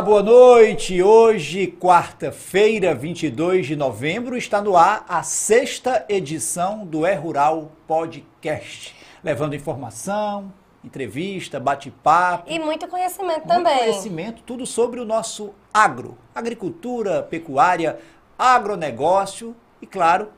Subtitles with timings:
[0.00, 1.02] Olá, boa noite.
[1.02, 8.96] Hoje, quarta-feira, 22 de novembro, está no ar a sexta edição do É Rural Podcast,
[9.22, 10.50] levando informação,
[10.82, 12.50] entrevista, bate-papo.
[12.50, 13.76] E muito conhecimento muito também.
[13.76, 17.98] conhecimento, tudo sobre o nosso agro, agricultura, pecuária,
[18.38, 20.30] agronegócio e, claro,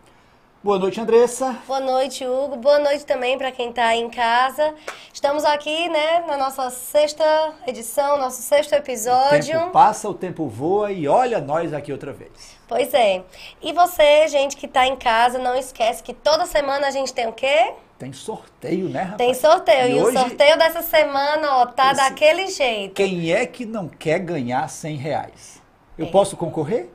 [0.62, 1.56] boa noite, Andressa.
[1.66, 2.56] Boa noite, Hugo.
[2.56, 4.74] Boa noite também para quem está em casa.
[5.12, 7.24] Estamos aqui, né, na nossa sexta
[7.66, 9.58] edição, nosso sexto O episódio.
[9.58, 12.56] tempo passa, o tempo voa e olha nós aqui outra vez.
[12.68, 13.22] Pois é.
[13.60, 17.26] E você, gente que está em casa, não esquece que toda semana a gente tem
[17.26, 17.74] o quê?
[17.98, 19.18] Tem sorteio, né, rapaz?
[19.18, 19.86] Tem sorteio.
[19.88, 22.94] E E, hoje- o sorteio dessa semana, ó, tá Esse- daquele jeito.
[22.94, 25.60] Quem é que não quer ganhar 100 reais?
[25.96, 26.88] Eu posso concorrer?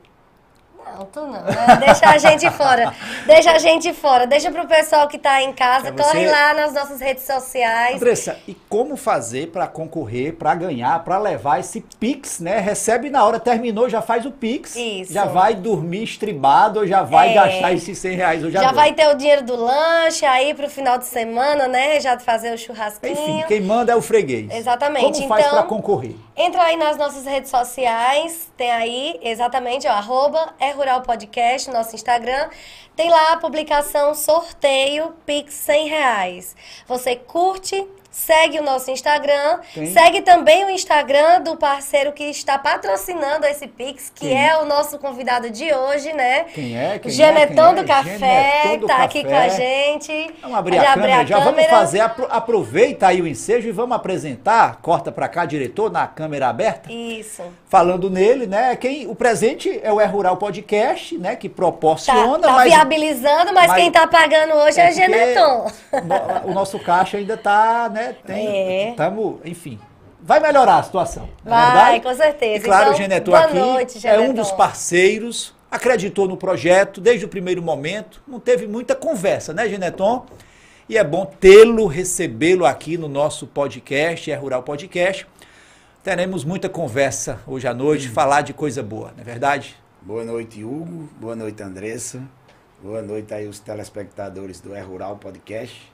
[0.96, 1.30] Não, tu não.
[1.32, 1.44] né?
[1.84, 2.92] Deixa a gente fora.
[3.26, 4.26] Deixa a gente fora.
[4.26, 5.88] Deixa pro pessoal que tá em casa.
[5.88, 7.96] É Corre você- lá nas nossas redes sociais.
[7.96, 12.58] Andressa, e como fazer para concorrer, para ganhar, para levar esse Pix, né?
[12.58, 14.74] Recebe na hora, terminou, já faz o Pix.
[14.76, 15.12] Isso.
[15.12, 17.34] Já vai dormir estribado, ou já vai É.
[17.34, 20.98] gastar esses 100 reais hoje Já vai ter o dinheiro do lanche aí pro final
[20.98, 22.00] de semana, né?
[22.00, 23.12] Já fazer o churrasquinho.
[23.12, 24.48] Enfim, quem manda é o freguês.
[24.50, 26.14] Exatamente, Como faz então- para concorrer?
[26.40, 31.96] Entra aí nas nossas redes sociais, tem aí exatamente, ó, arroba é Rural Podcast, nosso
[31.96, 32.48] Instagram.
[32.94, 36.56] Tem lá a publicação sorteio Pix 100 reais.
[36.86, 37.84] Você curte,
[38.18, 39.86] segue o nosso Instagram, Tem.
[39.86, 44.48] segue também o Instagram do parceiro que está patrocinando esse Pix, que Quem?
[44.48, 46.44] é o nosso convidado de hoje, né?
[46.54, 46.98] Quem é?
[46.98, 47.74] Quem Genetão é?
[47.74, 47.94] Quem do é?
[47.94, 48.18] Café,
[48.62, 49.34] Genetão do tá aqui Café.
[49.34, 50.34] com a gente.
[50.42, 51.38] Vamos abrir Pode a abrir câmera já.
[51.38, 51.70] Vamos câmera.
[51.70, 56.48] fazer, apro- aproveita aí o ensejo e vamos apresentar, corta para cá, diretor, na câmera
[56.48, 56.92] aberta.
[56.92, 57.42] Isso.
[57.68, 58.74] falando nele, né?
[58.76, 61.36] Quem, o presente é o É Rural Podcast, né?
[61.36, 65.66] Que Tá, proporciona, tá mas viabilizando, mas, mas- quem tá pagando hoje é, porque Geneton.
[66.46, 68.07] o nosso caixa ainda tá, né?
[68.14, 68.94] Tem, É.
[68.94, 69.78] tamo, enfim,
[70.20, 71.28] vai melhorar a situação.
[71.44, 72.56] é Vai, com certeza.
[72.56, 77.00] E claro, Então, o Geneton boa aqui noite, é um dos parceiros, acreditou no projeto
[77.00, 80.24] desde o primeiro momento, não teve muita conversa, né, Geneton?
[80.88, 85.26] E é bom tê-lo, recebê-lo aqui no nosso podcast, é Rural Podcast.
[86.02, 89.76] Teremos muita conversa hoje à noite, falar de coisa boa, não é verdade?
[90.00, 91.08] Boa noite, Hugo.
[91.20, 92.22] Boa noite, Andressa.
[92.82, 95.92] Boa noite aí os telespectadores do É Rural Podcast.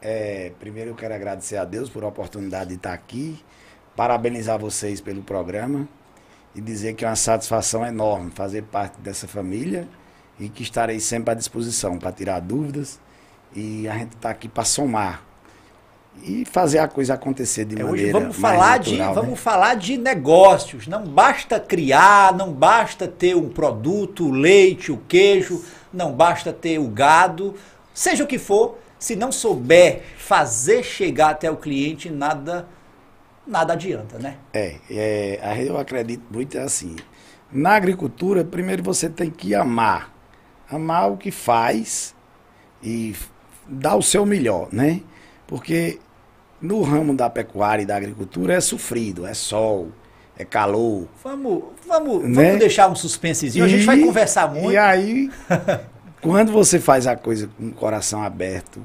[0.00, 3.38] É, primeiro eu quero agradecer a Deus por a oportunidade de estar aqui,
[3.96, 5.88] parabenizar vocês pelo programa
[6.54, 9.88] e dizer que é uma satisfação enorme fazer parte dessa família
[10.38, 13.00] e que estarei sempre à disposição para tirar dúvidas
[13.54, 15.24] e a gente está aqui para somar
[16.22, 19.20] e fazer a coisa acontecer de É, maneira vamos falar de natural, né?
[19.22, 20.86] vamos falar de negócios.
[20.86, 26.78] Não basta criar, não basta ter um produto, o leite, o queijo, não basta ter
[26.78, 27.54] o gado,
[27.94, 32.66] seja o que for, se não souber fazer chegar até o cliente, nada
[33.46, 34.36] nada adianta, né?
[34.52, 36.96] É, é, eu acredito muito assim.
[37.50, 40.12] Na agricultura, primeiro você tem que amar.
[40.70, 42.14] Amar o que faz
[42.82, 43.14] e
[43.66, 45.00] dar o seu melhor, né?
[45.46, 45.98] Porque
[46.60, 49.88] no ramo da pecuária e da agricultura é sofrido, é sol,
[50.36, 51.08] é calor.
[51.24, 52.44] Vamos, vamos, Né?
[52.44, 54.70] vamos deixar um suspensezinho, a gente E- vai conversar muito.
[54.72, 55.30] E aí,
[56.20, 58.84] quando você faz a coisa com o coração aberto,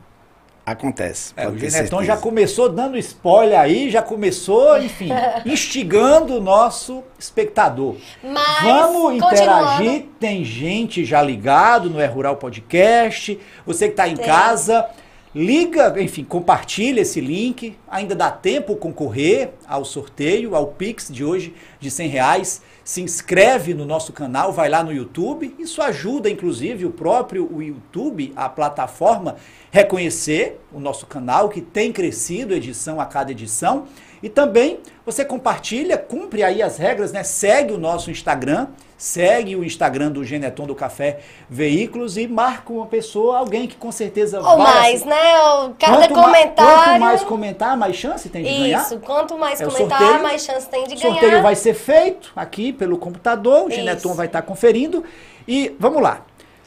[0.65, 1.33] acontece.
[1.35, 2.03] É, o certeza.
[2.03, 5.09] já começou dando spoiler aí, já começou, enfim,
[5.45, 7.95] instigando o nosso espectador.
[8.23, 14.15] Mas, Vamos interagir, tem gente já ligado no É Rural Podcast, você que está em
[14.15, 14.25] Tem.
[14.25, 14.89] casa,
[15.35, 21.53] liga, enfim, compartilha esse link, ainda dá tempo concorrer ao sorteio, ao Pix de hoje
[21.79, 26.85] de 100 reais, se inscreve no nosso canal, vai lá no YouTube, isso ajuda inclusive
[26.85, 29.37] o próprio o YouTube, a plataforma,
[29.71, 33.87] reconhecer o nosso canal que tem crescido edição a cada edição,
[34.23, 37.23] e também você compartilha, cumpre aí as regras, né?
[37.23, 38.67] Segue o nosso Instagram,
[38.97, 43.91] segue o Instagram do Geneton do Café Veículos e marca uma pessoa, alguém que com
[43.91, 45.41] certeza Ou vai mais, assi- né?
[45.43, 46.83] Ou cada Quanto ma- comentário.
[46.85, 48.81] quanto mais comentar, mais chance tem de ganhar.
[48.81, 50.23] Isso, quanto mais É o comentar, sorteio.
[50.23, 51.11] mais chance tem de O ganhar.
[51.19, 53.75] sorteio vai ser feito aqui pelo computador, o Isso.
[53.77, 55.03] Geneton vai estar conferindo.
[55.45, 56.21] E vamos lá.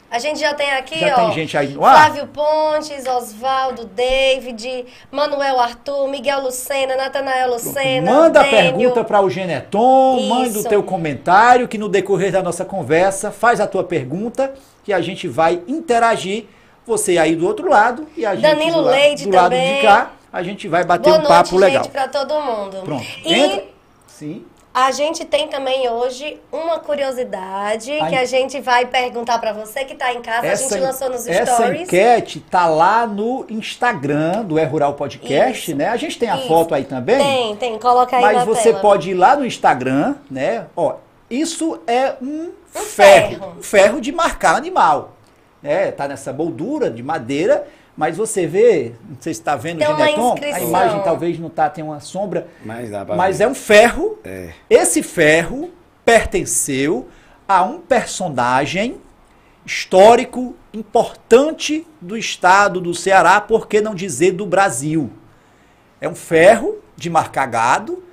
[0.09, 1.15] A gente já tem aqui, Já ó.
[1.15, 1.95] tem gente aí no ar?
[2.11, 8.09] Flávio Pontes, Oswaldo, David, Manuel Arthur, Miguel Lucena, Natanael Lucena.
[8.11, 8.57] Manda a Dênio.
[8.57, 10.29] pergunta para o Geneton, Isso.
[10.29, 14.93] manda o teu comentário, que no decorrer da nossa conversa, faz a tua pergunta, que
[14.93, 16.45] a gente vai interagir.
[16.85, 19.75] Você aí do outro lado e a gente Danilo do, la- Leite do lado também.
[19.75, 21.85] de cá, a gente vai bater Boa um noite, papo gente, legal.
[21.89, 22.77] pra todo mundo.
[22.85, 23.05] Pronto.
[23.25, 23.63] E Entra.
[24.07, 24.45] Sim.
[24.79, 29.51] A gente tem também hoje uma curiosidade A que en- a gente vai perguntar pra
[29.51, 30.51] você que tá em casa.
[30.51, 31.81] a gente lançou nos essa stories.
[31.81, 35.75] enquete tá lá no Instagram do É Rural Podcast, Isso.
[35.75, 35.87] né?
[35.89, 36.47] A gente tem a Isso.
[36.47, 37.17] foto aí também.
[37.17, 37.79] Tem, tem.
[37.79, 38.79] Coloca aí Mas na você tela.
[38.79, 40.67] pode ir lá no Instagram, né?
[40.75, 40.93] Ó,
[41.27, 43.53] isso é um, Um ferro, ferro.
[43.57, 45.13] um ferro de marcar animal.
[45.63, 49.87] É, tá nessa moldura de madeira, mas você vê, não sei se está vendo, Tem
[49.87, 54.19] uma Gineton, a imagem talvez não tá, tem uma sombra, Mas mas é um ferro.
[54.23, 54.51] É.
[54.69, 55.71] Esse ferro
[56.05, 57.07] pertenceu
[57.47, 59.01] a um personagem
[59.65, 65.09] histórico importante do estado do Ceará, por que não dizer do Brasil.
[65.99, 68.03] É um ferro de marcar gado.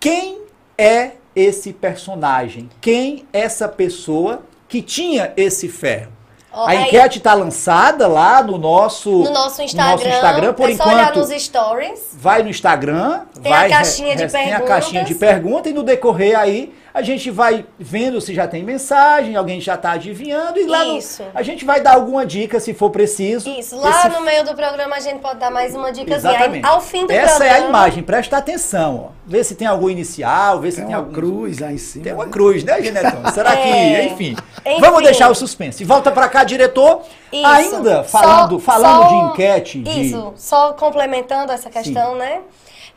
[0.00, 0.42] Quem
[0.76, 2.68] é esse personagem?
[2.80, 6.17] Quem é essa pessoa que tinha esse ferro?
[6.52, 10.08] Ó, a enquete está lançada lá no nosso, No nosso Instagram.
[10.14, 11.16] Instagram, por é só olhar enquanto.
[11.28, 12.00] nos stories.
[12.14, 15.42] Vai no Instagram, Tem a vai caixinha de tem a caixinha de perguntas.
[15.42, 19.74] pergunta e no decorrer aí a gente vai vendo se já tem mensagem, alguém já
[19.74, 21.22] está adivinhando e lá no- Isso.
[21.34, 23.48] a gente vai dar alguma dica se for preciso.
[23.50, 26.14] Isso, lá Esse no meio do programa a gente pode dar mais uma dica.
[26.14, 26.66] Exatamente.
[26.66, 27.56] Ao fim do Essa programa.
[27.58, 29.18] é a imagem, presta atenção, ó.
[29.26, 32.04] Vê se tem algum inicial, vê se Tem tem, algum cruz lá em cima.
[32.04, 32.30] Tem uma né?
[32.32, 33.22] cruz, né, Genetão?
[33.32, 34.04] Será que, É.
[34.06, 34.34] enfim.
[34.66, 34.80] Enfim.
[34.80, 35.84] Vamos deixar o suspense.
[35.84, 37.02] Volta pra cá, diretor.
[37.30, 37.46] Isso.
[37.46, 42.40] Ainda Só- falando, falando só de enquete, de Isso, só complementando essa questão, né?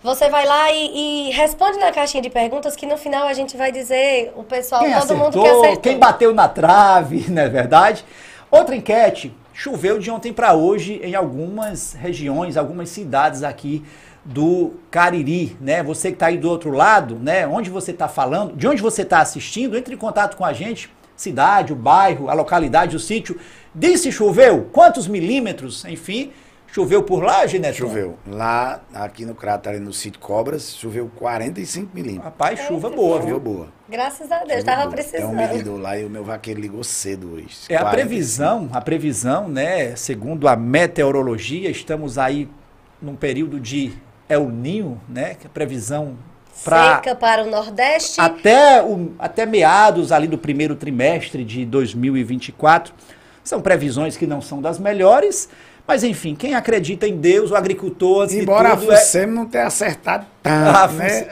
[0.03, 3.55] Você vai lá e, e responde na caixinha de perguntas que no final a gente
[3.55, 5.81] vai dizer o pessoal, quem todo mundo que acertou, acertou.
[5.81, 8.03] quem bateu na trave, não é verdade?
[8.49, 13.83] Outra enquete, choveu de ontem para hoje em algumas regiões, algumas cidades aqui
[14.25, 15.83] do Cariri, né?
[15.83, 17.45] Você que está aí do outro lado, né?
[17.47, 20.91] Onde você está falando, de onde você está assistindo, entre em contato com a gente,
[21.15, 23.39] cidade, o bairro, a localidade, o sítio.
[23.73, 26.31] Diz se choveu, quantos milímetros, enfim,
[26.71, 27.73] choveu por lá, Gineton?
[27.77, 28.17] Choveu.
[28.27, 32.25] Lá, aqui no cráter, ali no sítio Cobras, choveu 45 milímetros.
[32.25, 33.53] Rapaz, chuva boa, Choveu viu?
[33.53, 33.67] boa.
[33.89, 34.95] Graças a Deus, Choveu tava boa.
[34.95, 35.35] Tem um precisando.
[35.35, 37.57] medidor lá e o meu vaqueiro ligou cedo hoje.
[37.69, 37.91] É a 45.
[37.91, 39.95] previsão, a previsão, né?
[39.95, 42.49] Segundo a meteorologia, estamos aí
[43.01, 43.91] num período de
[44.29, 45.33] El Ninho, né?
[45.35, 46.15] Que é a previsão
[46.63, 48.19] para Seca para o Nordeste.
[48.21, 52.93] até, o, até meados ali do primeiro trimestre de 2024.
[53.43, 55.49] São previsões que não são das melhores,
[55.91, 59.27] mas enfim, quem acredita em Deus, o agricultor, antes Embora a de tudo, é- FUSEM
[59.27, 61.27] não tenha acertado tanto, né?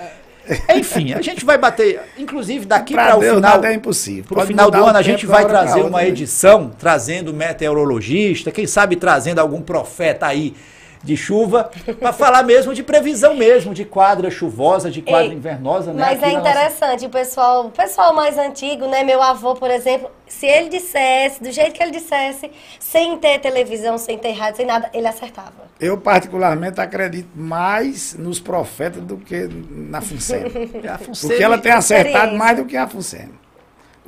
[0.75, 4.25] Enfim, a gente vai bater, inclusive daqui para o final, nada é impossível.
[4.25, 8.67] Pro Pode final do o ano a gente vai trazer uma edição trazendo meteorologista, quem
[8.67, 10.53] sabe trazendo algum profeta aí
[11.01, 15.93] de chuva, para falar mesmo de previsão mesmo, de quadra chuvosa, de quadra Ei, invernosa,
[15.93, 15.99] né?
[16.05, 19.03] Mas aqui é na nossa- interessante, o pessoal, o pessoal mais antigo, né?
[19.03, 23.97] Meu avô, por exemplo, se ele dissesse, do jeito que ele dissesse, sem ter televisão,
[23.97, 25.69] sem ter rádio, sem nada, ele acertava.
[25.79, 30.43] Eu, particularmente, acredito mais nos profetas do que na FUNSEM.
[30.83, 31.27] É a Fonseca.
[31.29, 33.29] Porque ela tem acertado mais do que a FUNSEM.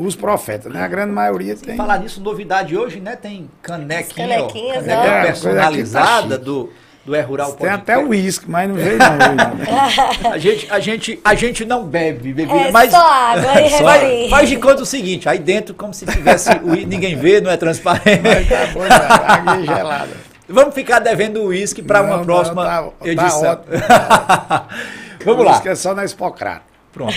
[0.06, 0.82] Os profetas, né?
[0.84, 1.76] A grande maioria tem.
[1.78, 3.16] Falar nisso, novidade hoje, né?
[3.16, 5.14] Tem canequinha, caneca ó.
[5.18, 6.72] É, personalizada tá do,
[7.06, 9.06] do É Rural Tem até uísque, mas não veio não.
[9.16, 9.36] hoje,
[10.22, 10.30] né?
[10.32, 14.02] A gente, a, gente, a gente não bebe bebida, É mas só água e faz,
[14.02, 14.30] refri.
[14.30, 17.58] faz de conta o seguinte, aí dentro, como se tivesse, o ninguém vê, não é
[17.58, 18.22] transparente.
[18.24, 18.96] Mas tá bom, já,
[19.36, 20.32] água é gelada.
[20.50, 23.52] Vamos ficar devendo uísque para Não, uma não, próxima tá- tá edição.
[23.52, 23.74] ótimo.
[25.24, 25.52] Vamos lá.
[25.52, 26.71] Uísque é só na Expocrato.
[26.92, 27.16] Pronto.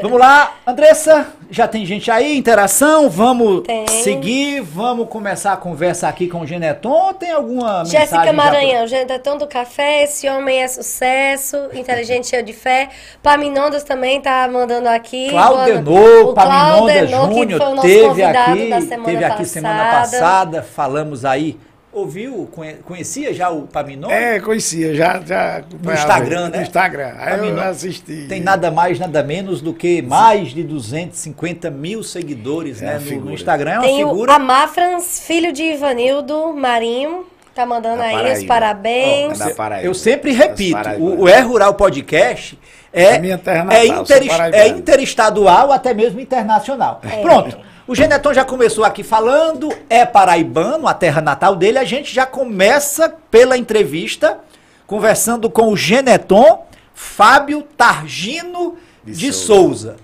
[0.00, 3.86] Vamos lá, Andressa, já tem gente aí, interação, vamos Tem.
[3.86, 7.84] seguir, vamos começar a conversa aqui com o Geneton, tem alguma?
[7.84, 12.88] Jéssica já Maranhão, Genetão do Café, esse homem é sucesso, inteligente, cheio de fé.
[13.22, 15.28] Paminondas também tá mandando aqui.
[15.28, 19.44] Claudenô, Boa- o Paminonda Claudenô, que Júnior, teve aqui, da semana teve aqui passada.
[19.44, 21.58] semana passada, falamos aí,
[21.92, 24.14] ouviu, conhe- conhecia já o Paminonda?
[24.14, 25.20] É, conhecia, já.
[25.24, 26.56] já No Instagram, né?
[26.58, 27.12] No Instagram.
[27.18, 27.62] Aí Pra mim, eu não.
[27.64, 28.26] assisti.
[28.28, 33.20] Tem nada mais, nada menos do que mais de 250 mil seguidores É né, no-
[33.26, 33.32] no.
[33.32, 33.70] Instagram.
[33.72, 34.32] É uma Tem o figura.
[34.34, 39.38] Amafrans, filho de Ivanildo Marinho, tá mandando Da aí os parabéns.
[39.38, 39.86] Da Paraíba.
[39.86, 42.58] Eu sempre Das repito, o, o É Rural Podcast
[42.92, 44.62] é, A minha terra é, natal, interes- paraibano.
[44.62, 47.00] é interestadual, até mesmo internacional.
[47.04, 47.20] É.
[47.22, 47.58] Pronto.
[47.86, 51.78] O Geneton já começou aqui falando, é paraibano, a terra natal dele.
[51.78, 54.38] A gente já começa pela entrevista,
[54.86, 59.96] conversando com o Geneton Fábio Targino de, De Souza.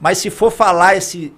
[0.00, 1.32] Mas se for falar esse,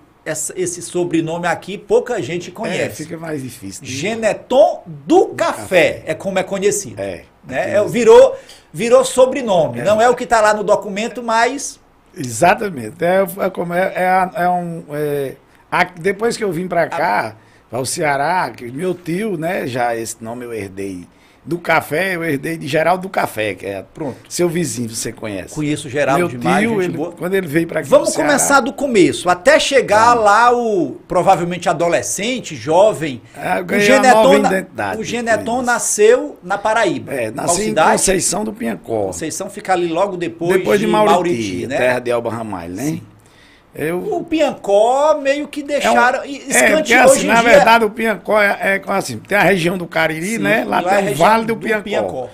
[0.55, 3.05] esse sobrenome aqui, pouca gente É, conhece.
[3.05, 3.85] fica mais difícil.
[3.85, 7.01] Geneton do Café, é como é conhecido.
[7.01, 7.25] É.
[7.45, 7.75] Né?
[7.75, 8.37] É, virou,
[8.73, 9.83] virou sobrenome.
[9.83, 11.81] Não é o que está lá no documento, mas.
[12.17, 13.03] Exatamente.
[13.05, 14.85] É, é, como é, é, é um.
[14.93, 15.35] é,
[15.71, 17.37] a- depois que eu vim pra cá,
[17.71, 19.67] para o Ceará, que meu tio, né?
[19.67, 21.07] Já esse nome eu herdei
[21.45, 24.17] do café, eu herdei de Geraldo do Café, que é Pronto.
[24.29, 25.55] seu vizinho, você conhece.
[25.55, 28.29] Conheço o Geraldo Meu demais, tio, ele- quando ele veio para aqui Vamos pro Ceará-
[28.35, 33.23] começar do começo, até chegar lá o provavelmente adolescente, jovem.
[33.35, 34.39] Ah, o Geneton,
[34.75, 37.15] na- o Geneton nasceu na Paraíba.
[37.15, 37.93] É, nasci em cidade?
[37.93, 39.07] Conceição do Pinhacó.
[39.07, 41.79] Conceição fica ali logo depois, depois de Mauriti, né?
[41.79, 43.01] terra de Elba Ramalho, né?
[43.79, 46.19] Eu, O Piancó meio que É um- deixaram.
[46.19, 47.51] É, porque escanteou assim, na dia.
[47.51, 50.65] verdade o Piancó é, é assim, tem a região do Cariri, Sim, né?
[50.67, 52.29] Lá, é tem o Vale do, Piancó.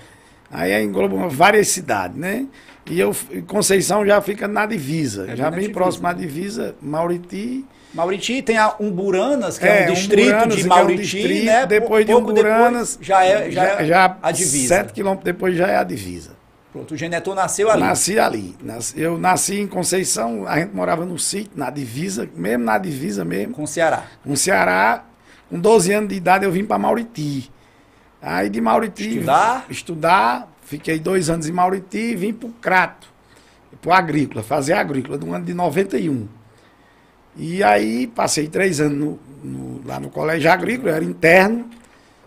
[0.50, 2.46] Aí é engloba várias cidades, né?
[2.86, 3.14] E eu,
[3.46, 6.18] Conceição já fica na divisa, É já bem divisa, próximo à né?
[6.18, 7.64] divisa, Mauriti.
[7.92, 11.44] Mauriti tem a Umburanas, que é, um distrito Umburanas, de que é um Mauriti, distrito,
[11.46, 11.66] né?
[11.66, 14.76] Depois de Pouco Umburanas, já é, já é já a divisa.
[14.76, 16.30] Sete quilômetros depois já é a divisa.
[16.74, 17.80] Pronto, o Geneton nasceu ali.
[17.82, 18.56] Nasci ali.
[18.96, 23.54] Eu nasci em Conceição, a gente morava no sítio, na divisa, mesmo na divisa mesmo.
[23.54, 24.02] Com Ceará.
[24.24, 25.04] No Ceará,
[25.48, 27.48] com 12 anos de idade, eu vim para Mauriti.
[28.20, 29.08] Aí de Mauriti.
[29.08, 29.66] Estudar?
[29.70, 30.48] Estudar.
[30.64, 33.06] Fiquei dois anos em Mauriti e vim para o Crato,
[33.80, 36.26] para o Agrícola, fazer agrícola, do ano de 91.
[37.36, 41.70] E aí passei três anos no- no- lá no Colégio Agrícola, eu era interno,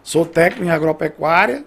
[0.03, 1.65] sou técnico em agropecuária.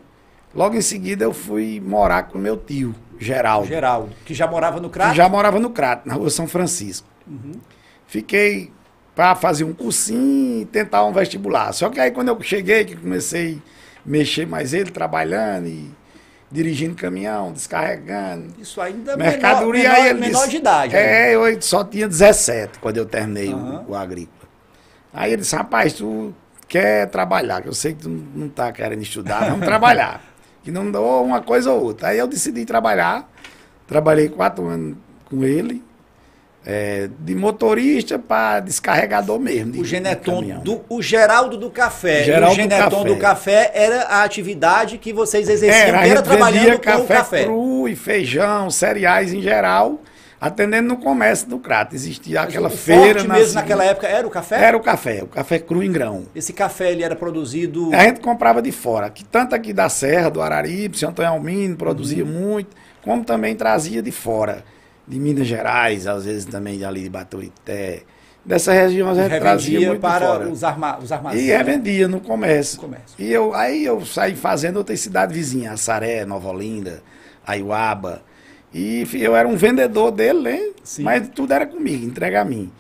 [0.55, 3.69] Logo em seguida eu fui morar com meu tio, Geraldo.
[3.69, 5.15] Geraldo, que já morava no que Crato.
[5.15, 7.07] já morava no Crato, na rua São Francisco.
[8.07, 8.73] Fiquei
[9.15, 11.73] para fazer um cursinho e tentar um vestibular.
[11.73, 13.61] Só que aí quando eu cheguei, que comecei
[14.05, 15.91] a mexer mais ele, trabalhando e
[16.51, 18.55] dirigindo caminhão, descarregando.
[18.59, 20.93] Isso ainda Mercadoria menor, aí menor, ele menor disse, de idade.
[20.95, 21.31] né?
[21.31, 23.85] É, eu só tinha 17 quando eu terminei o- Aham.
[23.89, 24.49] o, agrícola.
[25.13, 26.35] Aí ele disse, rapaz, tu
[26.67, 30.23] quer trabalhar, que eu sei que tu não tá querendo estudar, vamos trabalhar.
[30.63, 32.09] Que não dá ou uma coisa ou outra.
[32.09, 33.31] Aí eu decidi trabalhar.
[33.87, 34.97] Trabalhei quatro anos
[35.29, 35.83] com ele.
[36.63, 39.73] é, de motorista para descarregador mesmo.
[39.73, 42.23] de- O Geneton, do, o Geraldo do Café.
[42.23, 46.63] Geraldo o Geneton do do café era a atividade que vocês exerciam, Era, era trabalhando
[46.65, 47.45] vendia com café, o café.
[47.45, 50.03] cru e feijão, cereais em geral,
[50.41, 51.95] atendendo no comércio do Crato.
[51.95, 53.69] Existia aquela o feira forte na mesmo cidade.
[53.69, 54.65] naquela época era o café?
[54.65, 56.25] Era o café, o café cru em grão.
[56.35, 57.91] Esse café ele era produzido.
[57.93, 61.77] A gente comprava de fora, que tanto aqui da Serra, do Araripe, São Antônio Almino,
[61.77, 62.31] produzia Uhum.
[62.31, 64.65] muito, como também trazia de fora,
[65.07, 68.03] de Minas Gerais, às vezes também de ali de Baturité.
[68.43, 70.49] Dessa região a gente trazia muito de para fora.
[70.49, 71.43] os, arma, os armazéns.
[71.43, 72.77] E revendia no comércio.
[72.77, 73.15] No comércio.
[73.19, 77.03] E eu, aí eu saí fazendo outras cidades vizinhas, Assaré, Nova Olinda,
[77.47, 78.23] Aiuaba.
[78.73, 80.61] E eu era um vendedor dele, né?
[80.85, 81.03] Sim.
[81.03, 82.71] Mas tudo era comigo, entrega a mim.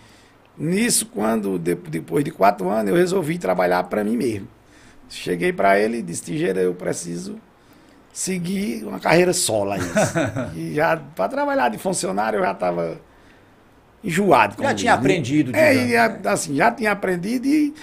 [0.56, 4.49] Nisso, quando, de- depois de quatro anos, eu resolvi trabalhar para mim mesmo.
[5.09, 7.37] Cheguei para ele e disse, Tigeira, eu preciso
[8.12, 9.80] seguir uma carreira solo aí.
[10.56, 13.00] e já, para trabalhar de funcionário, eu já estava
[14.02, 14.62] enjoado.
[14.62, 14.99] Já diz, tinha né?
[14.99, 17.75] aprendido, É, e a- assim, já tinha aprendido e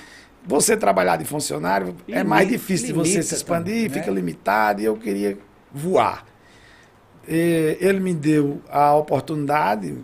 [0.45, 3.89] você trabalhar de funcionário é mais difícil de você se expandir, também, né?
[3.89, 5.37] fica limitado e eu queria
[5.73, 6.25] voar.
[7.27, 9.97] Ele me deu a oportunidade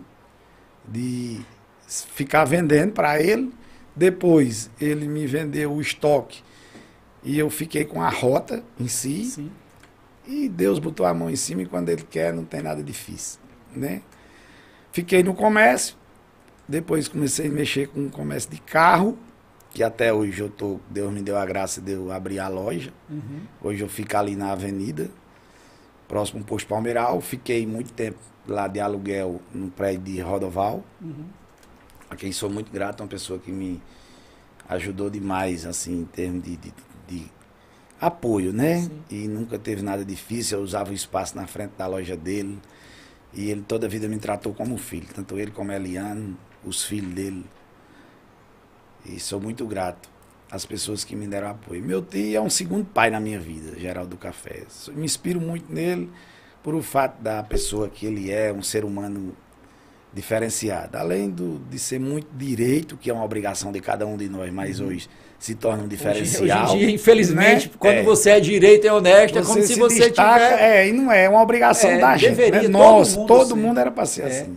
[0.86, 1.40] de
[1.86, 3.52] ficar vendendo para ele.
[3.96, 6.42] Depois ele me vendeu o estoque
[7.22, 9.24] e eu fiquei com a rota em si.
[9.24, 9.50] Sim.
[10.26, 13.40] E Deus botou a mão em cima e quando Ele quer não tem nada difícil,
[13.74, 14.02] né?
[14.90, 15.96] Fiquei no comércio,
[16.68, 19.18] depois comecei a mexer com o comércio de carro,
[19.70, 22.92] que até hoje eu tô, Deus me deu a graça de eu abrir a loja.
[23.10, 23.40] Uhum.
[23.60, 25.10] Hoje eu fico ali na avenida,
[26.08, 27.20] próximo posto Palmeiral.
[27.20, 31.24] Fiquei muito tempo lá de aluguel no prédio de Rodoval, Uhum.
[32.10, 33.82] a quem sou muito grato, uma pessoa que me
[34.68, 36.74] ajudou demais, assim, em termos de, de-
[37.08, 37.26] de
[38.00, 38.82] apoio, né?
[38.82, 39.02] Sim.
[39.10, 42.58] E nunca teve nada difícil, eu usava o espaço na frente da loja dele.
[43.32, 47.12] E ele toda a vida me tratou como filho, tanto ele como Eliane, os filhos
[47.14, 47.44] dele.
[49.04, 50.08] E sou muito grato
[50.54, 51.82] às pessoas que me deram apoio.
[51.82, 54.62] Meu tio é um segundo pai na minha vida, Geraldo Café.
[54.94, 56.08] Me inspiro muito nele
[56.62, 59.34] por o fato da pessoa que ele é, um ser humano
[60.12, 60.96] diferenciado.
[60.96, 64.52] Além do, de ser muito direito, que é uma obrigação de cada um de nós,
[64.52, 65.08] mas hoje
[65.38, 66.64] se torna um Hoje, diferencial.
[66.66, 67.74] hoje em dia, infelizmente, né?
[67.78, 68.02] quando É.
[68.02, 70.62] você é direito e honesto, é como se, você destaca, tivesse.
[70.62, 72.30] É, e não é, é uma obrigação É, da gente.
[72.30, 72.68] deveria, né?
[72.68, 74.26] todo Nossa, mundo todo mundo era para ser É.
[74.26, 74.56] assim.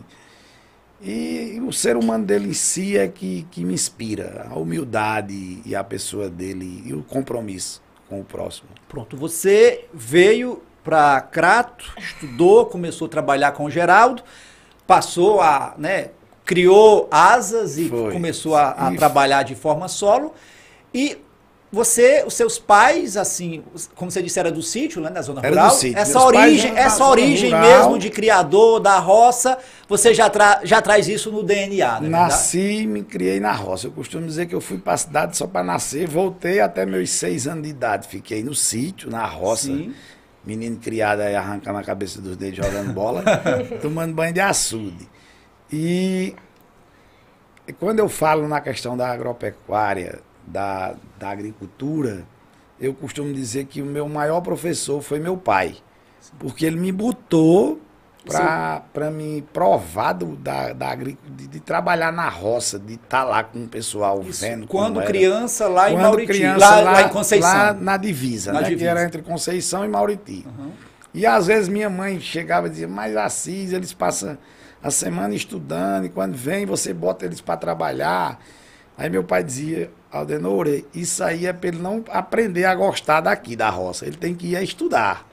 [1.01, 4.47] E o ser humano dele em si é que, que me inspira.
[4.49, 8.69] A humildade e a pessoa dele e o compromisso com o próximo.
[8.89, 14.23] Pronto, você veio para Crato, estudou, começou a trabalhar com o Geraldo,
[14.87, 16.11] passou a, né,
[16.45, 18.13] criou asas e Foi.
[18.13, 20.33] começou a, a E- trabalhar de forma solo.
[20.93, 21.17] E
[21.77, 23.63] você, os seus pais, assim,
[23.95, 25.69] como você disse, era do sítio, né, na zona Era do rural.
[25.71, 25.97] sítio.
[25.97, 27.61] Essa Meus pais origem, essa zona origem rural.
[27.69, 29.57] mesmo de criador da roça,
[29.87, 32.09] você já, tra- já traz isso no DNA, né?
[32.09, 33.87] Nasci e me criei na roça.
[33.87, 36.07] Eu costumo dizer que eu fui para a cidade só para nascer.
[36.07, 38.07] Voltei até meus seis anos de idade.
[38.07, 39.67] Fiquei no sítio, na roça.
[39.67, 39.93] Sim.
[40.45, 43.23] Menino criado aí arrancando a cabeça dos dedos, jogando bola,
[43.81, 45.07] tomando banho de açude.
[45.71, 46.35] E
[47.67, 52.25] e quando eu falo na questão da agropecuária, da, da agricultura,
[52.79, 55.75] eu costumo dizer que o meu maior professor foi meu pai.
[56.39, 57.79] Porque ele me botou
[58.27, 61.15] para me provar do, da, da de,
[61.47, 64.67] de trabalhar na roça, de estar lá com o pessoal Isso, vendo.
[64.67, 65.07] quando era.
[65.07, 67.49] criança lá em Quando Mauriti, criança, lá, lá em Conceição.
[67.49, 68.67] Lá na divisa, Na né?
[68.67, 68.83] divisa.
[68.83, 70.45] Que era entre Conceição e Mauriti.
[70.45, 70.71] Uhum.
[71.13, 74.37] E às vezes minha mãe chegava e dizia, mas Assis, eles passam
[74.83, 78.39] a semana estudando e quando vem você bota eles para trabalhar.
[78.97, 83.55] Aí meu pai dizia, Aldenor, isso aí é para ele não aprender a gostar daqui,
[83.55, 84.05] da roça.
[84.05, 85.27] Ele tem que ir a estudar.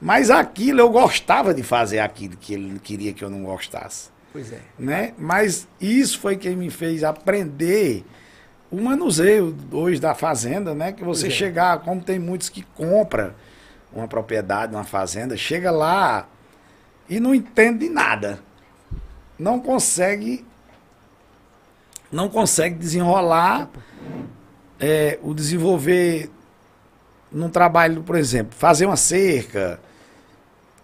[0.00, 4.52] Mas aquilo eu gostava de fazer aquilo que ele queria que eu não gostasse Pois
[4.52, 4.60] é.
[4.78, 5.12] né?
[5.18, 8.04] Mas isso foi quem me fez aprender
[8.70, 10.92] o manuseio hoje da fazenda, né?
[10.92, 11.30] Que você é.
[11.30, 13.34] chegar, como tem muitos que compra
[13.92, 16.28] uma propriedade, uma fazenda, chega lá
[17.08, 18.38] e não entende de nada.
[19.38, 20.46] Não consegue
[22.10, 23.68] não consegue desenrolar
[24.78, 26.30] é, o desenvolver
[27.30, 29.78] num trabalho, por exemplo, fazer uma cerca,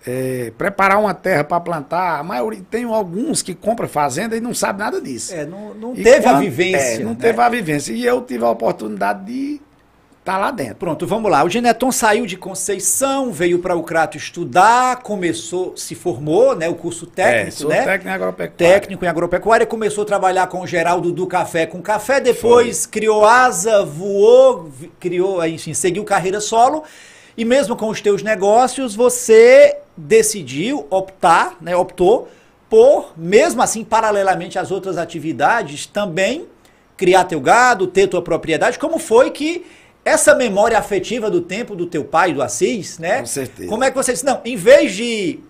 [0.06, 2.20] é, preparar uma terra para plantar.
[2.20, 5.34] A maioria, tem alguns que compram fazenda e não sabe nada disso.
[5.34, 6.78] É, não, não teve a quando- vivência.
[6.78, 7.16] é, não né?
[7.20, 7.92] teve a vivência.
[7.92, 9.60] E eu tive a oportunidade de
[10.26, 10.74] estar lá dentro.
[10.74, 11.44] Pronto, vamos lá.
[11.44, 16.68] O Geneton saiu de Conceição, veio para o Crato estudar, começou, se formou, né?
[16.68, 17.84] O curso técnico, é, sou né?
[17.84, 18.56] técnico em agropecuária.
[18.56, 23.24] técnico em agropecuária, começou a trabalhar com o Geraldo do Café com Café, depois criou
[23.24, 26.82] asa, voou, criou, enfim, seguiu carreira solo.
[27.36, 32.28] E mesmo com os teus negócios, você decidiu optar, né, optou
[32.68, 36.46] por, mesmo assim, paralelamente às outras atividades, também
[36.96, 38.78] criar teu gado, ter tua propriedade.
[38.78, 39.64] Como foi que
[40.06, 43.18] essa memória afetiva do tempo do teu pai, do Assis, né?
[43.18, 43.68] Com certeza.
[43.68, 45.40] Como é que você disse, não, em vez de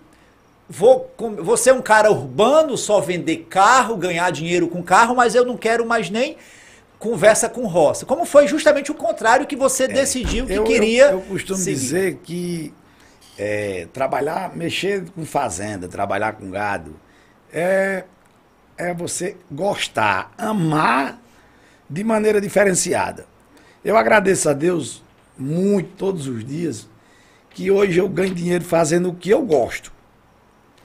[0.67, 5.45] vou, vou ser um cara urbano, só vender carro, ganhar dinheiro com carro, mas eu
[5.45, 6.37] não quero mais nem
[6.97, 8.03] conversa com roça.
[8.03, 11.03] Como foi justamente o contrário que você decidiu que É, eu, queria.
[11.11, 11.75] Eu, eu costumo seguir.
[11.79, 12.73] dizer que
[13.37, 16.95] é, trabalhar, mexer com fazenda, trabalhar com gado,
[17.53, 18.05] é,
[18.75, 21.21] é você gostar, amar
[21.87, 23.36] de maneira diferenciada.
[23.83, 25.03] Eu agradeço a Deus
[25.37, 26.87] muito, todos os dias,
[27.51, 29.91] que hoje eu ganho dinheiro fazendo o que eu gosto.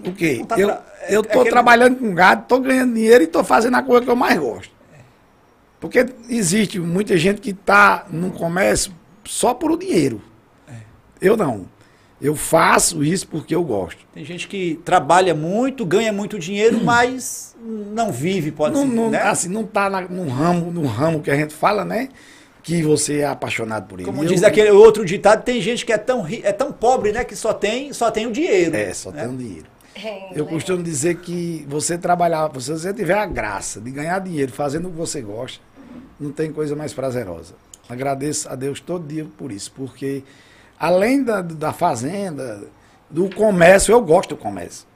[0.04, 0.44] O quê?
[0.46, 3.76] Tá eu tra- é- estou aquele- trabalhando com gado, estou ganhando dinheiro e estou fazendo
[3.76, 4.72] a coisa que eu mais gosto.
[5.80, 8.92] Porque existe muita gente que está no comércio
[9.24, 10.20] só por o dinheiro.
[10.68, 10.74] É.
[11.20, 11.66] Eu não.
[12.20, 13.98] Eu faço isso porque eu gosto.
[14.14, 19.10] Tem gente que trabalha muito, ganha muito dinheiro, mas não vive, pode Não, ser, não,
[19.10, 19.22] né?
[19.22, 22.08] Assim, não está no ramo, no ramo que a gente fala, né?
[22.62, 24.06] Que você é apaixonado por ele.
[24.06, 27.10] Como Eu- diz aquele outro ditado, tem gente que é tão, ri- é tão pobre,
[27.12, 28.76] né, que só tem, só tem o dinheiro.
[28.76, 29.22] É, só né?
[29.24, 29.66] tem um dinheiro.
[29.94, 30.46] É, Eu legal.
[30.48, 34.90] costumo dizer que você trabalhar, se você tiver a graça de ganhar dinheiro fazendo o
[34.90, 35.60] que você gosta,
[36.20, 37.54] não tem coisa mais prazerosa.
[37.88, 40.22] Agradeço a Deus todo dia por isso, porque
[40.78, 42.62] além da, da fazenda,
[43.10, 44.86] do comércio, eu gosto do comércio.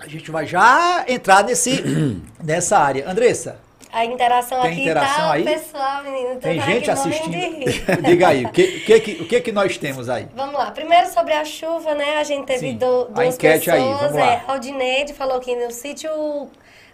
[0.00, 1.84] A gente vai já entrar nesse,
[2.42, 3.08] nessa área.
[3.08, 3.58] Andressa,
[3.92, 5.42] A interação Tem aqui interação tá, aí?
[5.42, 7.30] o pessoal, menino, tá tem aqui gente assistindo?
[7.32, 7.84] de rir.
[8.06, 10.28] Diga aí, o que, que, que- o que, que nós temos aí?
[10.34, 10.70] Vamos lá.
[10.70, 12.16] Primeiro sobre a chuva, né?
[12.18, 12.76] A gente teve Sim.
[12.76, 14.00] do, A duas enquete aí, pessoas.
[14.00, 14.32] vamos lá.
[14.32, 16.10] É, Aldineide falou que no sítio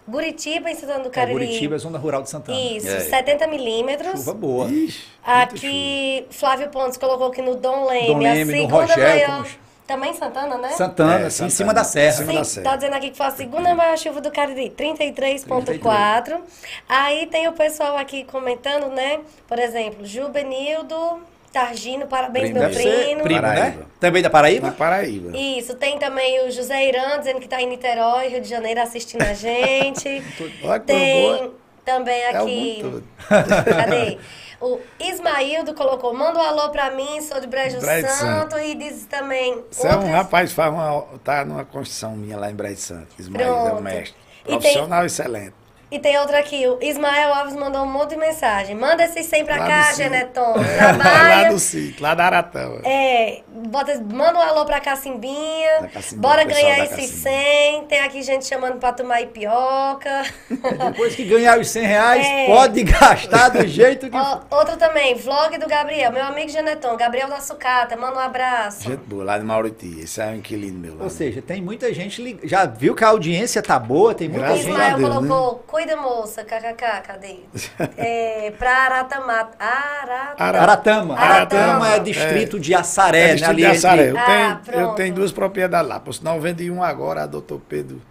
[0.07, 1.73] Guritiba, em Santana do É, Cariri.
[1.73, 2.57] É zona rural de Santana.
[2.57, 2.99] Isso, É.
[3.01, 4.11] 70 milímetros.
[4.19, 4.65] Chuva boa.
[4.67, 5.43] Ixi, muita chuva.
[5.43, 9.43] Aqui, Flávio Pontes colocou que no Dom Leme, Dom Leme, a no segunda Rogério, maior.
[9.43, 10.69] como- Também em Santana, né?
[10.71, 11.49] Santana, É, assim, em Santana.
[11.49, 12.11] cima da serra.
[12.11, 12.63] Cima Sim, da serra.
[12.71, 16.41] tá dizendo aqui que foi a segunda maior chuva do Cariri, 33,4.
[16.89, 19.19] Aí tem o pessoal aqui comentando, né?
[19.47, 21.21] Por exemplo, Jubenildo,
[21.53, 22.59] Targino, parabéns, Primo.
[22.59, 23.23] meu primo.
[23.23, 23.41] primo, né?
[23.55, 23.85] Paraíba.
[23.99, 24.71] Também da Paraíba?
[24.71, 25.37] Paraíba.
[25.37, 29.21] Isso, tem também o José Irã dizendo que tá em Niterói, Rio de Janeiro, assistindo
[29.23, 30.21] a gente.
[30.63, 31.53] Olha que tem coisa boa.
[31.85, 32.83] também É aqui.
[32.83, 34.17] mundo Cadê?
[34.59, 39.05] O Ismaildo colocou, manda um alô pra mim, sou de Brejo, Brejo Santo, e diz
[39.05, 39.63] também.
[39.69, 43.07] Você é um outras- rapaz faz uma, tá numa construção minha lá em Brasil Santo.
[43.19, 44.15] Ismael é o mestre.
[44.43, 45.53] E tem- Profissional excelente.
[45.89, 48.75] E tem outra aqui, o Ismael Alves mandou um monte de mensagem.
[48.75, 49.93] Manda esses 100 pra Lá cá.
[49.93, 50.55] Geneton.
[50.99, 52.81] lá do sítio, lá da Aratama.
[52.83, 55.89] É, bota, manda um alô pra Cacimbinha.
[55.93, 57.41] Cacimbinha, Bora ganhar esses Cacimbinha.
[57.71, 57.85] 100.
[57.85, 60.23] Tem aqui gente chamando pra tomar ipioca.
[60.91, 62.45] Depois que ganhar os 100 reais, É.
[62.47, 66.11] pode gastar do jeito que Ó, outro também, vlog do Gabriel.
[66.11, 67.95] Meu amigo Geneton, Gabriel da Sucata.
[67.95, 68.83] Manda um abraço.
[68.83, 70.01] Gente boa, lá de Mauriti.
[70.01, 71.03] Esse é um inquilino meu lá.
[71.05, 72.39] Ou seja, tem muita gente lig...
[72.43, 74.71] já viu que a audiência tá boa, tem muita Graças gente.
[74.73, 77.35] Ismael Deus, colocou, cuida moça, kkk, cadê?
[77.97, 79.55] É, pra Aratamata.
[79.63, 80.43] Arata...
[80.43, 81.15] Ara- Aratama.
[81.15, 81.61] Aratama.
[81.63, 83.33] Aratama é distrito de Assaré, É, né?
[83.35, 84.09] distrito Ali de Assaré.
[84.09, 85.99] Eu, Ah, tenho, eu tenho duas propriedades lá.
[85.99, 88.01] Por sinal, vendi um agora, a doutor Pedro,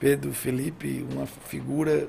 [0.00, 2.08] Pedro Felipe, uma figura.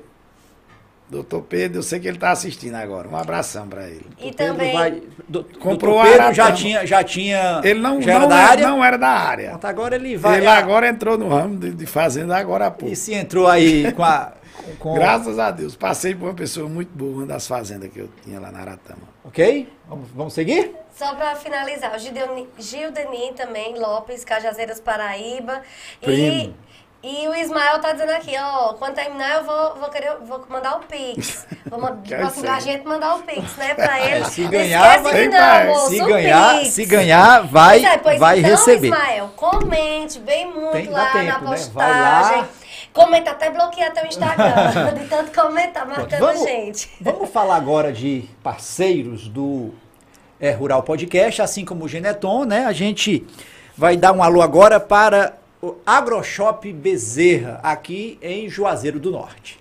[1.10, 3.08] Doutor Pedro, eu sei que ele está assistindo agora.
[3.08, 4.04] Um abração para ele.
[4.18, 4.72] E Pedro também...
[4.74, 6.34] vai- do- Comprou Doutor Pedro Aratama.
[6.34, 7.60] já tinha, já tinha.
[7.64, 8.68] Ele não, já era não, da era, área.
[8.68, 9.48] não era da área.
[9.50, 10.36] Pronto, agora ele vai.
[10.36, 12.92] Ele agora entrou no ramo de, de fazenda agora há pouco.
[12.92, 14.32] E se entrou aí com a.
[14.78, 15.76] com- Graças a Deus.
[15.76, 19.02] Passei por uma pessoa muito boa, uma das fazendas que eu tinha lá na Aratama.
[19.24, 19.68] Ok?
[19.88, 20.74] Vamos, vamos seguir?
[20.94, 25.62] Só pra finalizar, o Gildeni, Gildeni também, Lopes, Cajazeiras, Paraíba.
[26.00, 26.54] Primo.
[26.54, 26.54] e
[27.00, 30.80] o Ismael tá dizendo aqui, ó, quando terminar eu vou, vou querer, vou mandar o
[30.80, 31.46] Pix.
[31.66, 32.60] Vou man- Quer pra ser.
[32.60, 34.24] gente mandar o Pix, né, pra ele.
[34.24, 38.38] Se ganhar, vai- que não, moço, Se ganhar, se ganhar, vai, Pois é, pois vai
[38.40, 38.88] então, receber.
[38.88, 41.56] Ismael, comente bem muito Tem- lá tempo, na né?
[41.56, 42.36] Postagem.
[42.40, 42.48] lá.
[42.92, 46.90] Comenta até bloquear teu Instagram, de tanto comentar, marcando vamos, gente.
[47.00, 49.72] vamos falar agora de parceiros do
[50.40, 52.64] é, Rural Podcast, assim como o Geneton, né?
[52.66, 53.24] A gente
[53.76, 59.58] vai dar um alô agora para o AgroShop Bezerra, aqui em Juazeiro do Norte.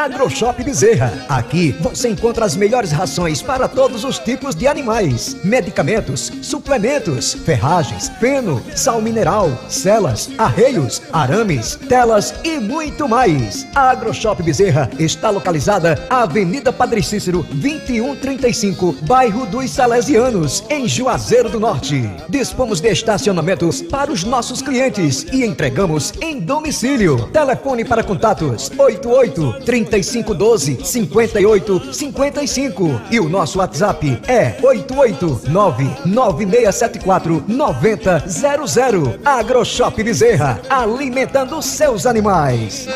[0.00, 1.12] AgroShop Bezerra.
[1.28, 8.08] Aqui você encontra as melhores rações para todos os tipos de animais: medicamentos, suplementos, ferragens,
[8.18, 13.66] feno, sal mineral, celas, arreios, arames, telas e muito mais.
[13.74, 21.50] A AgroShop Bezerra está localizada na Avenida Padre Cícero, 2135, bairro dos Salesianos, em Juazeiro
[21.50, 22.08] do Norte.
[22.28, 27.28] Dispomos de estacionamentos para os nossos clientes e entregamos em domicílio.
[27.28, 29.60] Telefone para contatos 88
[29.90, 39.20] 3512 58 55 e o nosso WhatsApp é 889 9674 9000.
[39.24, 42.86] AgroShop Bezerra, alimentando seus animais.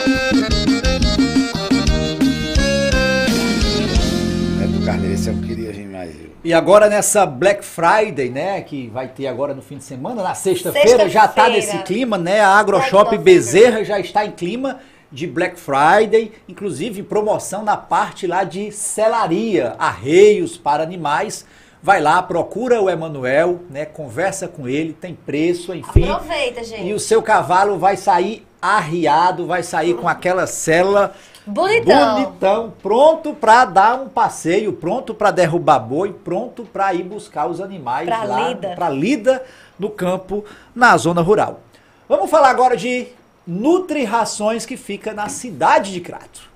[4.62, 6.14] É do Carneiro, esse eu queria vir mais.
[6.44, 10.34] E agora nessa Black Friday, né, que vai ter agora no fim de semana, na
[10.34, 11.72] sexta-feira, já está Sexta-feira.
[11.72, 12.40] nesse clima, né?
[12.40, 14.78] A AgroShop Bezerra já está em clima
[15.14, 21.46] de Black Friday, inclusive promoção na parte lá de selaria, arreios para animais.
[21.80, 23.84] Vai lá, procura o Emanuel, né?
[23.84, 26.10] Conversa com ele, tem preço, enfim.
[26.10, 26.88] Aproveita, gente.
[26.88, 31.14] E o seu cavalo vai sair arriado, vai sair com aquela cela
[31.46, 32.14] Bonitão.
[32.14, 37.60] bonitão, pronto para dar um passeio, pronto para derrubar boi, pronto para ir buscar os
[37.60, 39.44] animais Pra lá para lida
[39.78, 40.42] no campo,
[40.74, 41.60] na zona rural.
[42.08, 43.08] Vamos falar agora de
[43.46, 46.48] Nutri Rações que fica na cidade de Crato.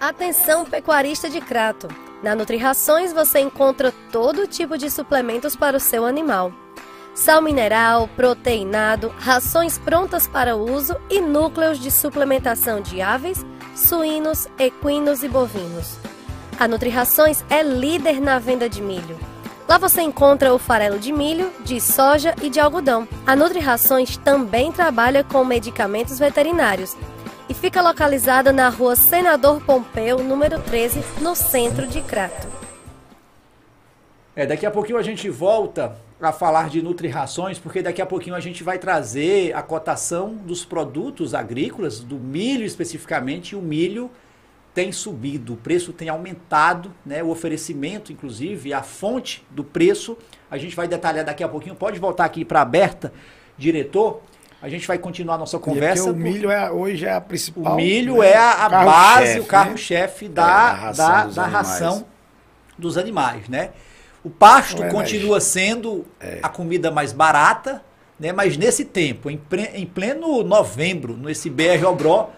[0.00, 1.86] Atenção pecuarista de Crato.
[2.24, 6.52] Na Nutrirações você encontra todo tipo de suplementos para o seu animal.
[7.14, 13.44] Sal mineral, proteinado, rações prontas para uso e núcleos de suplementação de aves,
[13.76, 15.98] suínos, equinos e bovinos.
[16.58, 19.29] A Nutrirações é líder na venda de milho.
[19.70, 23.06] Lá você encontra o farelo de milho, de soja e de algodão.
[23.24, 26.96] A Nutrirações também trabalha com medicamentos veterinários
[27.48, 32.48] e fica localizada na rua Senador Pompeu, número 13, no centro de Crato.
[34.34, 38.34] É, daqui a pouquinho a gente volta a falar de Nutri-Rações, porque daqui a pouquinho
[38.34, 44.10] a gente vai trazer a cotação dos produtos agrícolas, do milho especificamente, e o milho
[44.72, 47.22] tem subido, o preço tem aumentado, né?
[47.22, 50.16] O oferecimento, inclusive, a fonte do preço,
[50.50, 51.74] a gente vai detalhar daqui a pouquinho.
[51.74, 53.12] Pode voltar aqui para aberta,
[53.58, 54.22] diretor.
[54.62, 56.10] A gente vai continuar a nossa conversa.
[56.10, 57.72] o milho é, hoje é a principal.
[57.72, 59.48] O milho né, é a, a base, o né?
[59.48, 61.66] carro-chefe da, da ração da, dos da animais.
[61.66, 62.06] ração
[62.78, 63.70] dos animais, né?
[64.22, 66.04] O pasto é continua sendo
[66.42, 67.82] a comida mais barata,
[68.18, 68.32] né?
[68.32, 72.30] Mas nesse tempo, em, pre- em pleno novembro, nesse BR Obró,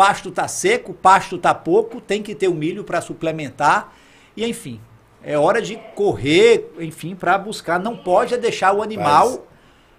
[0.00, 3.92] pasto tá seco, pasto tá pouco, tem que ter o milho para suplementar
[4.34, 4.80] e enfim,
[5.22, 7.78] é hora de correr, enfim, para buscar.
[7.78, 9.40] Não pode é deixar o animal Mas,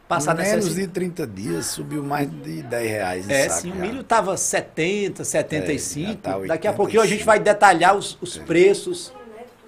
[0.08, 0.88] passar Menos necessidade.
[0.88, 3.30] de 30 dias subiu mais de 10 reais.
[3.30, 6.10] É, saco sim, o milho estava 70, 75.
[6.10, 7.26] É, tá Daqui a pouquinho a gente 85.
[7.28, 9.14] vai detalhar os, os preços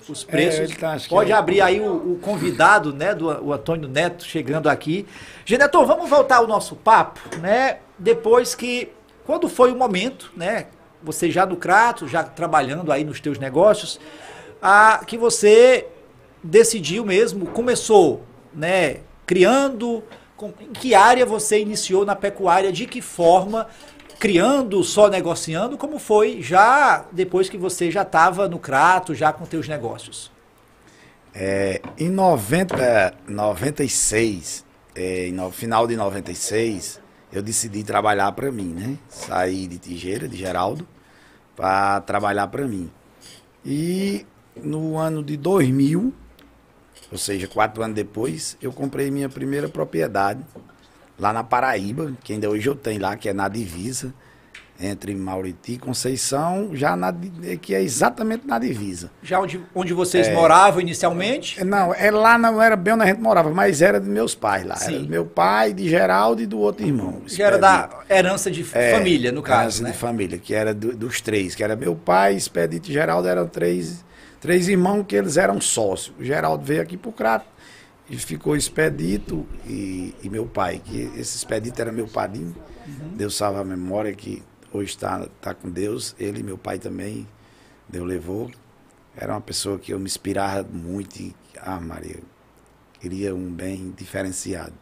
[0.10, 0.60] os preços.
[0.60, 3.54] É, ele tá, acho que Pode é- abrir aí o, o convidado, né, do o
[3.54, 5.06] Antônio Neto chegando aqui.
[5.46, 7.78] Genetor, vamos voltar ao nosso papo, né?
[7.98, 8.92] Depois que
[9.26, 10.68] quando foi o momento, né,
[11.02, 14.00] você já no Crato, já trabalhando aí nos teus negócios,
[14.62, 15.88] a que você
[16.44, 20.04] decidiu mesmo, começou, né, criando
[20.36, 23.68] com- em que área você iniciou na pecuária, de que forma
[24.20, 29.46] criando, só negociando, como foi já depois que você já estava no Crato, já com
[29.46, 30.32] teus negócios?
[31.36, 34.64] É, em 90, 96,
[34.96, 37.02] é, no final de 96,
[37.34, 38.98] eu decidi trabalhar para mim, né?
[39.10, 40.88] Saí de Tijeira, de Geraldo,
[41.56, 42.92] para trabalhar para mim.
[43.66, 44.24] E
[44.56, 46.14] no ano de 2000,
[47.12, 50.46] ou seja, quatro anos depois, eu comprei minha primeira propriedade
[51.18, 54.14] lá na Paraíba, que ainda hoje eu tenho lá, que é na divisa,
[54.80, 59.10] entre Mauriti e Conceição, já na, di- que é exatamente na divisa.
[59.22, 60.34] Já onde, onde vocês É.
[60.34, 61.64] moravam inicialmente?
[61.64, 64.66] Não, é lá não era bem onde a gente morava, mas era de meus pais
[64.66, 64.76] lá.
[64.76, 65.04] Era Sim.
[65.04, 67.22] do meu pai, de Geraldo e do outro irmão.
[67.28, 69.92] Já era da herança de É, família, no caso, herança né?
[69.92, 73.48] de família, que era do- dos três, que era meu pai, Expedito e Geraldo, eram
[73.48, 74.04] três,
[74.42, 76.14] três irmãos que eles eram sócios.
[76.20, 77.46] O Geraldo veio aqui pro Crato
[78.10, 82.54] e ficou Expedito e, e meu pai, que esse Expedito era meu padrinho,
[82.86, 83.16] Uhum.
[83.16, 87.28] Deus salva a memória, que hoje está tá com Deus, ele meu pai também,
[87.88, 88.52] Deus levou.
[89.16, 92.20] Era uma pessoa que eu me inspirava muito e, ah Maria,
[93.00, 94.74] queria um bem diferenciado.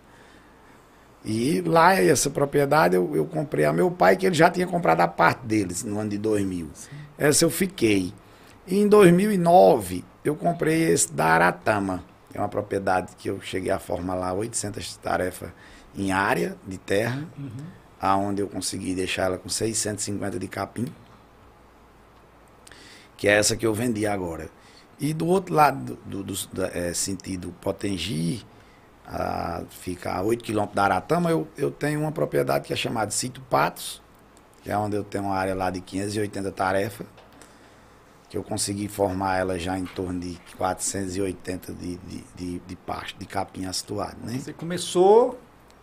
[1.23, 5.01] E lá, essa propriedade, eu, eu comprei a meu pai, que ele já tinha comprado
[5.01, 6.67] a parte deles no ano de 2000.
[7.17, 8.11] Essa eu fiquei.
[8.65, 12.03] E em 2009, eu comprei esse da Aratama.
[12.33, 15.51] É uma propriedade que eu cheguei a formar lá 800 tarefas
[15.95, 17.27] em área de terra,
[18.01, 20.85] aonde eu consegui deixar ela com 650 de capim,
[23.17, 24.49] que é essa que eu vendi agora.
[24.99, 28.45] E do outro lado, do, do- da- é, sentido Potengi,
[29.07, 33.11] a, fica a 8 quilômetros da Aratama, eu, eu tenho uma propriedade que é chamada
[33.11, 34.01] Sítio Patos,
[34.63, 37.07] que é onde eu tenho uma área lá de 580 tarefas,
[38.29, 43.17] que eu consegui formar ela já em torno de 480 de, de, de, de pasto,
[43.19, 44.39] de capim astuado, né?
[44.39, 45.37] Você começou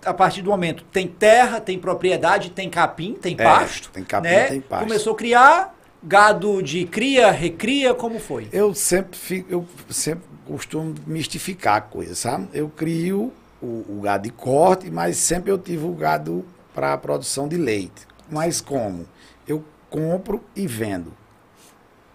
[0.04, 0.84] a partir do momento.
[0.92, 3.90] Tem terra, tem propriedade, tem capim, tem É, pasto.
[3.90, 4.46] tem capim, né?
[4.48, 4.84] tem pasto.
[4.84, 8.48] Começou a criar gado de cria, recria, como foi?
[8.52, 12.48] Eu sempre fico, eu sempre costumo mistificar a coisa, sabe?
[12.54, 16.98] Eu crio o, o gado de corte, mas sempre eu tive o gado para a
[16.98, 18.06] produção de leite.
[18.30, 19.06] Mas como?
[19.46, 21.12] Eu compro e vendo.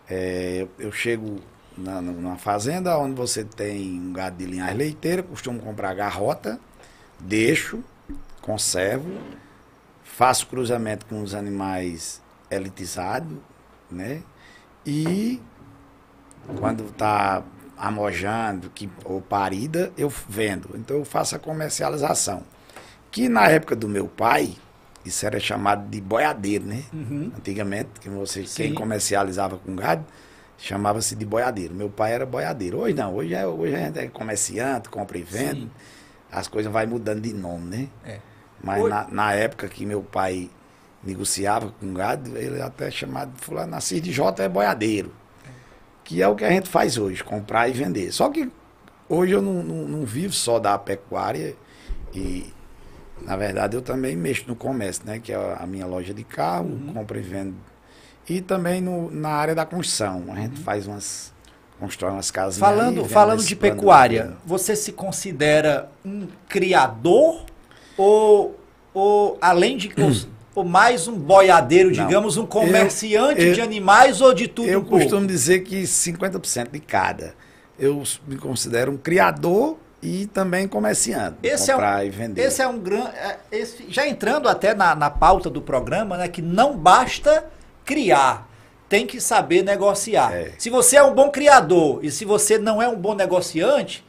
[0.10, 1.38] É, eu, eu chego
[1.78, 6.60] na, na- numa fazenda onde você tem um gado de linhagem leiteira, costumo comprar garrota,
[7.20, 7.84] deixo,
[8.42, 9.10] conservo,
[10.04, 13.38] faço cruzamento com os animais elitizados,
[13.90, 14.22] né?
[14.86, 15.42] E
[16.60, 17.44] quando está
[17.78, 20.70] amojando que, ou parida, eu vendo.
[20.76, 22.44] Então eu faço a comercialização.
[23.12, 24.56] Que na época do meu pai,
[25.06, 26.84] isso era chamado de boiadeiro, né?
[27.38, 30.06] Antigamente, que você, quem comercializava com gado,
[30.58, 31.74] chamava-se de boiadeiro.
[31.74, 32.80] Meu pai era boiadeiro.
[32.80, 35.62] Hoje não, hoje, é, hoje a gente é comerciante, compra e vende.
[35.62, 35.72] Sim.
[36.34, 37.88] As coisas vai mudando de nome, né?
[38.06, 38.20] É.
[38.64, 40.50] Mas na, na época que meu pai
[41.04, 45.14] negociava com gado, ele até chamado, fulano, nasci de J é boiadeiro.
[46.04, 48.12] Que é o que a gente faz hoje, comprar e vender.
[48.12, 48.50] Só que
[49.08, 51.56] hoje eu não, não, não vivo só da pecuária
[52.14, 52.52] e,
[53.22, 55.20] na verdade, eu também mexo no comércio, né?
[55.20, 56.94] Que é a minha loja de carro, Uhum.
[56.94, 57.56] compro e vendo.
[58.30, 60.24] E também no, na área da construção.
[60.28, 60.36] A Uhum.
[60.38, 61.33] gente faz umas.
[61.84, 62.58] Constrói umas casinhas.
[62.60, 67.44] Falando, aí, falando de pecuária, você se considera um criador
[67.98, 68.58] ou,
[68.94, 70.12] ou além de ou,
[70.56, 72.08] ou mais um boiadeiro, Não.
[72.08, 75.00] digamos, um comerciante eu- de animais ou de tudo Eu um pouco?
[75.00, 77.36] costumo dizer que 50% de cada.
[77.78, 81.38] Eu me considero um criador e também comerciante.
[81.44, 82.42] Esse é, comprar um, e vender.
[82.44, 83.10] esse é um grande.
[83.90, 86.28] Já entrando até na, na pauta do programa, né?
[86.30, 87.46] Que não basta
[87.84, 88.48] criar,
[88.94, 90.32] tem que saber negociar.
[90.32, 90.52] É.
[90.60, 94.06] Se você é um bom criador e se você não é um bom negociante,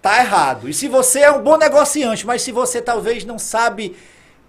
[0.00, 0.70] tá errado.
[0.70, 3.94] E se você é um bom negociante, mas se você talvez não sabe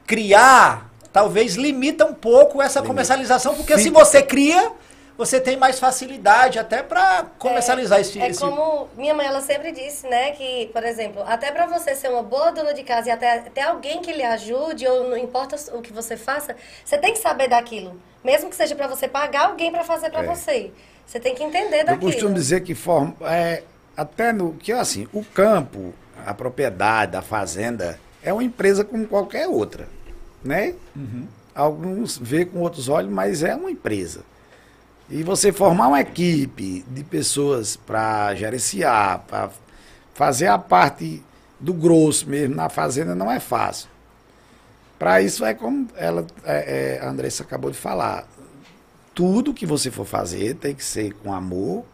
[0.08, 2.88] criar, talvez limita um pouco essa Limita.
[2.88, 4.72] comercialização, porque se você cria,
[5.18, 9.72] você tem mais facilidade até para comercializar esse, É esse- como minha mãe, ela sempre
[9.72, 13.12] disse, né, que, por exemplo, até pra você ser uma boa dona de casa e
[13.12, 17.14] até ter alguém que lhe ajude, ou não importa o que você faça, você tem
[17.14, 18.00] que saber daquilo.
[18.24, 20.28] Mesmo que seja pra você pagar alguém pra fazer pra É.
[20.28, 20.72] você.
[21.06, 22.12] Você tem que entender Eu daquilo.
[22.12, 23.62] costumo dizer que forma, é,
[23.96, 25.94] até no que assim, o campo,
[26.26, 29.88] a propriedade, a fazenda é uma empresa como qualquer outra,
[30.44, 30.74] né?
[30.96, 31.28] Uhum.
[31.54, 34.22] Alguns vê com outros olhos, mas é uma empresa.
[35.10, 39.52] E você formar uma equipe de pessoas para gerenciar, para
[40.14, 41.24] fazer a parte
[41.60, 43.88] do grosso mesmo na fazenda não é fácil.
[44.98, 48.28] Para isso é como ela, é, é, a Andressa acabou de falar.
[49.14, 51.86] Tudo que você for fazer tem que ser com amor,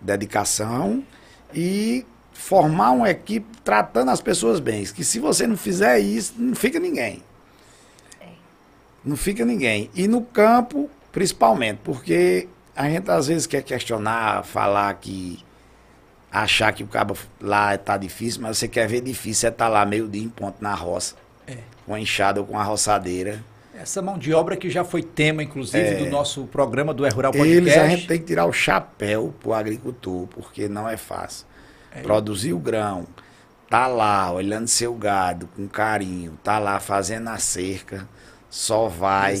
[0.00, 1.02] dedicação
[1.52, 4.84] e formar uma equipe tratando as pessoas bem.
[4.84, 7.22] Que se você não fizer isso, não fica ninguém.
[9.04, 9.90] Não fica ninguém.
[9.94, 15.42] E no campo, principalmente, porque a gente às vezes quer questionar, falar que.
[16.30, 19.70] achar que o cabo lá está difícil, mas você quer ver difícil é estar tá
[19.70, 21.14] lá meio dia em ponto na roça.
[21.46, 21.56] É.
[21.86, 23.42] Com a enxada ou com a roçadeira.
[23.74, 27.08] Essa mão de obra que já foi tema, inclusive, é, do nosso programa do É
[27.08, 27.56] Rural Podcast.
[27.56, 31.46] Eles a gente tem que tirar o chapéu pro agricultor, porque não é fácil.
[31.94, 32.02] É.
[32.02, 33.06] Produzir o grão,
[33.70, 38.06] tá lá olhando seu gado com carinho, tá lá fazendo a cerca,
[38.56, 39.36] só vai.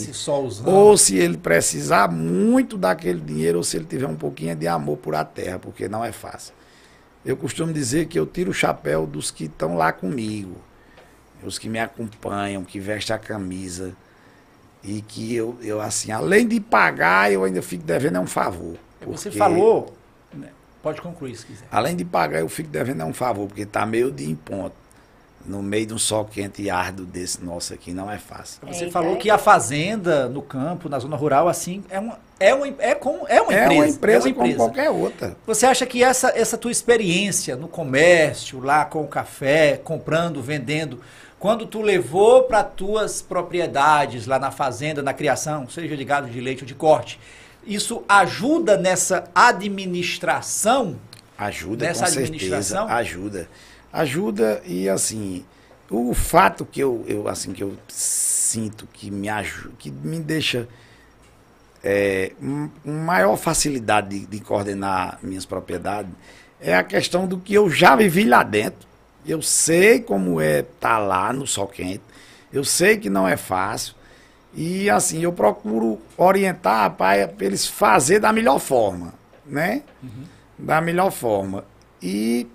[0.70, 4.98] Ou se ele precisar muito daquele dinheiro, ou se ele tiver um pouquinho de amor
[4.98, 6.52] por a terra, porque não é fácil.
[7.24, 10.58] Eu costumo dizer que eu tiro o chapéu dos que estão lá comigo,
[11.42, 13.96] os que me acompanham, que vestem a camisa.
[14.84, 18.76] E que eu, eu, assim, além de pagar, eu ainda fico devendo um favor.
[19.06, 19.96] Você falou,
[20.32, 20.50] né?
[20.82, 21.66] pode concluir se quiser.
[21.72, 24.85] Além de pagar, eu fico devendo um favor, porque está meio de em ponto
[25.46, 28.60] no meio de um sol quente e árduo desse nosso aqui, não é fácil.
[28.66, 32.54] Você Eita, falou que a fazenda no campo, na zona rural, assim, é uma, é
[32.54, 33.74] uma, é como, é uma é empresa.
[33.74, 35.36] Uma empresa é uma empresa como qualquer outra.
[35.46, 41.00] Você acha que essa, essa tua experiência no comércio, lá com o café, comprando, vendendo,
[41.38, 46.40] quando tu levou para tuas propriedades lá na fazenda, na criação, seja de gado de
[46.40, 47.20] leite ou de corte,
[47.64, 50.96] isso ajuda nessa administração?
[51.38, 52.88] Ajuda, nessa com administração?
[52.88, 53.48] certeza, ajuda ajuda
[54.64, 55.44] e assim
[55.90, 60.68] o fato que eu, eu assim que eu sinto que me ajuda, que me deixa
[61.82, 66.10] é, um, maior facilidade de, de, coordenar minhas propriedades
[66.60, 68.88] é a questão do que eu já vivi lá dentro.
[69.24, 72.02] Eu sei como é estar tá lá no sol quente.
[72.52, 73.94] Eu sei que não é fácil.
[74.54, 79.12] E assim, eu procuro orientar para eles fazer da melhor forma,
[79.44, 79.82] né?
[80.02, 80.24] Uhum.
[80.58, 81.64] Da melhor forma.
[82.02, 82.46] E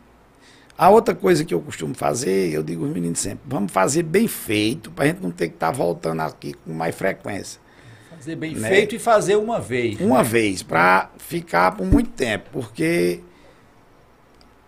[0.81, 4.27] a outra coisa que eu costumo fazer, eu digo aos meninos sempre, vamos fazer bem
[4.27, 7.61] feito, para a gente não ter que estar tá voltando aqui com mais frequência.
[8.09, 8.67] Fazer bem né?
[8.67, 10.01] feito e fazer uma vez.
[10.01, 10.23] Uma né?
[10.23, 13.19] vez, para ficar por muito tempo, porque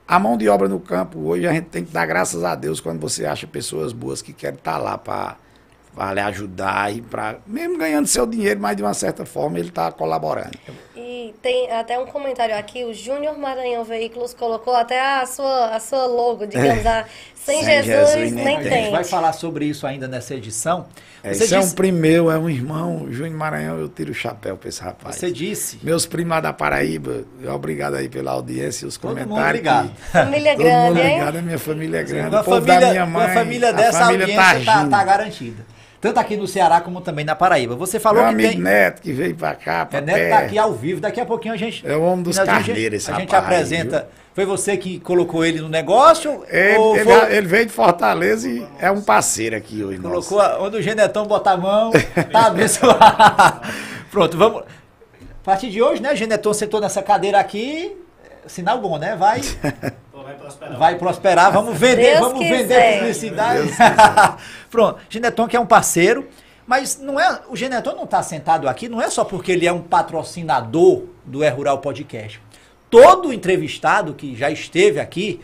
[0.08, 2.80] a mão de obra no campo hoje a gente tem que dar graças a Deus
[2.80, 5.38] quando você acha pessoas boas que querem estar tá lá para
[5.95, 9.91] vale ajudar e para mesmo ganhando seu dinheiro, mas de uma certa forma ele está
[9.91, 10.58] colaborando.
[10.95, 15.79] E tem até um comentário aqui, o Júnior Maranhão Veículos colocou até a sua, a
[15.79, 18.71] sua logo, digamos, a Sem, Sem Jesus, Jesus, nem, nem tem.
[18.71, 20.86] A gente vai falar sobre isso ainda nessa edição.
[21.21, 21.53] É, isso disse...
[21.53, 24.82] é um primo meu, é um irmão, Júnior Maranhão, eu tiro o chapéu para esse
[24.82, 25.17] rapaz.
[25.17, 25.77] Você disse.
[25.84, 29.45] Meus primos da Paraíba, obrigado aí pela audiência e os Todo comentários.
[29.45, 29.89] obrigado.
[29.93, 30.12] Que...
[30.12, 32.29] Família Todo grande, mundo obrigado, a minha família é grande.
[32.29, 35.73] Uma família, uma família dessa a família audiência tá, tá, tá garantida.
[36.03, 37.77] Tanto aqui no Ceará como também na Paraíba.
[37.77, 38.59] Você falou Meu que amigo tem...
[38.59, 40.99] Neto que veio pra cá, pra É, Neto tá aqui ao vivo.
[40.99, 41.87] Daqui a pouquinho a gente...
[41.87, 43.99] É o homem dos carneiros, A gente apresenta...
[43.99, 44.23] Viu?
[44.33, 46.43] Foi você que colocou ele no negócio?
[46.49, 47.35] Ele, ele, foi...
[47.37, 49.99] ele, veio de Fortaleza e é um parceiro aqui hoje.
[49.99, 51.91] Colocou a, onde o Genetão bota a mão,
[52.33, 53.61] tá abençoado.
[54.11, 54.63] Pronto, vamos.
[54.63, 56.15] A partir de hoje, né?
[56.17, 57.95] Genetão sentou nessa cadeira aqui.
[58.45, 59.15] Sinal bom, né?
[59.15, 59.39] Vai.
[60.24, 60.78] Vai prosperar.
[60.78, 61.51] Vai prosperar.
[61.51, 62.57] Vamos vender, Deus vamos quiser.
[62.63, 63.69] vender publicidade.
[64.71, 64.99] Pronto.
[65.09, 66.28] Geneton que é um parceiro.
[66.65, 69.74] Mas não é, o Geneton não está sentado aqui, não é só porque ele é
[69.74, 72.41] um patrocinador do É Rural Podcast.
[72.89, 75.41] Todo entrevistado que já esteve aqui,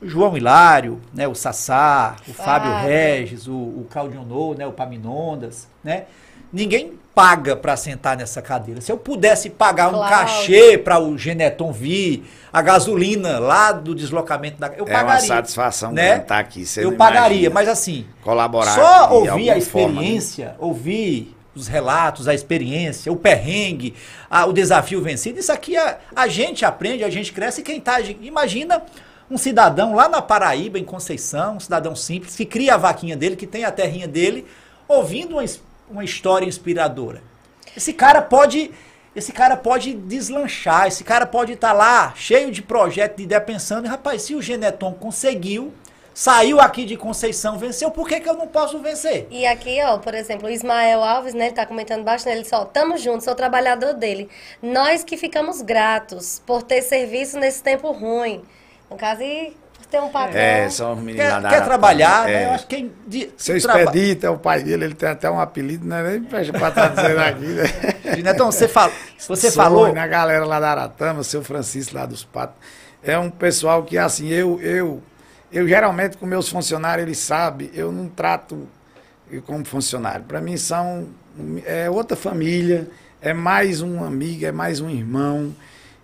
[0.00, 4.66] o João Hilário, né, o Sassá, o Fábio, Fábio Regis, o, o Claudio No, né,
[4.66, 6.06] o Paminondas, né?
[6.52, 8.80] Ninguém paga para sentar nessa cadeira.
[8.80, 14.56] Se eu pudesse pagar um cachê para o Geneton vir, a gasolina lá do deslocamento
[14.60, 14.68] da.
[14.68, 15.00] Eu é pagaria.
[15.00, 16.12] É uma satisfação né?
[16.12, 16.64] estar tá aqui.
[16.76, 17.54] eu pagaria, imagina.
[17.54, 18.06] mas assim.
[18.22, 18.72] Colaborar.
[18.72, 20.64] Só ouvir a experiência, forma, né?
[20.64, 23.96] ouvir os relatos, a experiência, o perrengue,
[24.30, 25.40] a, o desafio vencido.
[25.40, 27.62] Isso aqui a, a gente aprende, a gente cresce.
[27.62, 28.00] E quem tá.
[28.00, 28.80] Imagina
[29.28, 33.34] um cidadão lá na Paraíba, em Conceição, um cidadão simples, que cria a vaquinha dele,
[33.34, 34.46] que tem a terrinha dele,
[34.86, 35.44] ouvindo uma,
[35.90, 37.22] uma história inspiradora.
[37.76, 38.70] Esse cara pode
[39.16, 43.40] esse cara pode deslanchar, esse cara pode estar tá lá cheio de projeto, de ideia,
[43.40, 45.72] pensando, rapaz, se o Geneton conseguiu,
[46.14, 49.26] saiu aqui de Conceição, venceu, por que, que eu não posso vencer?
[49.30, 52.64] E aqui, ó, por exemplo, o Ismael Alves, né, ele tá comentando bastante, ele só,
[52.64, 54.28] tamo junto, sou trabalhador dele.
[54.62, 58.44] Nós que ficamos gratos por ter serviço nesse tempo ruim.
[58.88, 59.56] No caso, e
[59.90, 60.38] Tem um patrão.
[60.38, 62.32] É, são os meninos Quer, quer trabalhar, É.
[62.32, 62.44] né?
[62.46, 65.40] Eu acho que quem de- Seu Expedito é o pai dele, ele tem até um
[65.40, 67.64] apelido, não é nem pra estar dizendo aqui, né?
[68.22, 69.92] Netão, você, fala, você Sou, falou.
[69.94, 72.56] Na galera lá da Aratama, o seu Francisco lá dos Patos.
[73.02, 75.02] É um pessoal que, assim, eu, eu,
[75.50, 78.68] eu geralmente com meus funcionários, eles sabem, eu não trato
[79.46, 80.24] como funcionário.
[80.24, 81.08] Para mim são
[81.64, 82.90] é outra família,
[83.22, 85.54] é mais um amigo, é mais um irmão.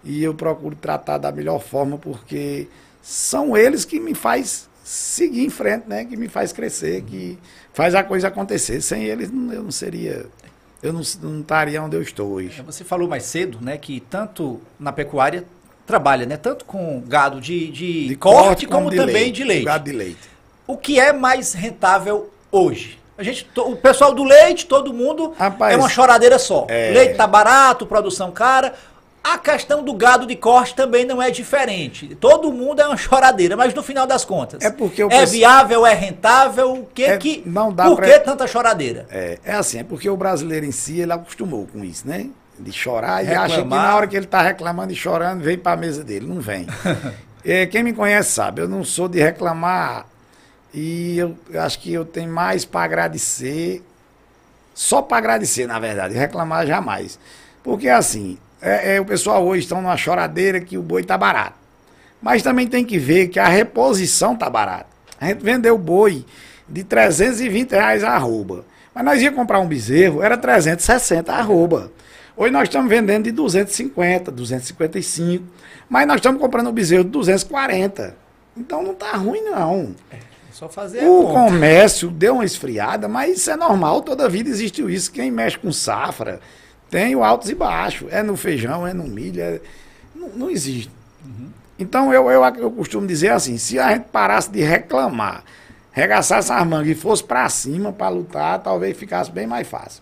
[0.03, 2.69] E eu procuro tratar da melhor forma, porque
[3.05, 6.07] são eles que me faz seguir em frente, né?
[6.07, 7.39] Que me faz crescer, que
[7.75, 8.81] faz a coisa acontecer.
[8.81, 10.25] Sem eles eu não seria,
[10.83, 12.63] eu não, não estaria onde eu estou hoje.
[12.63, 15.45] Você falou mais cedo, né, que tanto na pecuária
[15.87, 19.67] trabalha, né, tanto com gado de, de, De corte, como, também de leite.
[19.67, 20.31] Gado de leite.
[20.67, 22.99] O que é mais rentável hoje?
[23.19, 26.67] A gente, o pessoal do leite, todo mundo Rapaz, é uma choradeira só.
[26.71, 26.91] é.
[26.91, 28.75] Leite tá barato, produção cara.
[29.25, 32.15] A questão do gado de corte também não é diferente.
[32.17, 35.95] Todo mundo é uma choradeira, mas no final das contas, É porque é viável, é
[35.95, 39.07] rentável, o que É, que não dá Por pra- que tanta choradeira?
[39.11, 42.27] É, é assim, é porque o brasileiro em si, ele acostumou com isso, né?
[42.59, 43.83] De chorar e acha que Reclamar.
[43.89, 46.27] na hora que ele tá reclamando e chorando, vem para a mesa dele.
[46.27, 46.67] Não vem.
[47.47, 50.07] É, quem me conhece sabe, eu não sou de reclamar
[50.73, 53.83] e eu acho que eu tenho mais para agradecer,
[54.75, 57.19] só para agradecer, na verdade, reclamar jamais.
[57.63, 61.57] Porque assim, é, é, o pessoal hoje estão numa choradeira que o boi tá barato.
[62.21, 64.87] Mas também tem que ver que a reposição tá barata.
[65.21, 66.25] A gente vendeu boi
[66.67, 68.65] de 320 reais a arroba.
[68.95, 71.93] Mas nós ia comprar um bezerro, era 360 a arroba.
[72.35, 75.45] Hoje nós estamos vendendo de 250, 255.
[75.87, 78.17] Mas nós estamos comprando um bezerro de 240.
[78.57, 79.95] Então não tá ruim, não.
[80.11, 80.17] É
[80.51, 85.13] só fazer O comércio deu uma esfriada, mas isso é normal, toda vida existiu isso.
[85.13, 86.41] Quem mexe com safra
[86.95, 88.07] tem o altos e baixos.
[88.13, 89.61] É no feijão, é no milho, é-
[90.15, 90.89] não, não existe.
[91.77, 95.43] Então eu, eu, eu costumo dizer assim, se a gente parasse de reclamar,
[95.91, 100.01] regaçasse as mangas e fosse pra cima pra lutar, talvez ficasse bem mais fácil.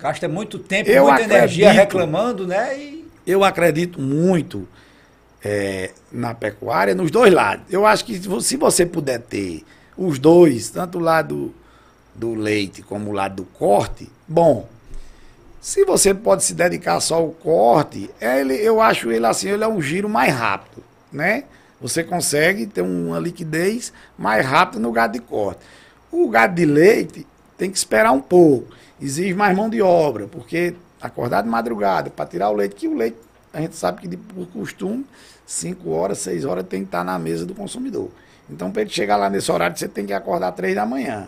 [0.00, 1.84] Gasta muito tempo, Eu muita energia acredito.
[1.96, 2.76] reclamando, né?
[2.76, 4.66] E Eu acredito muito
[5.44, 7.64] é, na pecuária, nos dois lados.
[7.70, 9.62] Eu acho que se você puder ter
[9.96, 11.54] os dois, tanto o lado
[12.12, 14.68] do leite como o lado do corte, bom.
[15.64, 19.66] Se você pode se dedicar só ao corte, ele, eu acho ele assim, ele é
[19.66, 21.44] um giro mais rápido, né?
[21.80, 25.60] Você consegue ter uma liquidez mais rápida no gado de corte.
[26.12, 30.74] O gado de leite tem que esperar um pouco, exige mais mão de obra, porque
[31.00, 33.16] acordar de madrugada para tirar o leite, que o leite,
[33.50, 35.06] a gente sabe que de, por costume,
[35.46, 38.10] 5 horas, 6 horas tem que estar na mesa do consumidor.
[38.50, 41.26] Então, para ele chegar lá nesse horário, você tem que acordar 3 da manhã.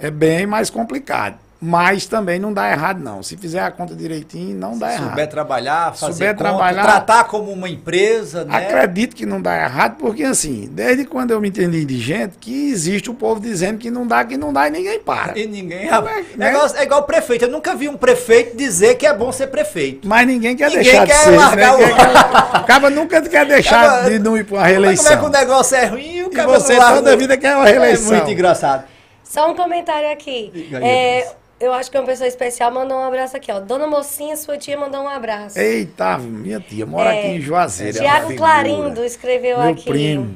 [0.00, 1.38] É bem mais complicado.
[1.64, 3.22] Mas também não dá errado, não.
[3.22, 5.08] Se fizer a conta direitinho, não dá se errado.
[5.10, 8.56] souber trabalhar, fazer Souber conta, trabalhar- tratar como uma empresa, né?
[8.56, 12.68] Acredito que não dá errado, porque assim, desde quando eu me entendi de gente, que
[12.70, 15.38] existe o povo dizendo que não dá, que não dá e ninguém para.
[15.38, 15.88] E ninguém.
[15.88, 16.48] é, É, né?
[16.50, 17.44] igual, é igual o prefeito.
[17.44, 20.08] Eu nunca vi um prefeito dizer que é bom ser prefeito.
[20.08, 21.30] Mas ninguém quer Ninguém deixar de quer ser.
[21.36, 24.66] largar ninguém o- quer- Acaba nunca quer deixar Acaba- de não ir para uma Como
[24.68, 25.16] é reeleição.
[25.20, 27.36] que o negócio é ruim e o E cara você não larga toda o- vida
[27.36, 28.16] quer uma É reeleição.
[28.16, 28.82] muito engraçado.
[29.22, 30.68] Só um comentário aqui.
[30.82, 31.26] É.
[31.62, 33.60] eu acho que uma pessoa especial mandou um abraço aqui, ó.
[33.60, 35.58] Dona Mocinha, sua tia mandou um abraço.
[35.58, 37.98] Eita, minha tia, mora É, aqui em Juazeiro.
[37.98, 38.36] é Tiago.
[38.36, 39.84] Clarindo escreveu Meu aqui.
[39.84, 40.34] primo.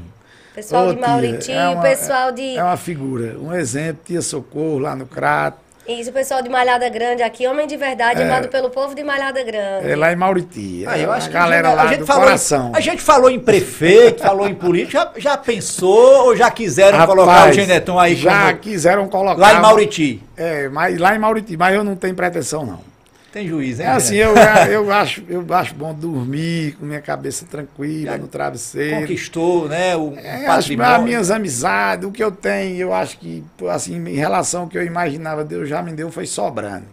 [0.55, 2.57] Pessoal Ô, de tia, Mauritinho, é uma- pessoal de.
[2.57, 5.59] É uma figura, um exemplo, tia Socorro lá no Crato,
[5.89, 9.43] Isso, o pessoal de Malhada Grande aqui, homem de verdade, amado pelo povo de Malhada
[9.45, 9.89] Grande.
[9.89, 10.84] é lá em Mauriti.
[10.87, 12.70] Ah, eu é acho a que galera já- lá a gente do falou coração.
[12.70, 14.93] Em, a gente falou em prefeito, falou em político.
[14.93, 19.41] Já, já pensou ou já quiseram Rapaz, colocar o Geneton aí Já como- quiseram colocar.
[19.41, 20.22] lá em Mauriti?
[20.37, 22.96] É, mas lá em Mauriti, mas eu não tenho pretensão, não.
[23.37, 23.87] Tem juiz, hein?
[23.87, 24.32] É assim, eu,
[24.72, 29.01] eu, acho, eu acho bom dormir com minha cabeça tranquila, Já no travesseiro.
[29.03, 29.95] Conquistou, né?
[29.95, 30.95] O É, acho que patrimônio.
[30.95, 34.78] as minhas amizades, o que eu tenho, eu acho que, assim, em relação ao que
[34.78, 36.87] eu imaginava, Deus já me deu, foi sobrando.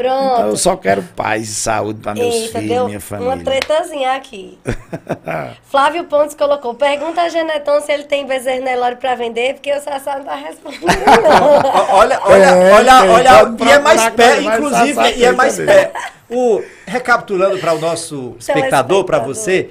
[0.00, 0.56] Então eu Pronto.
[0.58, 3.44] só quero paz e saúde para meus Eita, filhos, deu minha uma família.
[3.44, 4.56] tretazinha aqui.
[5.68, 9.80] Flávio Pontes colocou, pergunta a Geneton se ele tem bezerro Nelore pra vender, porque o
[9.80, 11.96] Sassá não tá respondendo, não.
[11.96, 15.56] Olha, olha, É, olha, tem, olha, pode e é mais pé, inclusive, e é mais
[15.56, 15.92] pé.
[16.30, 19.70] O, recapitulando para o nosso espectador, para você,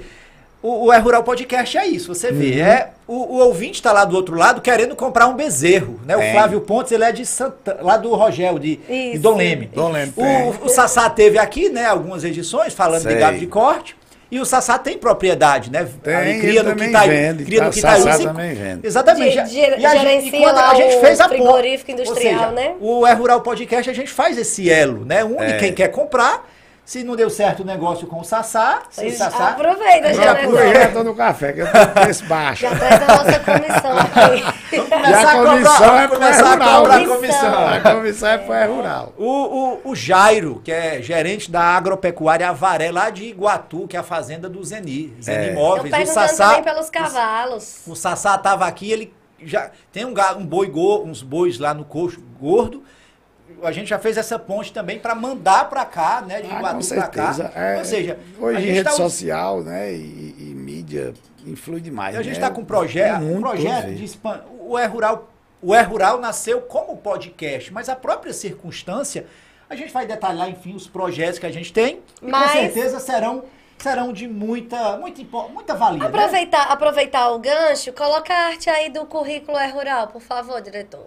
[0.62, 2.38] o, o É Rural Podcast é isso, você Uhum.
[2.38, 6.16] vê, é, o, o ouvinte está lá do outro lado querendo comprar um bezerro, né?
[6.16, 6.32] O.
[6.32, 9.18] Flávio Pontes, ele é de Santa, lá do Rogel, de, de.
[9.18, 9.66] Dom Leme.
[9.74, 13.16] Dom Leme, o, o Sassá teve aqui, né, algumas edições falando de Sei.
[13.16, 13.96] gado de corte,
[14.30, 15.88] e o Sassá tem propriedade, né?
[16.02, 18.86] Tem, cria no Quitaí- vende, cria no Quitaí- Sassá também vende.
[18.86, 19.34] Exatamente.
[19.34, 22.38] Ge- ger- E a gente- gerencia e quando a gente fez a frigorífico ou industrial,
[22.40, 22.74] seja, né?
[22.78, 25.24] O É Rural Podcast, a gente faz esse elo, né?
[25.24, 25.56] Une É.
[25.56, 26.46] quem quer comprar,
[26.88, 29.48] Se não deu certo o negócio com o Sassá, se o Pois Sassá...
[29.50, 30.78] Aproveita, Já já aproveita.
[30.98, 31.04] Né?
[31.04, 32.62] do café, que eu tenho preço baixo.
[32.62, 34.78] Já traz a nossa comissão aqui.
[34.88, 36.80] Vamos E a começar a cobrar, comissão vamos é começar a rural.
[36.80, 37.52] cobrar a Comissão.
[37.52, 37.68] comissão.
[37.68, 39.12] A comissão é pro rural.
[39.18, 44.00] O, o, o Jairo, que é gerente da agropecuária Avaré, lá de Iguatu, que é
[44.00, 45.48] a fazenda do Zeni, Zeni É.
[45.48, 45.88] Eu Imóveis.
[45.88, 47.82] O perguntando Sassá, também pelos cavalos.
[47.86, 49.12] o Sassá estava aqui, ele
[49.42, 52.82] já tem um, um boi go- uns bois lá no coxo gordo.
[53.62, 56.72] A gente já fez essa ponte também para mandar para cá, né, de Ah, para
[56.74, 56.80] cá.
[56.82, 57.52] certeza.
[57.54, 61.12] É, Ou seja, hoje rede tá- social, né, e, e mídia
[61.46, 62.14] influi demais.
[62.14, 62.38] A gente né?
[62.44, 64.04] está com um projeto, um projeto de vê.
[64.04, 65.28] expan- o é rural,
[65.62, 69.26] o é rural nasceu como podcast, mas a própria circunstância,
[69.68, 73.00] a gente vai detalhar, enfim, os projetos que a gente tem e Mas- com certeza
[73.00, 73.44] serão
[73.78, 76.06] serão de muita muita muita valia, né?
[76.06, 81.06] Aproveitar, aproveitar o gancho, coloca a arte aí do currículo É Rural, por favor, diretor.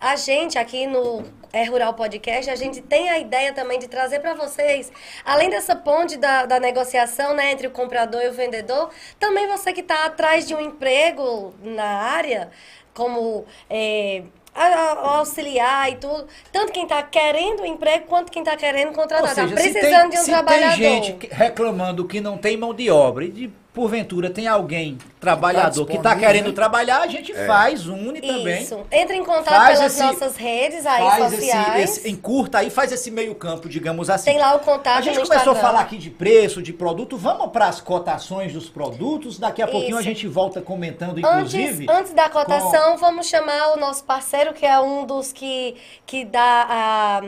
[0.00, 4.20] A gente aqui no É Rural Podcast, a gente tem a ideia também de trazer
[4.20, 4.92] para vocês,
[5.24, 9.72] além dessa ponte da, da negociação né, entre o comprador e o vendedor, também você
[9.72, 12.50] que está atrás de um emprego na área,
[12.92, 14.22] como é,
[14.54, 19.30] auxiliar e tudo, tanto quem está querendo um emprego quanto quem está querendo contratar.
[19.30, 20.76] Está precisando tem, de um se trabalhador.
[20.76, 25.84] tem gente reclamando que não tem mão de obra e de porventura tem alguém trabalhador
[25.86, 26.52] que está querendo né?
[26.54, 28.62] trabalhar, a gente faz, une também.
[28.62, 28.80] Isso.
[28.90, 31.98] Entre em contato Faz pelas esse- nossas redes aí Faz esse, sociais.
[31.98, 34.30] esse, encurta aí, faz esse meio campo, digamos assim.
[34.30, 35.60] Tem lá o contato A gente no começou a Instagram.
[35.60, 37.18] falar aqui de preço, de produto.
[37.18, 39.38] Vamos para as cotações dos produtos.
[39.38, 40.08] Daqui a pouquinho a Isso.
[40.08, 41.86] gente volta comentando, Antes, inclusive.
[41.90, 46.66] antes da cotação, vamos chamar o nosso parceiro, que é um dos que, que dá
[46.68, 47.22] a,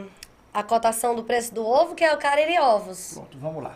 [0.55, 3.13] a cotação do preço do ovo, que é o Cariri Ovos.
[3.15, 3.75] Pronto, vamos lá.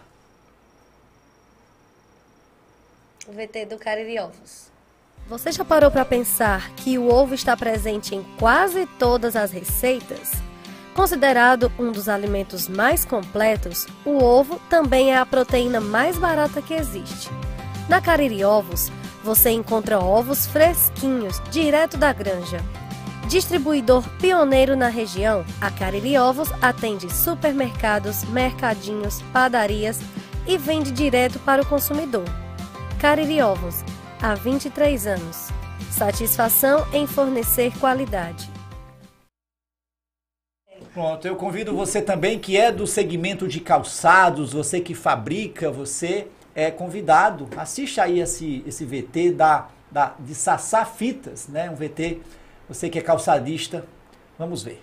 [3.29, 4.71] O VT do Cariri Ovos.
[5.29, 10.33] Você já parou para pensar que o ovo está presente em quase todas as receitas?
[10.93, 16.75] Considerado um dos alimentos mais completos, o ovo também é a proteína mais barata que
[16.75, 17.31] existe.
[17.89, 18.91] Na Cariri Ovos,
[19.23, 22.59] você encontra ovos fresquinhos, direto da granja.
[23.29, 30.01] Distribuidor pioneiro na região, a Cariri Ovos atende supermercados, mercadinhos, padarias
[30.45, 32.42] e vende direto para o consumidor.
[33.03, 33.83] Cariri Ovos,
[34.23, 35.49] há 23 anos.
[35.91, 38.49] Satisfação em fornecer qualidade.
[40.95, 46.29] Pronto, eu convido você também que é do segmento de calçados, você que fabrica, você
[46.55, 47.49] é convidado.
[47.57, 51.69] Assiste aí esse, esse VT da, da, de Sassá Fitas, né?
[51.69, 52.21] Um VT,
[52.69, 53.85] você que é calçadista,
[54.39, 54.81] vamos ver.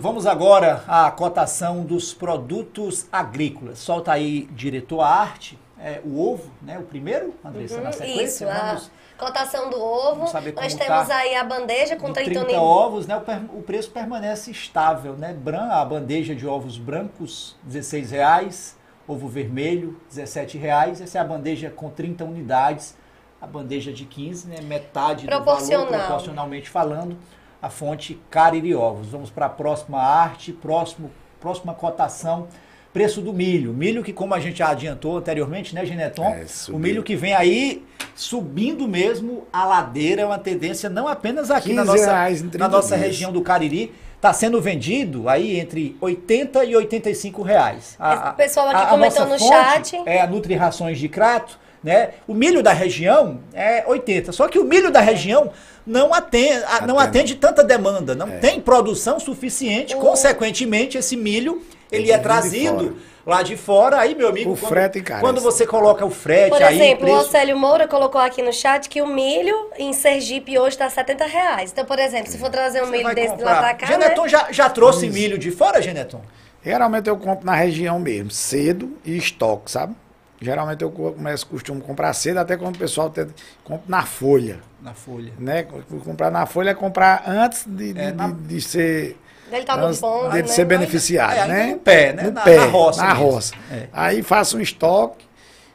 [0.00, 3.78] Pronto, vamos agora à cotação dos produtos agrícolas.
[3.78, 6.78] Solta aí, diretor, a arte, é, o ovo, né?
[6.78, 8.18] O primeiro, Andressa, na sequência.
[8.18, 10.20] Uhum, Isso, a vamos cotação do ovo.
[10.20, 12.66] Nós como temos tá aí a bandeja com de 30, 30 unidades.
[12.66, 13.16] ovos, né?
[13.16, 15.34] O, per- o preço permanece estável, né?
[15.34, 18.78] Bran, a bandeja de ovos brancos, 16 reais.
[19.06, 21.00] Ovo vermelho, 17 reais.
[21.00, 22.96] Essa é a bandeja com 30 unidades.
[23.42, 24.56] A bandeja de 15, né?
[24.62, 25.86] Metade do valor, Proporcional.
[25.88, 27.16] proporcionalmente falando.
[27.60, 29.08] A fonte Cariri Ovos.
[29.08, 32.48] Vamos para a próxima arte, próximo, próxima cotação.
[32.92, 33.72] Preço do milho.
[33.72, 36.24] Milho que, como a gente já adiantou anteriormente, né, Geneton?
[36.24, 37.84] É, o milho que vem aí
[38.16, 42.48] subindo mesmo a ladeira, é uma tendência não apenas aqui na 15 nossa, reais em
[42.48, 43.06] 30 na nossa dias.
[43.06, 43.92] região do Cariri.
[44.16, 47.96] Está sendo vendido aí entre 80 e 85 reais.
[47.98, 50.02] O pessoal aqui a comentou nossa no fonte chat.
[50.04, 52.10] É a Nutri Rações de Crato, né?
[52.26, 54.32] O milho da região é 80.
[54.32, 55.50] Só que o milho da região
[55.86, 57.34] não atende, não Atende.
[57.36, 58.36] tanta demanda, não É.
[58.38, 59.94] tem produção suficiente.
[59.96, 63.98] O- consequentemente, esse milho ele Ele é trazido lá de fora.
[63.98, 65.24] Aí, meu amigo, O quando, frete encarece.
[65.24, 68.52] quando você coloca o frete Por aí, exemplo, o preço, Océlio Moura colocou aqui no
[68.52, 71.72] chat que o milho em Sergipe hoje está 70 reais.
[71.72, 73.52] Então, por exemplo, se for trazer um você milho desse comprar.
[73.52, 74.28] lá pra cá, Geneton né?
[74.28, 76.20] já, já trouxe milho de fora, Geneton?
[76.64, 79.94] Geralmente eu compro na região mesmo, cedo e estoque, sabe?
[80.40, 83.26] Geralmente eu co- começo, costumo comprar cedo, até quando o pessoal tem,
[83.62, 84.60] compra na folha.
[84.82, 85.32] Na folha.
[85.38, 85.64] Né?
[86.04, 89.18] Comprar na folha é comprar antes de, de, É, na- de- de ser.
[89.52, 90.46] Ele tá no antes ponto, de né?
[90.48, 91.66] ser beneficiado, É, né?
[91.72, 92.22] no pé, né?
[92.22, 93.30] No Na- pé, na roça Na mesmo.
[93.30, 93.54] roça.
[93.70, 93.88] É.
[93.92, 95.26] Aí faço um estoque,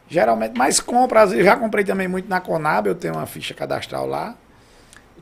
[0.09, 3.53] geralmente, mas compro, às vezes, já comprei também muito na Conab, eu tenho uma ficha
[3.53, 4.35] cadastral lá.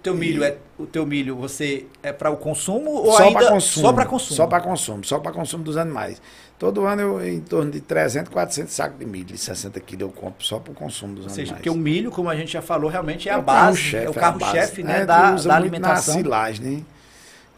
[0.03, 3.49] teu milho é o teu milho você é para o consumo ou só ainda para
[3.49, 3.85] consumo.
[3.87, 4.35] só para consumo?
[4.35, 6.21] Só para consumo, só para consumo dos animais.
[6.63, 10.09] Todo ano eu em torno de 300, 400 sacos de milho, de 60 quilos eu
[10.09, 11.57] compro só para o consumo dos Ou seja, animais.
[11.57, 14.07] porque o milho, como a gente já falou, realmente é, a o base, carro-chefe, é
[14.07, 16.13] o a carro-chefe né, É, da, tu usa da muito alimentação.
[16.15, 16.83] Na silagem, né?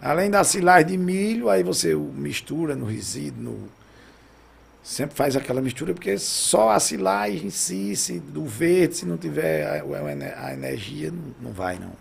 [0.02, 3.70] Além da silagem de milho, aí você mistura no resíduo, no-
[4.84, 9.18] sempre faz aquela mistura, porque só a silagem em si, se, do verde, se não
[9.18, 11.92] tiver a, a- a energia, não, não vai não.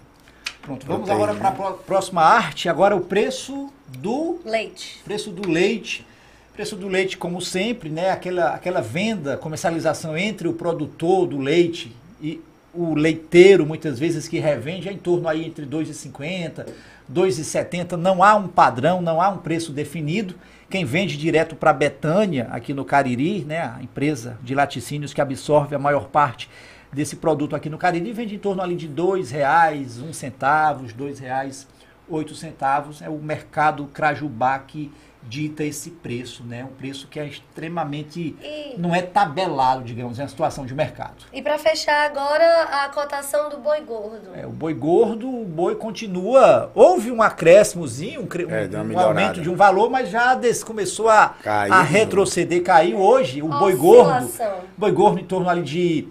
[0.63, 1.31] Pronto, vamos Proteína.
[1.33, 2.67] agora para a próxima arte.
[2.71, 5.03] Agora o preço do Leite.
[5.05, 6.07] preço do leite.
[6.55, 8.11] Preço do leite, como sempre, né?
[8.11, 11.91] Aquela, aquela venda, comercialização entre o produtor do leite
[12.23, 12.41] e
[12.73, 16.65] o leiteiro, muitas vezes, que revende, é em torno aí entre 2,50,
[17.13, 17.97] 2,70.
[17.97, 20.37] Não há um padrão, não há um preço definido.
[20.71, 23.59] Quem vende direto para Betânia, aqui no Cariri, né?
[23.77, 26.49] A empresa de laticínios que absorve a maior parte
[26.93, 31.15] desse produto aqui no Cariri, vende em torno ali de R$ reais, um centavos, R$
[31.21, 31.67] reais,
[32.09, 33.03] oito centavos.
[33.03, 34.93] É o mercado Crajubá que
[35.27, 36.65] dita esse preço, né?
[36.65, 41.25] Um preço que é extremamente E- não é tabelado, digamos, é uma situação de mercado.
[41.33, 42.45] E para fechar agora,
[42.85, 44.29] a cotação do boi gordo.
[44.35, 46.71] É, o boi gordo, o boi continua.
[46.75, 51.35] Houve um acréscimozinho, um, É, um aumento de um valor, mas já des- começou a,
[51.43, 53.41] Caiu, a retroceder, caiu hoje.
[53.43, 54.31] O boi gordo,
[54.77, 56.09] boi gordo em torno ali de,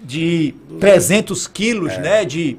[0.00, 2.24] de 300 quilos, né?
[2.24, 2.56] De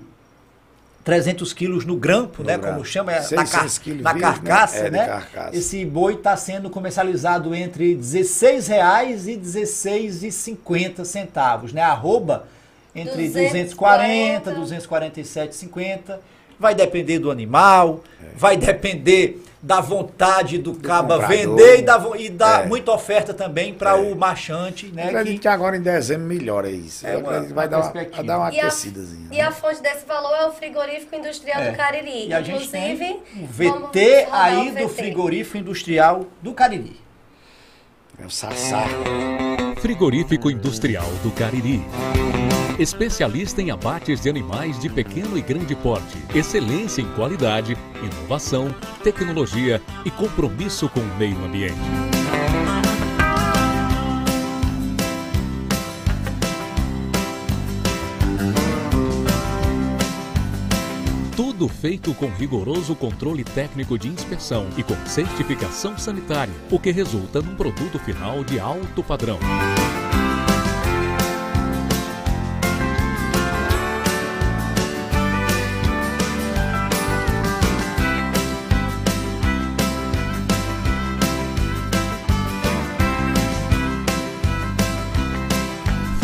[1.06, 2.58] 300 quilos no grampo, No né?
[2.58, 2.74] grampo.
[2.74, 4.88] Como chama, é, na, 600 car quilos na vivo, carcaça, né?
[4.88, 5.06] É, né?
[5.06, 5.56] carcaça.
[5.56, 11.84] Esse boi está sendo comercializado entre R$ 16,00 e R$ 16,50 centavos, né?
[11.84, 12.47] Arroba
[12.95, 16.18] entre 240, 240, 247,50.
[16.60, 18.03] Vai depender do animal,
[18.36, 22.66] vai depender da vontade do, caba comprador, vender e vo- e da É.
[22.68, 23.93] muita oferta também para É.
[23.95, 25.05] o machante, né?
[25.07, 27.05] acredito que- que agora em dezembro melhora isso.
[27.07, 29.28] É uma- vai uma dar uma, vai dar uma E a, aquecidazinha.
[29.32, 29.51] e a né?
[29.51, 31.72] fonte desse valor é o frigorífico industrial É.
[31.72, 32.28] do Cariri.
[32.28, 34.93] E a gente tem Inclusive, o VT aí o do VT.
[35.01, 37.01] frigorífico industrial do Cariri.
[38.22, 38.84] É o Sassá.
[39.82, 41.82] Frigorífico Industrial do Cariri.
[42.78, 46.17] Especialista em abates de animais de pequeno e grande porte.
[46.36, 48.67] Excelência em qualidade, inovação,
[49.01, 51.73] tecnologia e compromisso com o meio ambiente.
[61.34, 67.41] Tudo feito com rigoroso controle técnico de inspeção e com certificação sanitária, o que resulta
[67.41, 69.39] num produto final de alto padrão.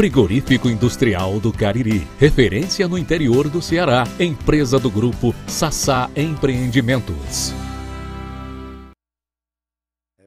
[0.01, 7.53] Frigorífico Industrial do Cariri, referência no interior do Ceará, empresa do grupo Sassá Empreendimentos.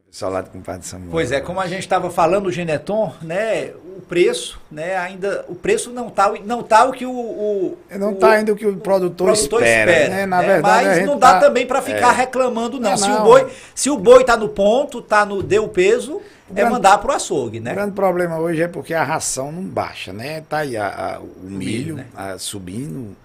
[0.07, 1.11] Pessoal lá do compadre Samuel.
[1.11, 5.57] Pois é, como a gente estava falando, o Geneton, né, o preço, né, ainda o
[5.57, 8.57] preço não tá, o- não tá o que o, o Não o está ainda o
[8.57, 10.25] que o produtor, espera, né?
[10.25, 10.47] Na né?
[10.47, 12.17] verdade, mas não dá tá- também para ficar é.
[12.19, 12.93] reclamando não.
[12.93, 13.23] É, Se não.
[13.23, 16.99] o boi, se o boi tá no ponto, tá no deu peso, é grande- mandar
[16.99, 17.75] pro açougue, O né?
[17.75, 20.41] grande problema hoje é porque a ração não baixa, né?
[20.43, 22.07] Tá aí a- a- o milho, milho, né?
[22.15, 23.17] a- subindo,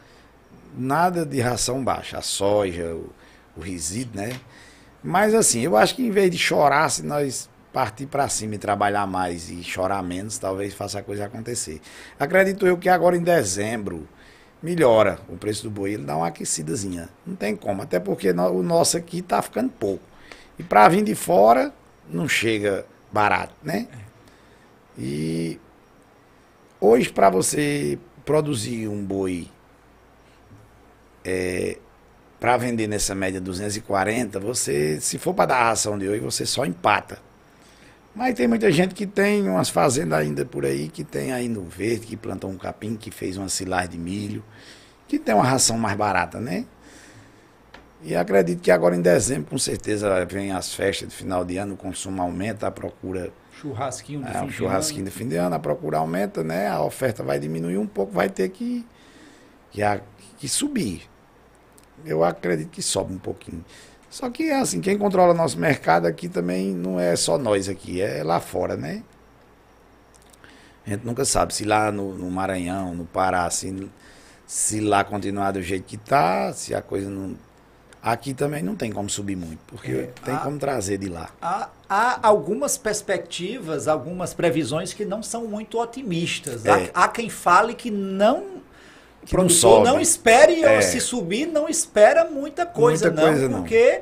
[0.78, 2.18] nada de ração baixa.
[2.18, 3.10] A soja, o,
[3.58, 4.40] o resíduo, né?
[5.04, 8.58] Mas assim, eu acho que em vez de chorar, se nós partir para cima e
[8.58, 11.82] trabalhar mais e chorar menos, talvez faça a coisa acontecer.
[12.20, 14.08] Acredito eu que agora em dezembro
[14.62, 17.08] melhora o preço do boi, ele dá uma aquecidazinha.
[17.26, 20.04] Não tem como, até porque o nosso aqui tá ficando pouco.
[20.58, 21.72] E para vir de fora,
[22.10, 23.88] não chega barato, né?
[24.98, 25.60] E
[26.80, 29.48] hoje para você produzir um boi
[32.40, 36.46] para vender nessa média 240, você, se for para dar a ração de hoje, você
[36.46, 37.20] só empata.
[38.16, 41.64] Mas tem muita gente que tem umas fazendas ainda por aí, que tem aí no
[41.64, 44.44] verde, que plantou um capim, que fez uma silagem de milho,
[45.08, 46.66] que tem uma ração mais barata, né?
[48.02, 51.74] E acredito que agora em dezembro, com certeza, vem as festas de final de ano,
[51.74, 55.10] o consumo aumenta, a procura Churrasquinho do é, fim de churrasquinho ano.
[55.12, 56.68] de fim de ano, a procura aumenta, né?
[56.68, 58.86] A oferta vai diminuir um pouco, vai ter que,
[59.72, 60.02] que, a-
[60.38, 61.10] que subir.
[62.06, 63.64] Eu acredito que sobe um pouquinho.
[64.10, 68.24] Só que, assim, quem controla nosso mercado aqui também não é só nós aqui, é
[68.24, 69.04] lá fora, né?
[70.86, 73.90] A gente nunca sabe se lá no, no Maranhão, no Pará, se,
[74.48, 77.36] se lá continuar do jeito que tá, se a coisa não.
[78.12, 81.30] Aqui também não tem como subir muito, porque É, tem a- como trazer de lá.
[81.42, 86.66] Há, há algumas perspectivas, algumas previsões que não são muito otimistas.
[86.66, 86.92] Há, É.
[86.94, 88.42] há quem fale que não
[89.26, 90.02] Que não produtor não, sobe.
[90.02, 90.82] espere, É.
[90.82, 93.60] se subir, não espera muita coisa, Muita não, coisa, não.
[93.62, 94.02] porque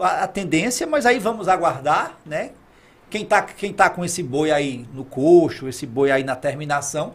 [0.00, 2.50] a, a tendência, mas aí vamos aguardar, né?
[3.10, 7.12] Quem tá, quem tá com esse boi aí no coxo, esse boi aí na terminação,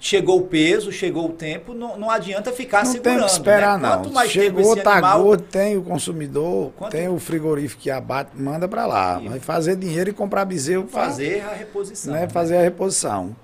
[0.00, 3.18] chegou o peso, chegou o tempo, não, não adianta ficar Não segurando.
[3.18, 3.88] tem que esperar, né?
[3.90, 4.12] Quanto não.
[4.14, 8.66] mais Chegou, tempo tá animal, tem o consumidor, Quanto- tem o frigorífico que abate, manda
[8.66, 9.18] pra lá.
[9.20, 9.28] Isso.
[9.30, 12.12] Vai fazer dinheiro e comprar bezerro pra fazer a reposição.
[12.14, 12.28] né, né?
[12.28, 13.36] fazer a reposição.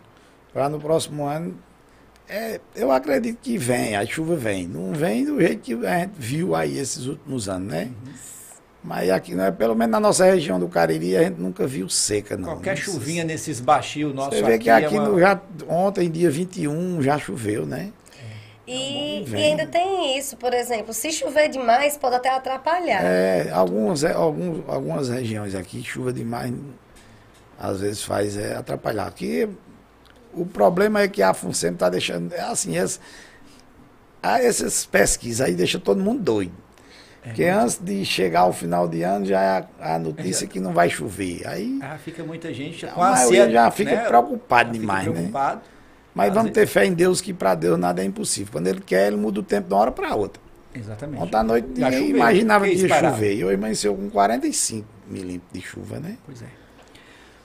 [0.53, 1.55] Para no próximo ano.
[2.29, 4.67] É, eu acredito que vem, a chuva vem.
[4.67, 7.85] Não vem do jeito que a gente viu aí esses últimos anos, né?
[8.05, 8.13] Uhum.
[8.87, 12.37] Mas aqui, né, pelo menos na nossa região do Cariri, a gente nunca viu seca,
[12.37, 12.45] não.
[12.51, 15.41] Qualquer Nesses- chuvinha nesses baixinhos nossos Você vê que aqui aqui é uma- no, já,
[15.69, 17.91] ontem, dia 21, já choveu, né?
[18.65, 19.41] E, vem.
[19.41, 23.01] e ainda tem isso, por exemplo, se chover demais, pode até atrapalhar.
[23.05, 26.53] É, algumas, é, alguns, algumas regiões aqui, chuva demais,
[27.59, 29.07] às vezes faz é, atrapalhar.
[29.09, 29.49] Aqui,
[30.33, 33.01] o problema é que a FUNSEM está deixando, é assim, essa,
[34.23, 36.66] há essas pesquisas aí deixam todo mundo doido.
[37.27, 40.61] É, Porque antes de chegar ao final de ano, já é a, a notícia que
[40.61, 41.43] não vai chover.
[41.47, 44.05] Aí, Ah, fica muita gente A com maioria ansiedade, já fica né?
[44.07, 45.13] preocupado Já demais, né?
[45.13, 45.61] preocupado.
[46.15, 48.53] mas Às vamos ter fé em Deus que para Deus nada é impossível.
[48.53, 50.41] Quando Ele quer, Ele muda o tempo de uma hora para outra.
[50.73, 51.21] Exatamente.
[51.23, 52.17] Ontem à noite Já ninguém choveu.
[52.17, 53.35] imaginava que ia chover.
[53.35, 56.17] E hoje amanheceu com 45 milímetros de chuva, né?
[56.25, 56.47] Pois é.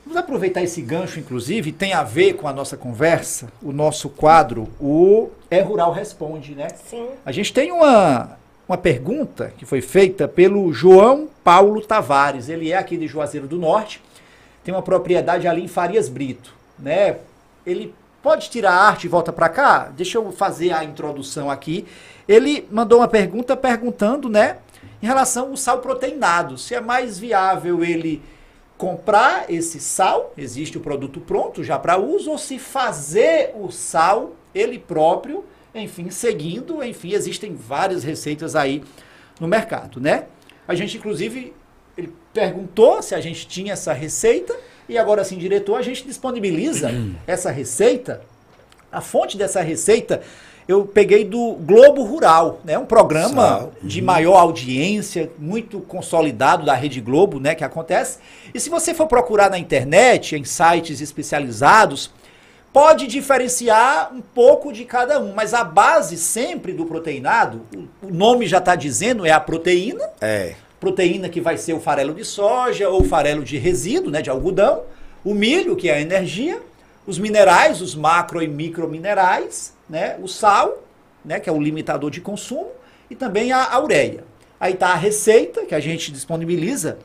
[0.06, 4.68] Vamos aproveitar esse gancho, inclusive, tem a ver com a nossa conversa, o nosso quadro,
[4.80, 6.68] o É Rural Responde, né?
[6.90, 7.08] Sim.
[7.26, 8.38] A gente tem uma,
[8.72, 12.48] uma pergunta que foi feita pelo João Paulo Tavares.
[12.48, 14.02] Ele é aqui de Juazeiro do Norte,
[14.64, 17.18] tem uma propriedade ali em Farias Brito, né?
[17.66, 17.94] Ele
[18.24, 19.92] pode tirar a arte e volta para cá?
[19.94, 21.86] Deixa eu fazer a introdução aqui.
[22.26, 24.60] Ele mandou uma pergunta perguntando, né,
[25.04, 28.22] em relação ao sal proteinado, se é mais viável ele
[28.78, 34.32] comprar esse sal, existe o produto pronto já para uso, ou se fazer o sal
[34.56, 35.44] ele próprio,
[35.74, 38.84] enfim, seguindo, enfim, existem várias receitas aí
[39.40, 40.26] no mercado, né?
[40.68, 41.54] A gente, inclusive,
[41.98, 44.56] ele perguntou se a gente tinha essa receita,
[44.88, 46.92] e agora sim, diretor, a gente disponibiliza
[47.26, 48.22] essa receita.
[48.92, 50.22] A fonte dessa receita
[50.68, 52.78] eu peguei do Globo Rural, né?
[52.78, 57.56] Um programa de maior audiência, muito consolidado da Rede Globo, né?
[57.56, 58.20] Que acontece.
[58.54, 62.12] E se você for procurar na internet, em sites especializados,
[62.74, 68.48] pode diferenciar um pouco de cada um, mas a base sempre do proteinado, o- nome
[68.48, 70.54] já está dizendo, é a proteína, É.
[70.80, 74.84] proteína que vai ser o farelo de soja ou farelo de resíduo, né, de algodão,
[75.24, 76.62] o milho, que é a energia,
[77.06, 80.82] os minerais, os macro e microminerais, né, o sal,
[81.26, 82.70] né, que é o limitador de consumo,
[83.10, 84.24] e também a, a ureia.
[84.60, 86.98] Aí está a receita que a gente disponibiliza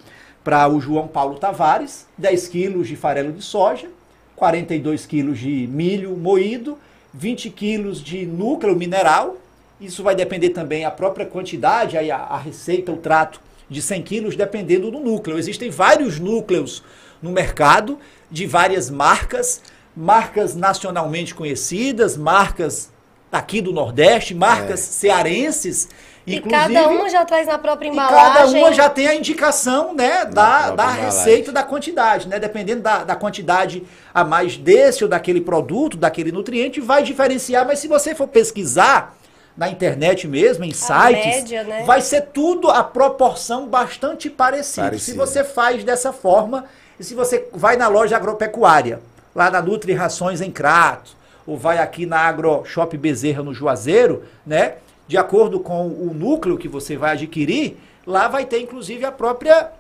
[0.44, 3.88] para o João Paulo Tavares, 10 quilos de farelo de soja,
[4.36, 6.78] 42 quilos de milho moído,
[7.12, 9.38] 20 quilos de núcleo mineral.
[9.80, 14.02] Isso vai depender também a própria quantidade, aí a, a receita, o trato de 100
[14.02, 15.38] quilos, dependendo do núcleo.
[15.38, 16.82] Existem vários núcleos
[17.20, 17.98] no mercado,
[18.30, 19.62] de várias marcas,
[19.96, 22.90] marcas nacionalmente conhecidas, marcas
[23.32, 25.88] aqui do Nordeste, marcas cearenses,
[26.26, 26.74] E inclusive.
[26.74, 28.32] cada uma já traz na própria E embalagem.
[28.32, 32.40] cada uma já tem a indicação né, da, da receita, da quantidade, né?
[32.40, 37.64] Dependendo da, da quantidade a mais desse ou daquele produto, daquele nutriente, vai diferenciar.
[37.64, 39.16] Mas se você for pesquisar
[39.56, 41.84] na internet mesmo, em sites, média, né?
[41.84, 44.98] vai ser tudo a proporção bastante parecida.
[44.98, 46.64] Se você faz dessa forma,
[46.98, 49.00] e se você vai na loja agropecuária,
[49.34, 51.16] lá na Nutri Rações em Crato,
[51.46, 54.74] ou vai aqui na Agro Shop Bezerra no Juazeiro, né?
[55.08, 57.76] De acordo com o núcleo que você vai adquirir,
[58.06, 59.70] lá vai ter inclusive a própria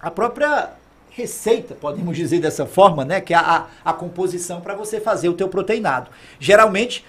[0.00, 0.70] a própria
[1.10, 3.20] receita, podemos dizer dessa forma, né?
[3.20, 6.10] Que é a, a composição para você fazer o teu proteinado.
[6.38, 7.04] Geralmente,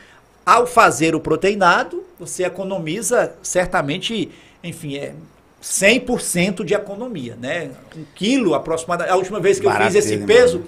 [0.45, 4.31] ao fazer o proteinado, você economiza certamente,
[4.63, 5.13] enfim, é
[5.61, 7.69] 100% de economia, né?
[7.95, 9.13] Um quilo aproximadamente.
[9.13, 10.63] A última vez que eu fiz esse peso,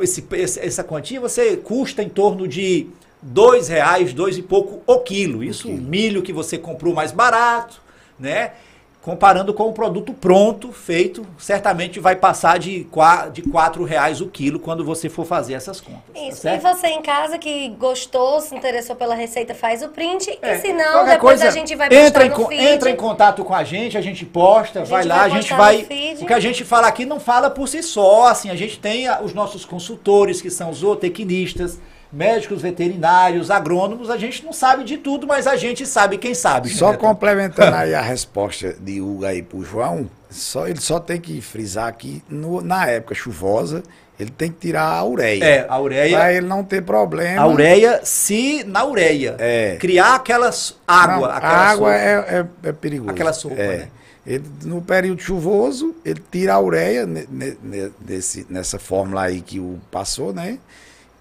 [0.00, 2.86] esse- essa quantia, você custa em torno de
[3.22, 5.44] dois reais, dois e pouco o quilo.
[5.44, 7.80] Isso, o milho que você comprou mais barato,
[8.18, 8.52] né?
[9.00, 12.86] Comparando com o produto pronto, feito, certamente vai passar de,
[13.32, 16.02] de quatro reais o quilo quando você for fazer essas contas.
[16.14, 16.38] tá Isso.
[16.38, 16.62] e certo?
[16.62, 20.38] você em casa que gostou, se interessou pela receita, faz o print.
[20.40, 22.64] É, e se não, depois coisa, a gente vai postar entra em, no feed.
[22.64, 25.52] entra em contato com a gente, a gente posta, gente vai lá, vai a gente
[25.52, 25.86] vai.
[26.20, 29.08] O que a gente fala aqui não fala por si só, assim, a gente tem
[29.08, 31.80] a- os nossos consultores, que são zootecnistas,
[32.12, 36.68] médicos veterinários, agrônomos, a gente não sabe de tudo, mas a gente sabe quem sabe.
[36.68, 37.00] Só Neto.
[37.00, 41.92] complementando aí a resposta de Hugo aí pro João, Só, ele só tem que frisar
[41.94, 43.82] que no- na época chuvosa,
[44.18, 45.44] ele tem que tirar a ureia.
[45.44, 46.16] É, a ureia.
[46.16, 47.42] Pra ele não ter problema.
[47.42, 49.76] A ureia, se na ureia É.
[49.78, 51.98] criar aquelas água, Não, aquela a água sopa.
[51.98, 53.10] é, é, é perigoso.
[53.10, 53.76] Aquela sopa, É.
[53.76, 53.88] né?
[54.26, 59.40] Ele, no período chuvoso, ele tira a ureia ne- ne- ne- desse, nessa fórmula aí
[59.42, 60.58] que o passou, né?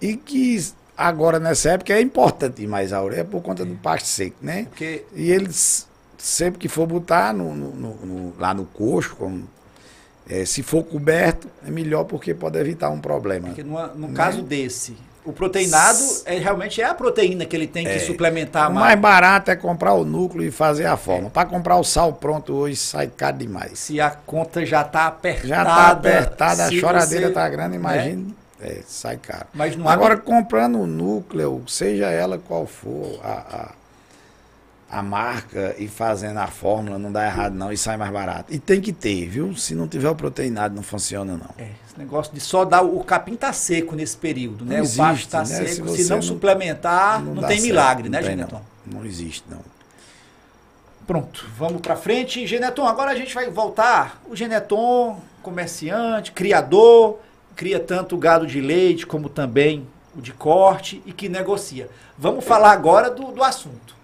[0.01, 0.55] E que
[1.07, 4.65] agora, nessa época, é importante mais a por conta do pasto seco, né?
[4.69, 5.87] Porque E eles,
[6.17, 9.47] sempre que for botar no, no- no- lá no coxo, como,
[10.29, 13.47] é, se for coberto, é melhor porque pode evitar um problema.
[13.47, 14.13] Porque numa- no Né?
[14.13, 14.95] caso desse,
[15.25, 18.87] o proteinado é, realmente é a proteína que ele tem que suplementar O mais.
[18.87, 21.29] mais barato é comprar o núcleo e fazer a forma.
[21.29, 23.77] Para comprar o sal pronto hoje sai caro demais.
[23.79, 25.47] Se a conta já está apertada.
[25.47, 28.17] Já está apertada, a choradeira está grande, né?
[28.61, 29.47] É, sai caro.
[29.53, 33.73] Mas não Agora, comprando o núcleo, seja ela qual for a,
[34.91, 38.53] a, a marca e fazendo a fórmula, não dá errado não e sai mais barato.
[38.53, 39.55] E tem que ter, viu?
[39.55, 41.49] Se não tiver o proteinado, não funciona não.
[41.57, 42.83] É, esse negócio de só dar.
[42.83, 44.75] O capim tá seco nesse período, né?
[44.75, 45.45] Não o existe, tá né?
[45.45, 45.89] seco.
[45.89, 48.61] Se Se, não, não- suplementar, não, dá tem certo, milagre, não né, Geneton?
[48.85, 48.99] Não.
[48.99, 49.59] não existe não.
[51.07, 52.45] Pronto, vamos para frente.
[52.45, 54.21] Geneton, agora a gente vai voltar.
[54.29, 57.19] O Geneton, comerciante, criador,
[57.61, 59.85] cria tanto o gado de leite como também
[60.17, 61.87] o de corte e que negocia.
[62.17, 63.95] Vamos falar agora do, do assunto.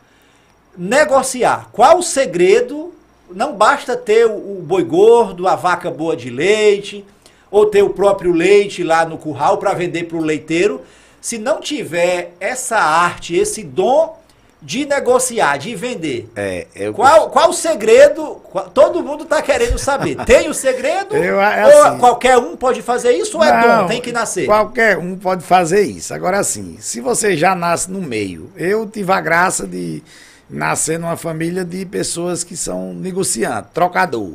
[0.77, 1.67] Negociar.
[1.71, 2.93] Qual o segredo?
[3.31, 7.03] Não basta ter o, o boi gordo, a vaca boa de leite,
[7.49, 10.81] ou ter o próprio leite lá no curral para vender para o leiteiro.
[11.19, 14.19] Se não tiver essa arte, esse dom
[14.61, 18.41] de negociar, de vender, É, eu qual, qual o segredo?
[18.43, 20.15] Qual- todo mundo está querendo saber.
[20.25, 21.15] Tem o segredo?
[21.15, 23.87] Eu, é ou assim- qualquer um pode fazer isso ou é Não, dom?
[23.87, 24.45] Tem que nascer.
[24.47, 26.11] Qualquer um pode fazer isso.
[26.13, 30.01] Agora, assim, se você já nasce no meio, eu tive a graça de
[30.49, 34.33] nascer numa família de pessoas que são negociantes, trocador.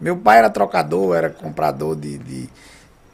[0.00, 2.48] Meu pai era trocador, era comprador de, de-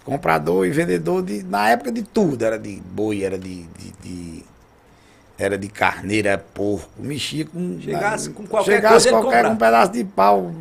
[0.04, 4.44] comprador e vendedor de na época de tudo, era de boi, era de, de- de-
[5.40, 9.92] era de carneiro, era porco, mexia com Chegasse com qualquer chegasse coisa, qualquer um pedaço
[9.92, 10.52] de pau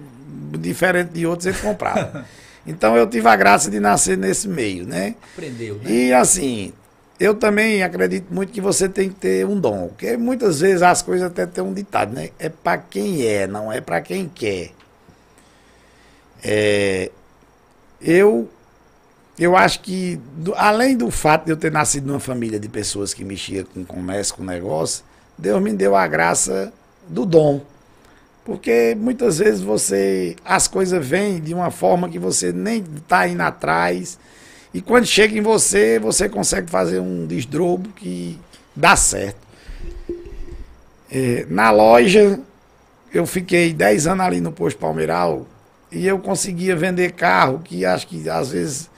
[0.58, 2.26] diferente de outros ele comprava.
[2.66, 5.16] então eu tive a graça de nascer nesse meio, né?
[5.34, 5.92] Aprendeu, né?
[5.92, 6.72] E assim,
[7.20, 9.90] eu também acredito muito que você tem que ter um dom.
[9.90, 12.30] Porque muitas vezes as coisas até tem um ditado, né?
[12.40, 14.72] É para quem é, não é para quem quer.
[16.42, 17.12] É,
[18.02, 18.50] eu,
[19.40, 20.20] eu acho que,
[20.58, 24.36] além do fato de eu ter nascido numa família de pessoas que mexiam com comércio,
[24.36, 25.06] com negócio,
[25.38, 26.74] Deus me deu a graça
[27.08, 27.62] do dom.
[28.44, 33.42] Porque muitas vezes você as coisas vêm de uma forma que você nem está indo
[33.42, 34.20] atrás.
[34.74, 38.38] E quando chega em você, você consegue fazer um desdrobo que
[38.76, 39.48] dá certo.
[41.10, 42.40] É, na loja,
[43.14, 45.48] eu fiquei 10 anos ali no posto Palmeiral
[45.92, 48.89] e eu conseguia vender carro que acho que às vezes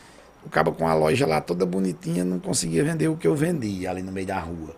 [0.45, 3.91] o cabo com a loja lá toda bonitinha não conseguia vender o que eu vendia
[3.91, 4.75] ali no meio da rua.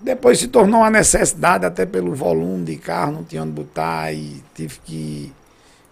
[0.00, 4.42] Depois se tornou uma necessidade, até pelo volume de carro, não tinha onde botar e
[4.54, 5.32] tive que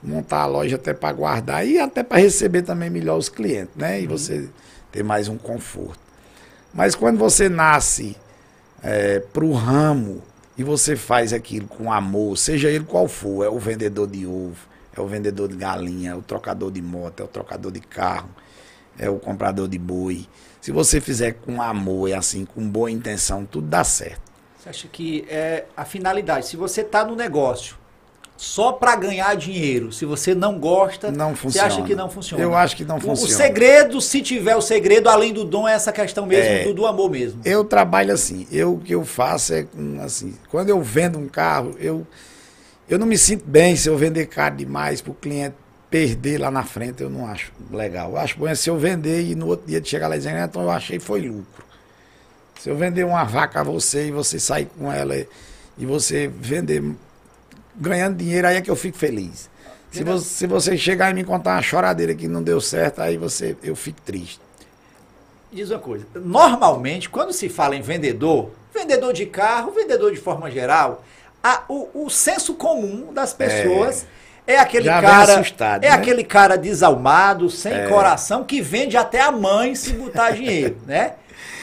[0.02, 4.00] montar a loja até para guardar e até para receber também melhor os clientes, né?
[4.00, 4.48] E você
[4.90, 6.00] ter mais um conforto.
[6.74, 8.16] Mas quando você nasce
[9.32, 10.20] para o ramo
[10.58, 14.58] e você faz aquilo com amor, seja ele qual for, é o vendedor de ovo,
[14.94, 18.28] é o vendedor de galinha, é o trocador de moto, é o trocador de carro,
[18.98, 20.26] é o comprador de boi.
[20.60, 24.20] Se você fizer com amor e assim, com boa intenção, tudo dá certo.
[24.58, 26.46] Você acha que é a finalidade?
[26.46, 27.76] Se você está no negócio
[28.36, 31.86] só para ganhar dinheiro, se você não gosta, Não você acha funciona.
[31.86, 32.42] que não funciona?
[32.42, 33.32] Eu acho que não O- funciona.
[33.32, 36.64] O segredo, se tiver o segredo, além do dom, é essa questão mesmo É.
[36.64, 37.40] do, do amor mesmo.
[37.44, 39.66] Eu trabalho assim, eu o que eu faço é
[40.04, 42.06] assim, quando eu vendo um carro, eu
[42.88, 45.54] eu não me sinto bem se eu vender caro demais para o cliente
[45.92, 48.12] perder lá na frente, eu não acho legal.
[48.12, 50.18] Eu acho bom é se eu vender e no outro dia de chegar lá e
[50.18, 51.62] dizer, então eu achei foi lucro.
[52.58, 55.28] Se eu vender uma vaca a você e você sair com ela e-
[55.76, 56.82] e você vender
[57.76, 59.50] ganhando dinheiro, aí é que eu fico feliz.
[59.90, 63.18] Se você, se você chegar e me contar uma choradeira que não deu certo, aí
[63.18, 64.40] você eu fico triste.
[65.52, 70.50] Diz uma coisa, normalmente, quando se fala em vendedor, vendedor de carro, vendedor de forma
[70.50, 71.04] geral,
[71.44, 74.21] a- o, o senso comum das pessoas é,
[74.58, 75.94] aquele Já cara, assustado, é né?
[75.94, 81.12] aquele cara desalmado, sem coração, que vende até a mãe se botar dinheiro, né?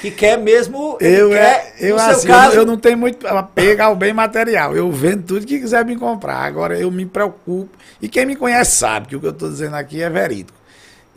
[0.02, 3.28] Que quer mesmo, Eu, quer, é, eu, assim, eu caso, não- eu não tenho muito
[3.28, 4.74] apego ao bem material.
[4.74, 6.38] Eu vendo tudo que quiser me comprar.
[6.38, 7.70] Agora eu me preocupo.
[8.02, 10.58] E quem me conhece sabe que o que eu estou dizendo aqui é verídico.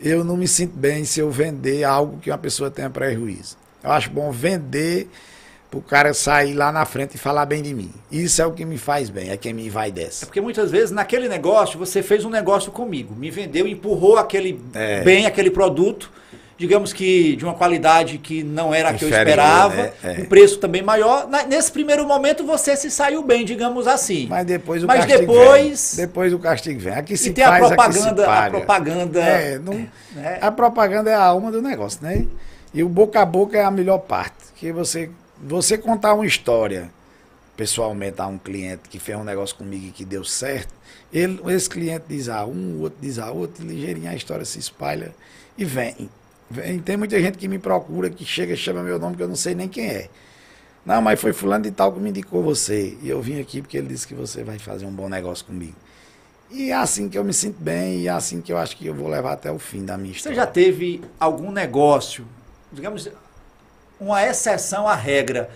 [0.00, 3.56] Eu não me sinto bem se eu vender algo que uma pessoa tenha prejuízo.
[3.84, 5.08] Eu acho bom vender
[5.72, 7.90] pro cara sair lá na frente e falar bem de mim.
[8.10, 10.26] Isso é o que me faz bem, é quem me vai É dessa.
[10.26, 15.00] porque muitas vezes naquele negócio você fez um negócio comigo, me vendeu, empurrou aquele É.
[15.02, 16.12] bem aquele produto,
[16.58, 19.92] digamos que de uma qualidade que não era a que eu esperava, né?
[20.04, 20.10] É.
[20.20, 21.26] um preço também maior.
[21.48, 24.26] Nesse primeiro momento você se saiu bem, digamos assim.
[24.28, 26.06] Mas depois o Mas castigo depois- vem.
[26.06, 26.92] Depois o castigo vem.
[26.92, 28.50] Aqui se e tem a faz, se propaganda, a paga.
[28.50, 29.20] propaganda.
[29.20, 30.38] É, não- né?
[30.38, 32.26] a propaganda é a alma do negócio, né?
[32.74, 34.34] E o boca a boca é a melhor parte.
[34.54, 35.10] Que você,
[35.42, 36.90] você contar uma história
[37.56, 40.72] pessoalmente a um cliente que fez um negócio comigo e que deu certo,
[41.12, 44.44] ele, esse cliente diz a um, o outro diz a outro, e ligeirinho a história
[44.44, 45.14] se espalha
[45.58, 46.08] e vem.
[46.50, 46.78] vem.
[46.78, 49.36] Tem muita gente que me procura, que chega e chama meu nome que eu não
[49.36, 50.08] sei nem quem é.
[50.84, 52.96] Não, mas foi fulano de tal que me indicou você.
[53.02, 55.76] E eu vim aqui porque ele disse que você vai fazer um bom negócio comigo.
[56.50, 58.86] E é assim que eu me sinto bem e é assim que eu acho que
[58.86, 60.36] eu vou levar até o fim da minha Você história.
[60.36, 62.26] já teve algum negócio,
[62.72, 63.08] digamos,
[64.02, 65.48] uma exceção à regra?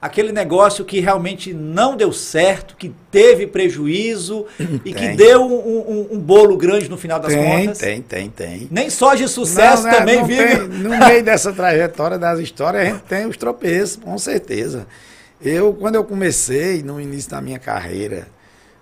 [0.00, 4.44] Aquele negócio que realmente não deu certo, que teve prejuízo
[4.84, 7.78] e que deu um, um- um bolo grande no final das tem, contas?
[7.78, 8.68] tem, tem, tem.
[8.70, 10.36] Nem só de sucesso Não, né, também, não viu?
[10.46, 14.86] tem- no meio dessa trajetória das histórias, a gente tem os tropeços, com certeza.
[15.40, 18.26] Eu, quando eu comecei, no início da minha carreira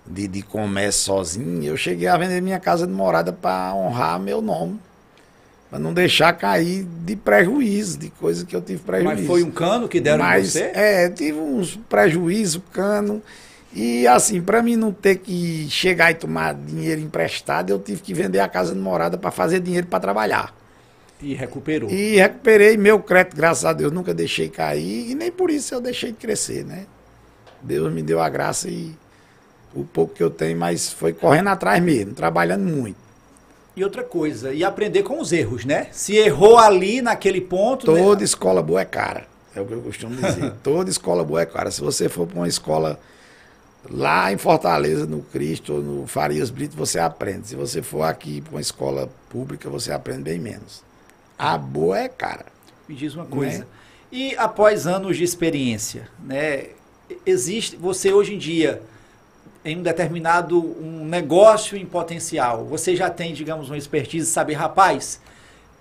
[0.05, 4.41] de, de comércio sozinho, eu cheguei a vender minha casa de morada para honrar meu
[4.41, 4.77] nome.
[5.73, 9.15] Para não deixar cair de prejuízo, de coisa que eu tive prejuízo.
[9.15, 10.71] Mas foi um cano que deram em Mas, você?
[10.71, 13.23] É, tive uns prejuízos, cano.
[13.73, 18.13] E assim, para mim não ter que chegar e tomar dinheiro emprestado, eu tive que
[18.13, 20.55] vender a casa de morada para fazer dinheiro para trabalhar.
[21.19, 21.89] E recuperou.
[21.89, 25.81] E recuperei meu crédito, graças a Deus, nunca deixei cair e nem por isso eu
[25.81, 26.85] deixei de crescer, né?
[27.63, 28.95] Deus me deu a graça e
[29.73, 33.02] o pouco que eu tenho, mas foi correndo atrás mesmo, trabalhando muito.
[33.75, 35.87] E outra coisa, e aprender com os erros, né?
[35.91, 37.91] Se errou ali naquele ponto.
[37.91, 37.99] né?
[37.99, 39.25] Toda escola boa é cara.
[39.55, 40.53] É o que eu costumo dizer.
[40.61, 41.71] Toda escola boa é cara.
[41.71, 42.99] Se você for para uma escola
[43.89, 47.47] lá em Fortaleza, no Cristo, no Farias Brito, você aprende.
[47.47, 50.83] Se você for aqui para uma escola pública, você aprende bem menos.
[51.37, 52.45] A boa é cara.
[52.87, 53.59] Me diz uma coisa.
[53.59, 53.65] Né?
[54.11, 56.67] E após anos de experiência, né?
[57.25, 58.81] Existe você hoje em dia
[59.65, 65.19] em um determinado um negócio em potencial, você já tem, digamos, uma expertise, saber, rapaz,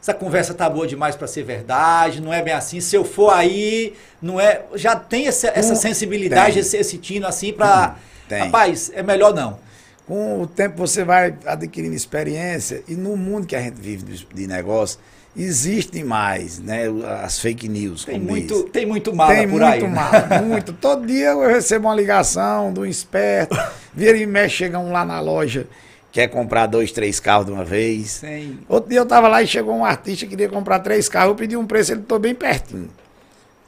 [0.00, 2.80] essa conversa tá boa demais para ser verdade, não é bem assim.
[2.80, 6.60] Se eu for aí, não é, já tem essa, essa Hum, sensibilidade, tem.
[6.60, 7.96] esse, esse tino assim para,
[8.28, 8.40] tem.
[8.40, 9.58] rapaz, é melhor não.
[10.06, 14.46] Com o tempo você vai adquirindo experiência e no mundo que a gente vive de
[14.48, 14.98] negócio,
[15.36, 16.84] existem mais, né?
[17.24, 18.04] As fake news.
[18.04, 18.72] Tem muito, diz.
[18.72, 19.82] tem muito mala Tem por muito aí.
[19.82, 19.88] né?
[19.88, 20.72] mal, muito.
[20.74, 23.56] Todo dia eu recebo uma ligação de um esperto,
[23.94, 25.66] vira e mexe, chega um lá na loja,
[26.10, 28.20] quer comprar dois, três carros de uma vez.
[28.20, 31.30] Tem- Outro dia eu tava lá e chegou um artista que queria comprar três carros,
[31.30, 32.90] eu pedi um preço, ele tô bem pertinho.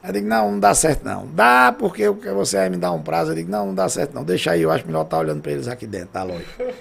[0.03, 1.27] Aí eu digo, não, não dá certo não.
[1.29, 3.31] Dá porque você vai me dar um prazo.
[3.31, 4.23] Eu digo, não, não dá certo não.
[4.23, 6.45] Deixa aí, eu acho melhor estar olhando para eles aqui dentro da loja.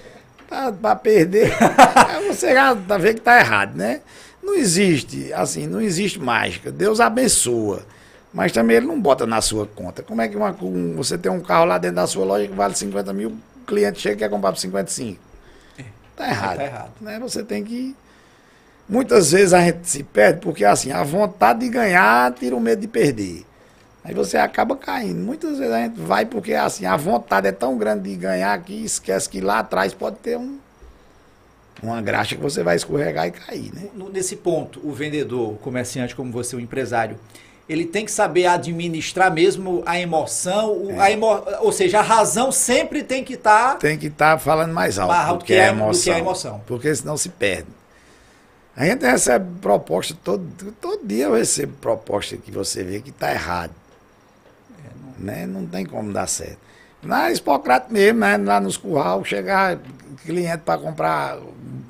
[0.46, 4.02] Pra, pra perder, aí você já tá vendo que tá errado, né?
[4.44, 6.70] Não existe, assim, não existe mágica.
[6.70, 7.82] Deus abençoa.
[8.32, 10.02] Mas também ele não bota na sua conta.
[10.02, 12.52] Como é que uma, um- você tem um carro lá dentro da sua loja que
[12.54, 15.18] vale 50 mil, o cliente chega e quer comprar por 55?
[16.16, 16.56] Tá errado.
[16.58, 16.90] tá errado.
[17.00, 17.18] Né?
[17.20, 17.94] Você tem que.
[18.88, 22.80] Muitas vezes a gente se perde porque assim, a vontade de ganhar tira o medo
[22.80, 23.44] de perder.
[24.04, 25.18] Aí você acaba caindo.
[25.20, 28.84] Muitas vezes a gente vai porque assim, a vontade é tão grande de ganhar que
[28.84, 30.58] esquece que lá atrás pode ter um,
[31.82, 33.88] uma graxa que você vai escorregar e cair, né?
[34.12, 37.18] Nesse ponto, o vendedor, o comerciante como você, o empresário,
[37.68, 42.52] ele tem que saber administrar mesmo a emoção, o- a emo- ou seja, a razão
[42.52, 43.78] sempre tem que estar.
[43.78, 46.60] Tem que estar falando mais alto, do, que a- a do que emoção, a emoção.
[46.66, 47.68] Porque senão se perde.
[48.76, 50.44] A gente recebe proposta todo,
[50.80, 53.72] todo dia eu recebo proposta que você vê que está errado.
[55.18, 55.46] né?
[55.46, 56.58] Não tem como dar certo.
[57.04, 58.36] Na Hipocrate mesmo, né?
[58.36, 59.78] lá nos curral, chegar
[60.24, 61.38] cliente para comprar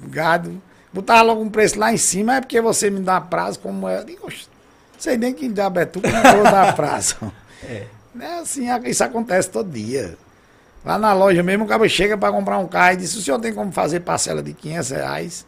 [0.09, 0.61] gado,
[0.93, 3.99] botar logo um preço lá em cima, é porque você me dá prazo como é.
[3.99, 4.47] Eu digo, "Oxe,
[4.99, 7.17] sei nem que diabo é tu que não vou dar prazo.
[7.67, 7.87] É.
[8.21, 10.19] É assim, isso acontece todo dia.
[10.85, 13.41] Lá na loja mesmo, o cara chega para comprar um carro e diz, o senhor
[13.41, 15.47] tem como fazer parcela de 500 reais?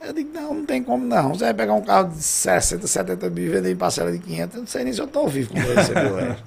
[0.00, 1.28] Eu digo, não, não tem como não.
[1.28, 4.54] Você vai pegar um carro de 60, 70 mil e vender em parcela de 500,
[4.54, 6.38] eu não sei nem se eu estou vivo quando eu recebo ela.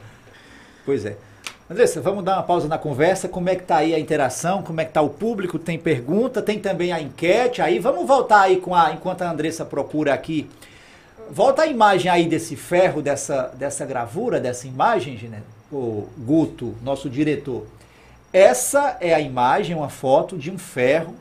[0.85, 1.15] Pois é.
[1.67, 3.27] Andressa, vamos dar uma pausa na conversa.
[3.27, 4.61] Como é que tá aí a interação?
[4.61, 5.57] Como é que tá o público?
[5.57, 6.39] Tem pergunta?
[6.39, 7.79] Tem também a enquete aí.
[7.79, 10.47] Vamos voltar aí com a enquanto a Andressa procura aqui.
[11.31, 15.41] Volta a imagem aí desse ferro, dessa, dessa gravura, dessa imagem, né?
[15.71, 17.65] o Guto, nosso diretor.
[18.31, 21.15] Essa é a imagem, uma foto de um ferro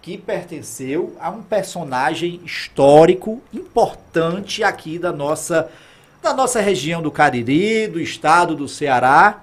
[0.00, 5.68] que pertenceu a um personagem histórico importante aqui da nossa
[6.20, 9.42] da nossa região do Cariri, do estado do Ceará,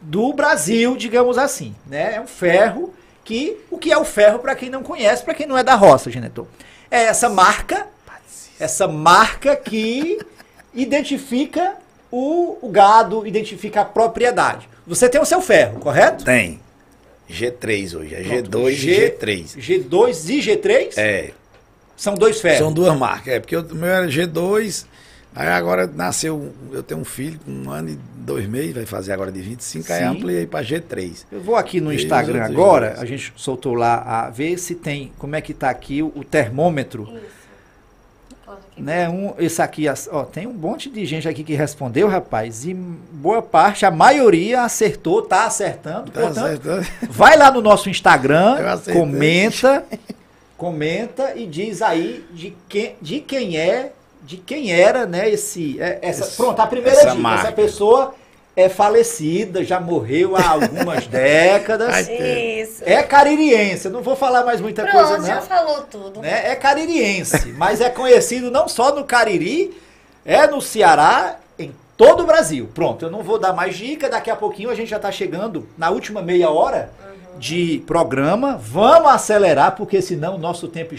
[0.00, 1.74] do Brasil, digamos assim.
[1.86, 2.14] Né?
[2.16, 2.94] É um ferro
[3.24, 3.56] que.
[3.70, 6.10] O que é o ferro para quem não conhece, para quem não é da roça,
[6.10, 6.46] Geneton?
[6.90, 7.86] É essa marca,
[8.58, 10.18] essa marca que
[10.74, 11.74] identifica
[12.10, 14.68] o, o gado, identifica a propriedade.
[14.86, 16.24] Você tem o seu ferro, correto?
[16.24, 16.60] Tem.
[17.30, 19.56] G3 hoje, é Pronto, G2 G- e G3.
[19.58, 21.30] G2 e G3 É,
[21.94, 22.58] são dois ferros.
[22.60, 23.34] são duas marcas.
[23.34, 24.86] É, porque o meu era G2,
[25.38, 29.12] aí agora nasceu, eu tenho um filho com um ano e dois meses, vai fazer
[29.12, 30.04] agora de 25, aí Sim.
[30.04, 31.24] ampliei para G3.
[31.30, 35.36] Eu vou aqui no Instagram agora, a gente soltou lá a ver se tem, como
[35.36, 37.38] é que tá aqui o, o termômetro, Isso.
[38.76, 39.08] Né?
[39.08, 43.42] Um, esse aqui, ó, tem um monte de gente aqui que respondeu, rapaz, e boa
[43.42, 46.10] parte, a maioria acertou, tá acertando.
[46.10, 47.12] Tá portanto, certo?
[47.12, 48.56] vai lá no nosso Instagram,
[48.92, 49.84] comenta,
[50.56, 53.92] comenta e diz aí de quem, de quem é,
[54.22, 57.42] de quem era, né, esse, é, essa, Esse- pronto, a primeira essa dica, marca.
[57.48, 58.14] essa pessoa
[58.56, 62.08] é falecida, já morreu há algumas décadas.
[62.08, 62.82] Isso.
[62.84, 65.42] É caririense, não vou falar mais muita Pronto, coisa já não.
[65.42, 66.20] falou tudo.
[66.20, 66.50] Né?
[66.50, 69.76] É caririense, mas é conhecido não só no Cariri,
[70.24, 72.68] é no Ceará, em todo o Brasil.
[72.74, 75.68] Pronto, eu não vou dar mais dica, daqui a pouquinho a gente já está chegando
[75.78, 76.90] na última meia hora
[77.38, 78.56] de programa.
[78.60, 80.94] Vamos acelerar, porque senão o nosso tempo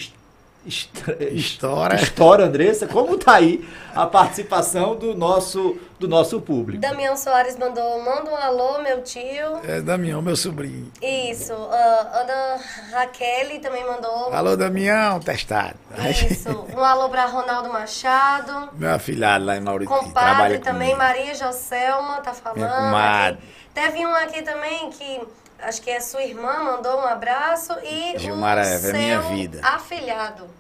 [1.32, 1.96] Estoura.
[1.96, 2.88] estoura, Andressa.
[2.88, 6.82] Como tá aí a participação do nosso, do nosso público?
[6.82, 9.60] Damião Soares mandou, manda um alô, meu tio.
[9.64, 10.92] É Damião, meu sobrinho.
[11.02, 11.54] Isso.
[11.54, 14.34] ah, Ana Raquel também mandou.
[14.34, 15.76] Alô, Damião, testado.
[16.10, 16.50] Isso.
[16.80, 18.70] Um alô pra Ronaldo Machado.
[18.74, 19.94] Meu afilhado lá em Maurício.
[19.94, 22.58] Compadre também, Maria Joselma tá falando.
[22.60, 23.40] Minha comadre.
[23.40, 23.48] aqui.
[23.74, 25.22] Teve um aqui também que
[25.64, 27.74] acho que é sua irmã, mandou um abraço.
[27.84, 29.60] E Gilmara o Eva, é seu minha vida.
[29.64, 30.60] afilhado.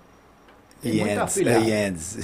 [0.82, 1.14] Tem é.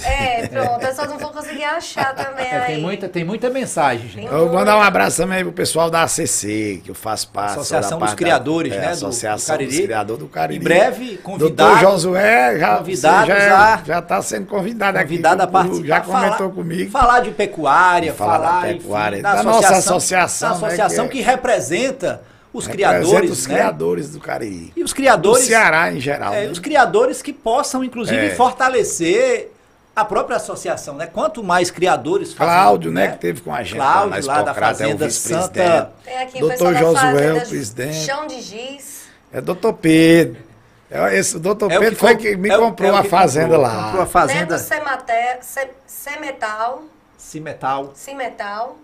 [0.02, 0.82] É, pronto.
[0.82, 2.66] Eu só não vou conseguir achar também É, aí.
[2.72, 4.32] tem, muita, tem muita mensagem, gente.
[4.32, 7.50] Eu vou mandar um abraço também pro pessoal da ACC, que eu faço parte.
[7.52, 9.86] Associação da dos Criadores, da, né, É, do- Associação do dos Cariri.
[9.86, 10.58] Criadores do Cariri.
[10.58, 15.52] Em breve, Doutor convidado, Josué já, convidado já- já está sendo convidado, convidado a aqui.
[15.52, 15.86] participar.
[15.86, 16.90] Já comentou falar, comigo.
[16.90, 20.66] Falar de pecuária, Falar falar, da enfim, pecuária, da, da nossa associação, associação, da né,
[20.66, 22.22] associação que que, é- representa
[22.56, 23.54] os criadores, os né?
[23.54, 24.72] criadores do Cariri.
[24.76, 26.34] E os Do criadores, Ceará em geral.
[26.34, 26.50] é, né?
[26.50, 28.34] os criadores que possam, inclusive, É.
[28.34, 29.52] fortalecer
[29.94, 31.06] a própria associação, né?
[31.06, 34.42] Quanto mais criadores fazendo, Cláudio, né, que teve com a gente lá Cláudio, na lá
[34.42, 35.66] da é o Fazenda vice-presidente.
[35.68, 35.92] Santa...
[36.04, 37.94] Tem aqui o Doutor Josué, Fazenda o presidente.
[38.04, 39.06] Chão de Giz.
[39.32, 40.44] É doutor Pedro.
[40.90, 43.62] É, Esse doutor É Pedro foi comp- que me é comprou é a fazenda comprou,
[43.62, 43.84] lá.
[43.84, 46.82] Comprou a fazenda Neto Semetal.
[47.18, 47.92] Cimetal.
[47.94, 48.76] Cimetal.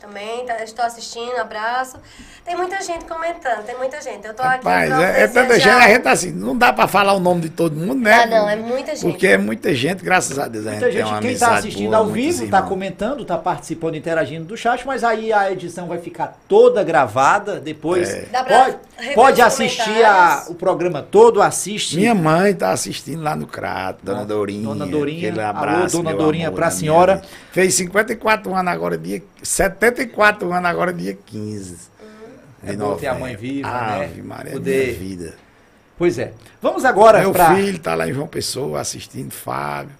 [0.00, 1.96] Também, tá, estou assistindo, abraço.
[2.44, 4.26] Tem muita gente comentando, tem muita gente.
[4.26, 6.70] Eu tô aqui Rapaz, pra é, é tanta gente, a gente tá assim, não dá
[6.72, 8.22] pra falar o nome de todo mundo, né?
[8.22, 9.10] Ah, não, é muita gente.
[9.10, 10.66] Porque é muita gente, graças a Deus.
[10.66, 12.68] a Muita gente tem gente, uma quem está assistindo boa, ao vivo, está irmãos.
[12.68, 17.58] comentando, está participando, interagindo do chat, mas aí a edição vai ficar toda gravada.
[17.58, 18.26] Depois É.
[18.30, 21.96] Dá pra pode, pode assistir a- o programa todo, assiste.
[21.96, 24.68] Minha mãe tá assistindo lá no Crato, Dona Dorinha.
[24.68, 27.22] Dona Dorinha, aquele alô, abraço, Dona Dorinha, amor, pra da minha senhora.
[27.50, 29.22] Fez 54 anos agora, dia.
[29.90, 31.76] 74 anos agora, dia 15.
[32.66, 34.22] É Em bom ter a mãe viva, Ave né?
[34.24, 35.34] Maria, Poder- minha vida.
[35.98, 36.32] Pois é.
[36.60, 39.94] Vamos agora Meu para filho tá lá em João Pessoa assistindo, Fábio.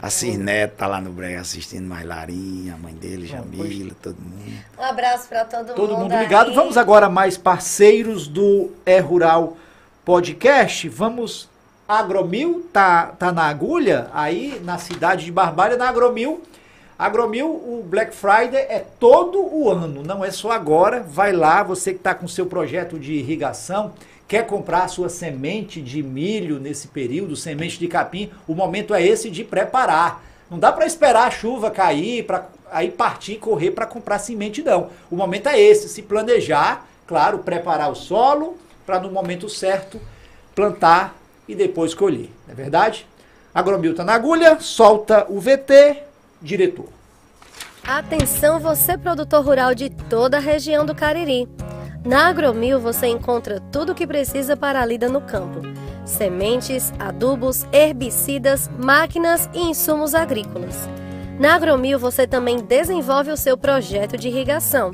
[0.00, 4.52] A Cirneto tá lá no Brega assistindo mais Larinha, a mãe dele, Jamila, todo mundo.
[4.78, 6.22] Um abraço pra todo, todo mundo aí.
[6.22, 6.52] ligado.
[6.54, 9.56] Vamos agora mais parceiros do É Rural
[10.04, 10.88] Podcast.
[10.88, 11.48] Vamos
[11.88, 16.42] Agromil tá tá na agulha aí na cidade de Barbalha, na Agromil.
[17.02, 21.00] Agromil, o Black Friday é todo o ano, não é só agora.
[21.00, 23.92] Vai lá, você que está com seu projeto de irrigação,
[24.28, 29.30] quer comprar sua semente de milho nesse período, semente de capim, o momento é esse
[29.30, 30.22] de preparar.
[30.48, 34.90] Não dá para esperar a chuva cair para aí partir correr para comprar semente não.
[35.10, 38.56] O momento é esse, se planejar, claro, preparar o solo
[38.86, 40.00] para no momento certo
[40.54, 41.16] plantar
[41.48, 42.30] e depois colher.
[42.46, 43.08] Não é verdade?
[43.52, 46.11] Agromil tá na agulha, solta o VT,
[46.42, 46.88] diretor.
[47.86, 51.48] Atenção você produtor rural de toda a região do Cariri.
[52.04, 55.60] Na Agromil você encontra tudo o que precisa para a lida no campo.
[56.04, 60.88] Sementes, adubos, herbicidas, máquinas e insumos agrícolas.
[61.38, 64.92] Na Agromil você também desenvolve o seu projeto de irrigação.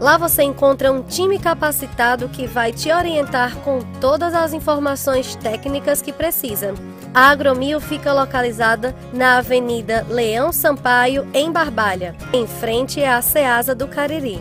[0.00, 6.00] Lá você encontra um time capacitado que vai te orientar com todas as informações técnicas
[6.00, 6.72] que precisa.
[7.12, 13.88] A Agromil fica localizada na Avenida Leão Sampaio, em Barbalha, em frente à Ceasa do
[13.88, 14.38] Cariri.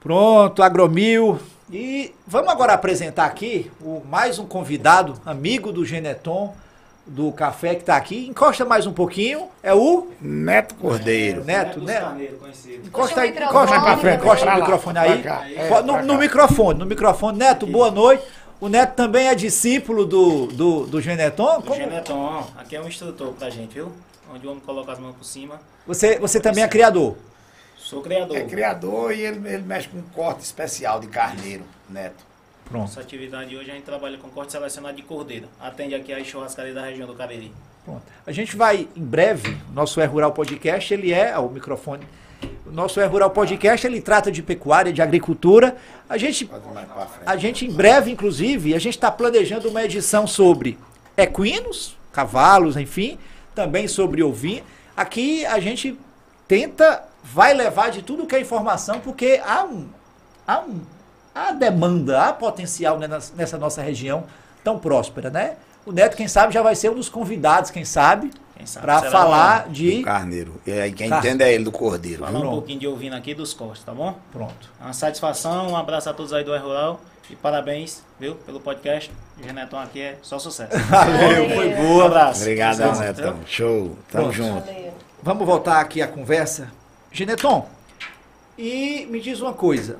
[0.00, 1.38] Pronto, Agromil.
[1.70, 6.54] E vamos agora apresentar aqui o mais um convidado, amigo do Geneton,
[7.06, 8.26] do café que está aqui.
[8.28, 9.48] Encosta mais um pouquinho.
[9.62, 11.44] É o Neto Cordeiro.
[11.44, 12.28] Neto, né?
[12.84, 15.24] Encosta aí, encosta, frente, encosta pra no microfone aí.
[15.56, 17.38] é, no, microfone, no microfone.
[17.38, 18.24] Neto, boa noite.
[18.60, 21.58] O Neto também é discípulo do, do, do Geneton.
[21.58, 23.90] O Como- Geneton, aqui é um instrutor pra gente, viu?
[24.32, 25.60] Onde o homem coloca as mãos por cima.
[25.86, 27.16] Você, você também é criador.
[27.76, 28.36] Sou criador.
[28.36, 32.24] É criador e ele, ele mexe com um corte especial de carneiro, Neto.
[32.72, 32.84] Pronto.
[32.84, 35.46] Nossa atividade hoje a gente trabalha com corte selecionado de cordeiro.
[35.60, 37.52] Atende aqui a churrascaria da região do Cariri.
[37.84, 38.02] Pronto.
[38.26, 42.02] A gente vai, em breve, nosso É Rural Podcast, ele é, o microfone,
[42.66, 45.76] o nosso É Rural Podcast, ele trata de pecuária, de agricultura.
[46.08, 46.50] A gente,
[47.26, 50.78] a gente em breve, inclusive, a gente está planejando uma edição sobre
[51.14, 53.18] equinos, cavalos, enfim,
[53.54, 54.64] também sobre ovino.
[54.96, 55.98] Aqui a gente
[56.48, 59.88] tenta, vai levar de tudo que é informação, porque há um,
[60.46, 60.80] há um,
[61.34, 64.24] há demanda, há potencial né, nessa nossa região
[64.64, 65.54] tão próspera, né?
[65.84, 69.02] O Neto, quem sabe, já vai ser um dos convidados, quem sabe, Quem sabe para
[69.10, 70.02] falar Do de.
[70.02, 70.60] carneiro.
[70.64, 72.24] E aí quem Car- entende é ele do cordeiro.
[72.24, 74.16] Falar um pouquinho de ouvindo aqui dos cortes, tá bom?
[74.32, 74.70] Pronto.
[74.80, 78.60] É uma satisfação, um abraço a todos aí do É Rural e parabéns, viu, pelo
[78.60, 79.10] podcast.
[79.40, 80.78] O Geneton aqui é só sucesso.
[80.88, 82.06] Valeu, foi Um boa.
[82.06, 82.42] abraço.
[82.42, 83.34] Obrigado, Sucesso, Netão.
[83.34, 83.46] viu?
[83.48, 83.78] Show.
[83.80, 84.32] Tamo Pronto.
[84.32, 84.66] junto.
[84.66, 84.94] Valeu.
[85.20, 86.70] Vamos voltar aqui à conversa.
[87.10, 87.66] Geneton,
[88.56, 89.98] e me diz uma coisa.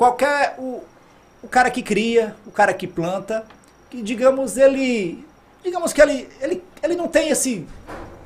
[0.00, 0.54] Qualquer.
[0.56, 0.82] O,
[1.42, 3.44] o cara que cria, o cara que planta,
[3.90, 5.26] que digamos ele.
[5.62, 7.66] Digamos que ele, ele, ele não tem esse.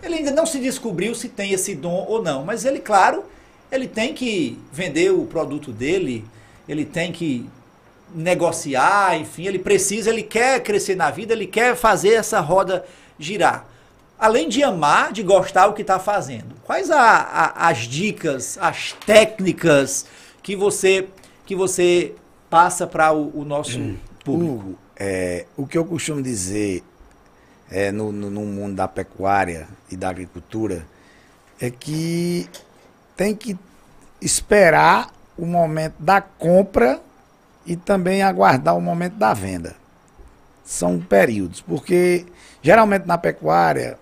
[0.00, 2.44] Ele ainda não se descobriu se tem esse dom ou não.
[2.44, 3.24] Mas ele, claro,
[3.72, 6.24] ele tem que vender o produto dele,
[6.68, 7.50] ele tem que
[8.14, 12.84] negociar, enfim, ele precisa, ele quer crescer na vida, ele quer fazer essa roda
[13.18, 13.66] girar.
[14.16, 18.92] Além de amar, de gostar do que está fazendo, quais a- a- as dicas, as
[19.04, 20.06] técnicas
[20.40, 21.08] que você
[21.46, 22.14] que você
[22.48, 23.78] passa para o, o nosso
[24.24, 24.54] público?
[24.54, 26.82] Hugo, é, o que eu costumo dizer
[27.70, 30.86] é, no, no, no mundo da pecuária e da agricultura
[31.60, 32.48] é que
[33.16, 33.58] tem que
[34.20, 37.00] esperar o momento da compra
[37.66, 39.74] e também aguardar o momento da venda.
[40.64, 42.24] São períodos, porque
[42.62, 43.98] geralmente na pecuária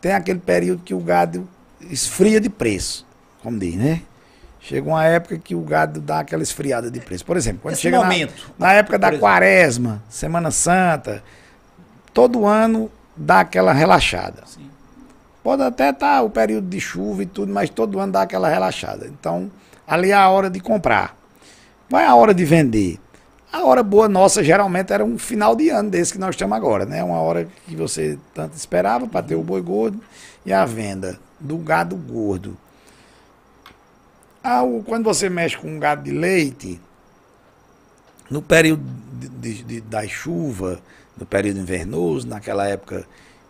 [0.00, 1.48] tem aquele período que o gado
[1.80, 3.06] esfria de preço,
[3.42, 4.02] como diz, né?
[4.64, 7.24] Chega uma época que o gado dá aquela esfriada de preço.
[7.26, 9.20] Por exemplo, quando Esse chega na- momento, na, época da exemplo.
[9.20, 11.22] quaresma, Semana Santa,
[12.14, 14.42] todo ano dá aquela relaxada.
[14.46, 14.70] Sim.
[15.42, 19.06] Pode até estar o período de chuva e tudo, mas todo ano dá aquela relaxada.
[19.08, 19.50] Então,
[19.86, 21.16] ali é a hora de comprar.
[21.90, 23.00] Vai a hora de vender.
[23.52, 26.86] A hora boa nossa geralmente era um final de ano desse que nós estamos agora,
[26.86, 27.02] né?
[27.02, 30.00] Uma hora que você tanto esperava para ter o boi gordo
[30.46, 32.56] e a venda do gado gordo.
[34.42, 36.80] Ah, o- quando você mexe com um gado de leite,
[38.30, 38.82] no período
[39.12, 40.80] de, de- de- da chuva,
[41.16, 43.06] no período invernoso, naquela época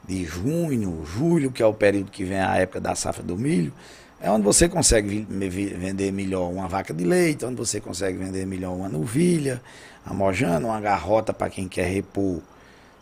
[0.06, 3.72] de junho, julho, que é o período que vem a época da safra do milho,
[4.20, 8.74] é onde você consegue vender melhor uma vaca de leite, onde você consegue vender melhor
[8.74, 9.60] uma novilha,
[10.04, 12.40] a mojana, uma garrota para quem quer repor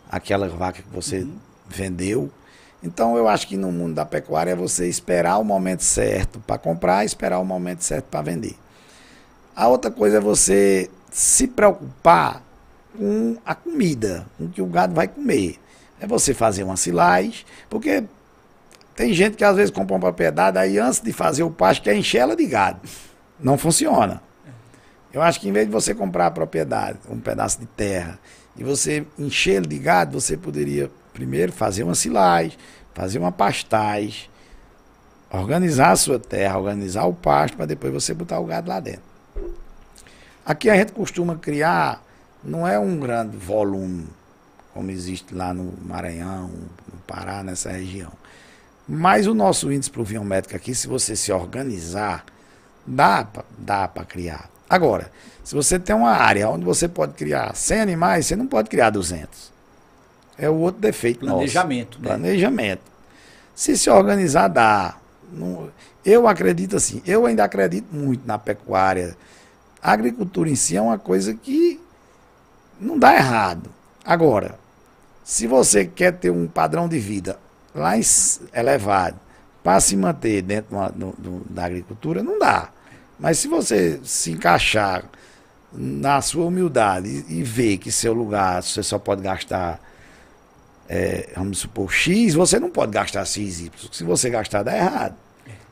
[0.09, 1.27] aquela vaca que você
[1.67, 2.29] vendeu.
[2.83, 6.57] Então eu acho que no mundo da pecuária é você esperar o momento certo para
[6.57, 8.55] comprar esperar o momento certo para vender.
[9.55, 12.41] A outra coisa é você se preocupar
[12.97, 15.59] com a comida, com o que o gado vai comer.
[15.99, 18.03] É você fazer uma silagem, porque
[18.95, 21.95] tem gente que às vezes compra uma propriedade, aí antes de fazer o pasto quer
[21.95, 22.79] encher ela de gado.
[23.39, 24.21] Não funciona.
[25.13, 28.17] Eu acho que em vez de você comprar a propriedade, um pedaço de terra,
[28.55, 32.57] e você encher ele de gado, você poderia primeiro fazer uma silagem,
[32.93, 34.29] fazer uma pastagem,
[35.31, 39.03] organizar a sua terra, organizar o pasto, para depois você botar o gado lá dentro.
[40.45, 42.03] Aqui a gente costuma criar,
[42.43, 44.07] não é um grande volume,
[44.73, 46.49] como existe lá no Maranhão,
[46.91, 48.11] no Pará, nessa região.
[48.87, 52.25] Mas o nosso índice pluviométrico aqui, se você se organizar,
[52.85, 54.49] dá para dá pra criar.
[54.69, 55.11] Agora,
[55.43, 58.89] se você tem uma área onde você pode criar 100 animais, você não pode criar
[58.89, 59.51] 200.
[60.41, 62.01] É o outro defeito Planejamento, nosso.
[62.01, 62.07] né?
[62.17, 62.81] Planejamento.
[63.55, 64.95] Se se organizar, dá.
[65.31, 65.69] Não-
[66.03, 69.15] eu acredito assim, eu ainda acredito muito na pecuária.
[69.81, 71.79] A agricultura em si é uma coisa que
[72.79, 73.69] não dá errado.
[74.03, 74.59] Agora,
[75.23, 77.37] se você quer ter um padrão de vida
[77.73, 78.01] lá em
[78.53, 79.17] elevado
[79.63, 82.69] para se manter dentro uma- do- do- da agricultura, não dá.
[83.19, 85.03] Mas se você se encaixar
[85.71, 89.79] na sua humildade e, e ver que seu lugar você só pode gastar,
[90.93, 93.71] é, vamos supor, X, você não pode gastar X, Y.
[93.91, 95.15] Se você gastar, dá errado.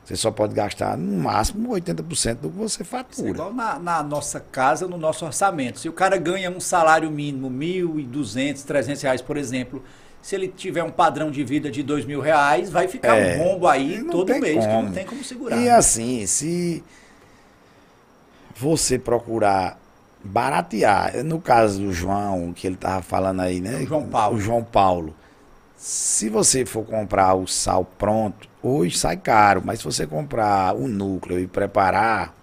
[0.02, 3.28] Você só pode gastar no máximo 80% do que você Isso é fatura.
[3.28, 5.78] igual na, na nossa casa, no nosso orçamento.
[5.78, 9.84] Se o cara ganha um salário mínimo, R$ 1.200, 300 reais, por exemplo,
[10.22, 13.36] Se ele tiver um padrão de vida de dois mil reais, vai ficar É.
[13.36, 14.92] um rombo aí todo mês, que não como.
[14.92, 15.56] tem como segurar.
[15.56, 15.70] E né?
[15.70, 16.82] assim, se
[18.54, 19.79] você procurar
[20.22, 23.76] baratear, no caso do João, que ele tava falando aí, né?
[23.82, 24.36] O João Paulo.
[24.36, 25.14] O João Paulo.
[25.76, 30.86] Se você for comprar o sal pronto, hoje sai caro, mas se você comprar o
[30.86, 32.34] núcleo e preparar,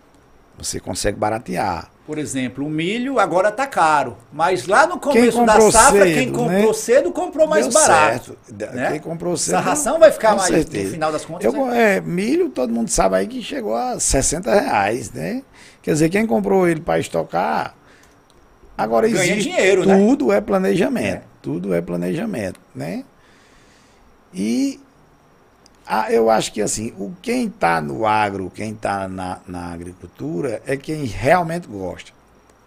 [0.57, 1.91] você consegue baratear.
[2.07, 6.31] Por exemplo, o milho agora tá caro, mas lá no começo da safra, cedo, quem
[6.31, 6.73] comprou né?
[6.73, 8.37] cedo comprou mais Deu barato.
[8.47, 8.75] certo.
[8.75, 8.91] né?
[8.91, 9.55] Quem comprou cedo.
[9.55, 10.85] Essa ração vai ficar mais, certeza.
[10.85, 11.97] no final das contas, Eu, né?
[11.97, 15.43] é, milho, todo mundo sabe aí que chegou a 60 reais, né?
[15.87, 17.73] Quer dizer, quem comprou ele para estocar,
[18.77, 19.43] agora Ganha existe.
[19.43, 19.97] dinheiro, né?
[19.97, 21.15] tudo é planejamento.
[21.15, 21.23] É.
[21.41, 23.05] Tudo é planejamento, né?
[24.33, 24.81] E
[25.87, 30.61] ah, eu acho que assim, o quem está no agro, quem está na, na agricultura,
[30.67, 32.11] é quem realmente gosta.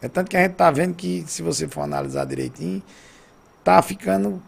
[0.00, 2.82] É tanto que a gente está vendo que, se você for analisar direitinho,
[3.62, 4.42] tá ficando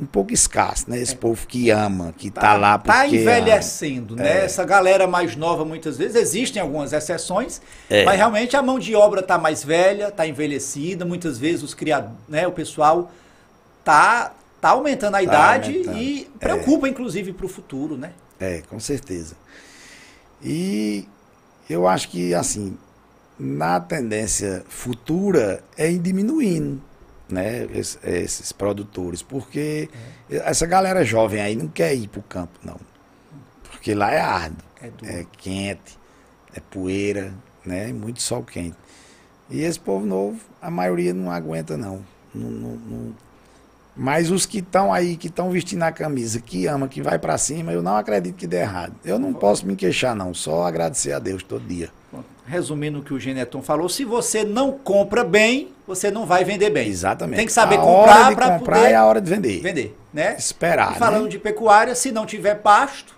[0.00, 0.98] um pouco escasso, né?
[1.00, 3.14] Esse povo que ama, que tá, lá porque Tá ama.
[3.14, 4.40] envelhecendo, né?
[4.40, 4.44] É.
[4.44, 8.04] Essa galera mais nova, muitas vezes, existem algumas exceções, É.
[8.04, 12.14] mas realmente a mão de obra tá mais velha, tá envelhecida, muitas vezes os criadores,
[12.28, 13.10] né, o pessoal
[13.82, 15.98] tá, tá aumentando a idade aumentando.
[15.98, 18.12] e preocupa, inclusive, para o futuro, né?
[18.38, 19.34] É, com certeza.
[20.42, 21.06] E
[21.70, 22.76] eu acho que, assim,
[23.38, 26.82] na tendência futura é ir diminuindo,
[27.28, 29.88] né, es- esses, produtores, porque
[30.30, 32.76] essa galera jovem aí não quer ir pro campo, não.
[33.70, 34.90] Porque lá é árduo, É
[35.20, 35.98] é quente,
[36.54, 37.32] é poeira,
[37.64, 38.76] né, muito sol quente.
[39.50, 42.04] E esse povo novo, a maioria não aguenta, não.
[42.34, 43.14] Não- não- não-
[43.98, 47.38] Mas os que estão aí, que estão vestindo a camisa, que ama, que vai pra
[47.38, 48.94] cima, eu não acredito que dê errado.
[49.02, 50.34] Eu não posso me queixar, não.
[50.34, 51.88] Só agradecer a Deus todo dia.
[52.44, 56.70] Resumindo o que o Geneton falou, se você não compra bem, você não vai vender
[56.70, 56.88] bem.
[56.88, 57.36] Exatamente.
[57.36, 59.60] Tem que saber a comprar para comprar poder é a hora de vender.
[59.60, 60.34] vender, né?
[60.38, 61.28] Esperar, E falando né?
[61.30, 63.14] de pecuária, se não tiver pasto,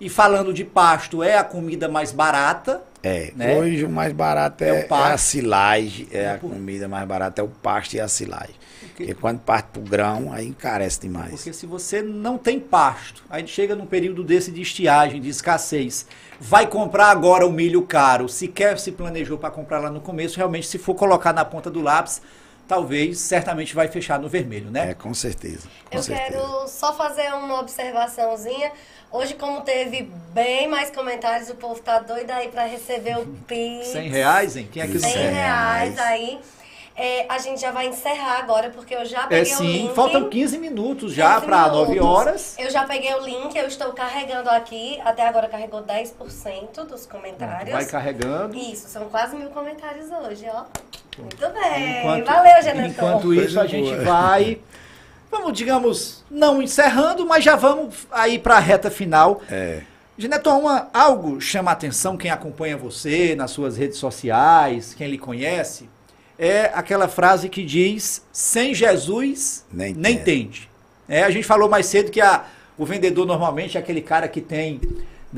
[0.00, 3.56] e falando de pasto, é a comida mais barata, É, né?
[3.56, 5.14] hoje o mais barato É o é, é pasto.
[5.14, 8.56] a silagem, é É a por- comida mais barata, é o pasto e a silagem.
[8.80, 11.30] Porque- Porque quando parte pro grão, aí encarece demais.
[11.30, 16.06] porque se você não tem pasto, aí chega num período desse de estiagem, de escassez,
[16.40, 20.66] vai comprar agora o milho caro, sequer se planejou para comprar lá no começo, realmente
[20.66, 22.20] se for colocar na ponta do lápis,
[22.66, 24.90] talvez, certamente vai fechar no vermelho, né?
[24.90, 25.68] É, com certeza.
[25.90, 26.30] Com Eu certeza.
[26.32, 28.72] quero só fazer uma observaçãozinha.
[29.10, 30.02] Hoje, como teve
[30.34, 33.88] bem mais comentários, o povo tá doido aí pra receber o Pix.
[33.88, 34.68] 100 reais, hein?
[34.70, 35.32] Quem é que não 100 quer?
[35.32, 35.98] reais reais.
[35.98, 36.38] aí.
[37.00, 39.94] É, a gente já vai encerrar agora, porque eu já É peguei o sim, link.
[39.94, 42.10] faltam 15 minutos já 15 para 9 minutos.
[42.10, 42.56] horas.
[42.58, 45.00] Eu já peguei o link, eu estou carregando aqui.
[45.04, 47.70] Até agora carregou 10% dos comentários.
[47.70, 48.56] Vai carregando.
[48.56, 50.64] Isso, são quase mil comentários hoje, ó.
[51.18, 52.00] Muito bem.
[52.00, 52.88] Enquanto- Valeu, Geneton.
[52.90, 54.58] Enquanto isso, a gente vai,
[55.30, 59.42] vamos, digamos, não encerrando, mas já vamos aí para a reta final.
[59.50, 59.82] É.
[60.16, 65.18] Geneton, uma, algo chama a atenção quem acompanha você nas suas redes sociais, quem lhe
[65.18, 65.88] conhece,
[66.38, 70.70] é aquela frase que diz: sem Jesus Nem nem, tende." tende.
[71.08, 72.44] É, a gente falou mais cedo que a-
[72.76, 74.80] o vendedor normalmente é aquele cara que tem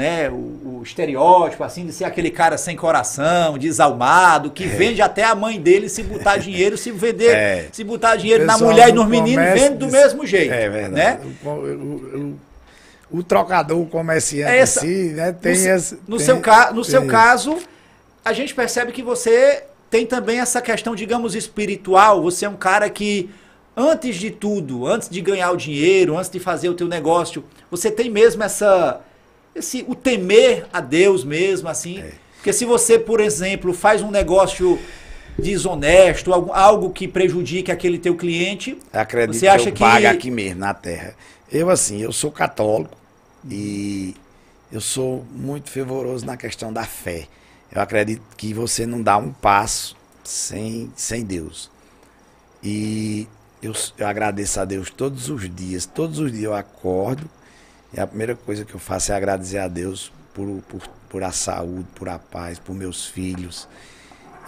[0.00, 0.34] né, o,
[0.78, 5.60] o estereótipo assim de ser aquele cara sem coração, desalmado, que vende até a mãe
[5.60, 7.68] dele se botar dinheiro, se vender, É.
[7.70, 10.52] se botar dinheiro na mulher e no nos meninos, vende do diz- mesmo jeito.
[10.54, 10.94] É verdade.
[10.94, 11.20] Né?
[13.10, 15.32] O, trocador, o comerciante Essa- em si, né?
[15.32, 15.94] Tem no, se- esse.
[16.06, 17.58] no tem- seu, ca, no seu caso,
[18.24, 22.22] a gente percebe que você tem também essa questão, digamos, espiritual.
[22.22, 23.28] Você é um cara que,
[23.76, 27.90] antes de tudo, antes de ganhar o dinheiro, antes de fazer o teu negócio, você
[27.90, 29.00] tem mesmo essa,
[29.54, 32.00] esse, o temer a Deus mesmo, assim.
[32.00, 32.12] É.
[32.36, 34.78] Porque se você, por exemplo, faz um negócio
[35.38, 40.06] desonesto, algo, algo que prejudique aquele teu cliente, Acredito Você acha que eu que- pago
[40.06, 41.14] aqui mesmo, na terra.
[41.50, 42.96] Eu, assim, eu sou católico
[43.48, 44.14] e
[44.70, 47.26] eu sou muito fervoroso na questão da fé.
[47.72, 51.70] Eu acredito que você não dá um passo sem, sem Deus.
[52.62, 53.26] E
[53.62, 55.86] eu, eu agradeço a Deus todos os dias.
[55.86, 57.28] Todos os dias eu acordo
[57.92, 61.32] e a primeira coisa que eu faço é agradecer a Deus por, por, por a
[61.32, 63.68] saúde, por a paz, por meus filhos.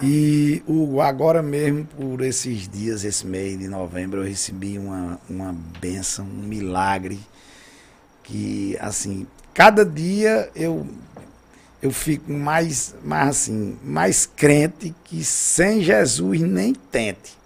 [0.01, 5.55] E o, agora mesmo, por esses dias, esse mês de novembro, eu recebi uma, uma
[5.81, 7.20] benção, um milagre.
[8.23, 10.86] Que, assim, cada dia eu,
[11.81, 17.41] eu fico mais, mais, assim, mais crente que sem Jesus nem tente.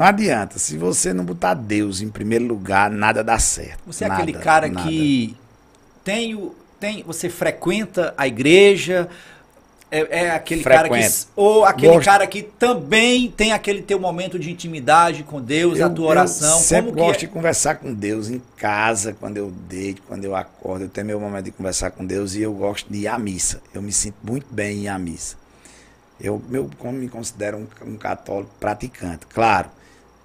[0.00, 3.80] Não adianta, se você não botar Deus em primeiro lugar, nada dá certo.
[3.86, 4.88] Você é Nada, aquele cara nada.
[4.88, 5.36] que
[6.02, 9.10] tem o tem você frequenta a igreja,
[9.90, 11.00] É, é aquele cara que.
[11.36, 12.06] Ou aquele Gosto.
[12.06, 16.56] cara que também tem aquele teu momento de intimidade com Deus, a tua oração.
[16.56, 17.18] Eu sempre que gosto é?
[17.18, 20.84] de conversar com Deus em casa, quando eu deito, quando eu acordo.
[20.84, 23.60] Eu tenho meu momento de conversar com Deus e eu gosto de ir à missa.
[23.74, 25.36] Eu me sinto muito bem em ir à missa.
[26.18, 29.26] Eu, meu, como me considero um, um católico praticante.
[29.26, 29.68] Claro,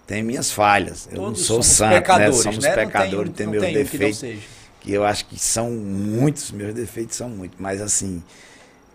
[0.08, 1.08] tem minhas falhas.
[1.12, 2.44] Eu Todos não sou santo, pecadores, né?
[2.44, 2.72] Somos né?
[2.76, 4.20] Tem- pecadores, tem, meus tem que não defeitos.
[4.20, 4.42] seja.
[4.82, 8.22] que eu acho que são muitos, meus defeitos são muitos, mas assim,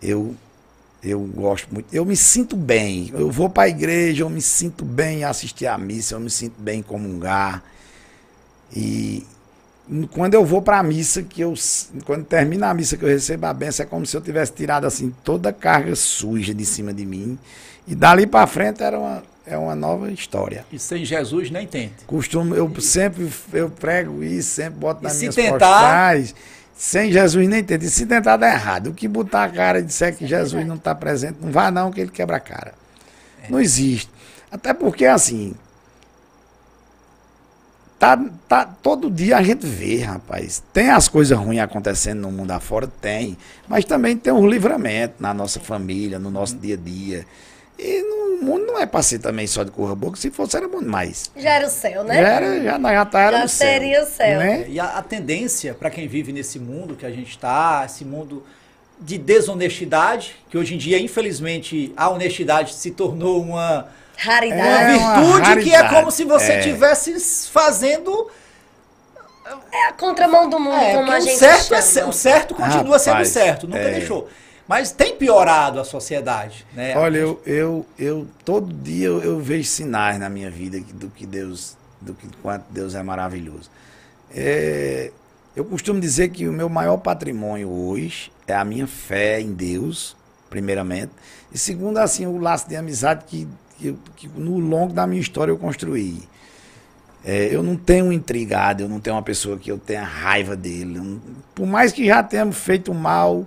[0.01, 0.35] eu
[1.03, 4.85] eu gosto muito, eu me sinto bem, eu vou para a igreja, eu me sinto
[4.85, 7.63] bem em assistir a missa, eu me sinto bem em comungar,
[8.71, 9.25] e
[10.11, 11.53] quando eu vou para a missa, que eu,
[12.05, 14.85] quando termina a missa que eu recebo a benção, é como se eu tivesse tirado
[14.85, 17.37] assim toda a carga suja de cima de mim,
[17.87, 20.65] e dali para frente era uma, é uma nova história.
[20.71, 22.05] E sem Jesus nem tente.
[22.05, 26.35] Costumo, eu sempre eu prego isso, sempre boto E nas minhas tentar- postais.
[26.75, 27.85] Sem Jesus nem tenta.
[27.85, 30.75] E se tentar dar errado, o que botar a cara e disser que Jesus não
[30.75, 32.73] está presente, não vá não, que ele quebra a cara.
[33.49, 34.09] Não existe.
[34.51, 35.53] Até porque, assim,
[37.99, 40.63] tá, tá, todo dia a gente vê, rapaz.
[40.73, 42.87] Tem as coisas ruins acontecendo no mundo afora?
[42.87, 43.37] Tem.
[43.67, 47.25] Mas também tem um livramento na nossa família, no nosso dia a dia.
[47.83, 50.67] E no mundo não é para ser também só de corra boca, se fosse era
[50.67, 51.31] bom demais.
[51.35, 52.21] Já era o céu, né?
[52.21, 54.39] Já, era, já, já tá, era Já no céu, seria o céu.
[54.39, 54.65] Né?
[54.69, 58.43] E a, a tendência para quem vive nesse mundo que a gente está, esse mundo
[58.99, 64.61] de desonestidade, que hoje em dia, infelizmente, a honestidade se tornou uma, Raridade.
[64.99, 65.95] uma É uma virtude que é raridade.
[65.95, 66.59] como se você É.
[66.59, 68.29] estivesse fazendo.
[69.71, 71.99] É a contramão do mundo, É, como a o gente certo, chama.
[71.99, 73.91] é o certo continua sendo Rapaz, certo, nunca é.
[73.93, 74.29] deixou.
[74.71, 76.97] Mas tem piorado a sociedade, né?
[76.97, 81.25] Olha, eu, eu, eu todo dia eu, eu vejo sinais na minha vida do que
[81.25, 83.69] Deus, do que quanto Deus é maravilhoso.
[84.33, 85.11] É,
[85.57, 90.15] eu costumo dizer que o meu maior patrimônio hoje é a minha fé em Deus,
[90.49, 91.11] primeiramente,
[91.51, 93.45] e segundo assim o laço de amizade que,
[93.77, 96.23] que, que no longo da minha história eu construí.
[97.25, 100.55] É, eu não tenho um intrigado, eu não tenho uma pessoa que eu tenha raiva
[100.55, 100.97] dele.
[100.97, 101.19] Não-
[101.53, 103.45] por mais que já tenhamos feito mal.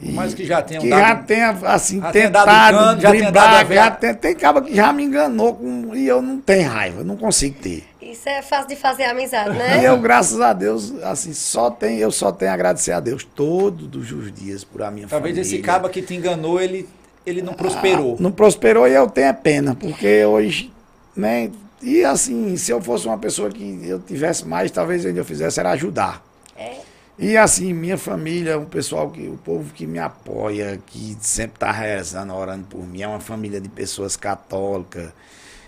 [0.00, 3.00] Por mais que já tenham que dado- já tenha, assim, já tenha dado tentado cano,
[3.02, 5.94] já tenha driblar, dado a ver- já tem, tem caba que já me enganou com,
[5.94, 7.84] e eu não tenho raiva, não consigo ter.
[8.00, 9.86] Isso é fácil de fazer amizade, E né?
[9.86, 14.10] eu, graças a Deus, assim, só tenho, eu só tenho a agradecer a Deus todos
[14.10, 15.42] os dias por a minha Talvez família.
[15.56, 16.88] esse caba que te enganou, ele,
[17.26, 18.16] ele não prosperou.
[18.18, 20.72] Não prosperou e eu tenho pena, porque hoje,
[21.14, 21.50] né?
[21.82, 25.60] E assim, se eu fosse uma pessoa que eu tivesse mais, talvez ainda eu fizesse
[25.60, 26.22] era ajudar.
[26.56, 26.78] É.
[27.18, 31.70] E assim, minha família, o pessoal que, o povo que me apoia, que sempre tá
[31.70, 35.12] rezando, orando por mim, é uma família de pessoas católicas.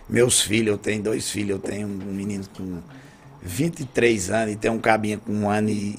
[0.09, 2.81] Meus filhos, eu tenho dois filhos, eu tenho um menino com
[3.43, 5.99] 23 anos e tem um cabinha com um ano e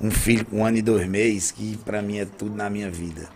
[0.00, 2.90] um filho com um ano e dois meses, que para mim é tudo na minha
[2.90, 3.28] vida.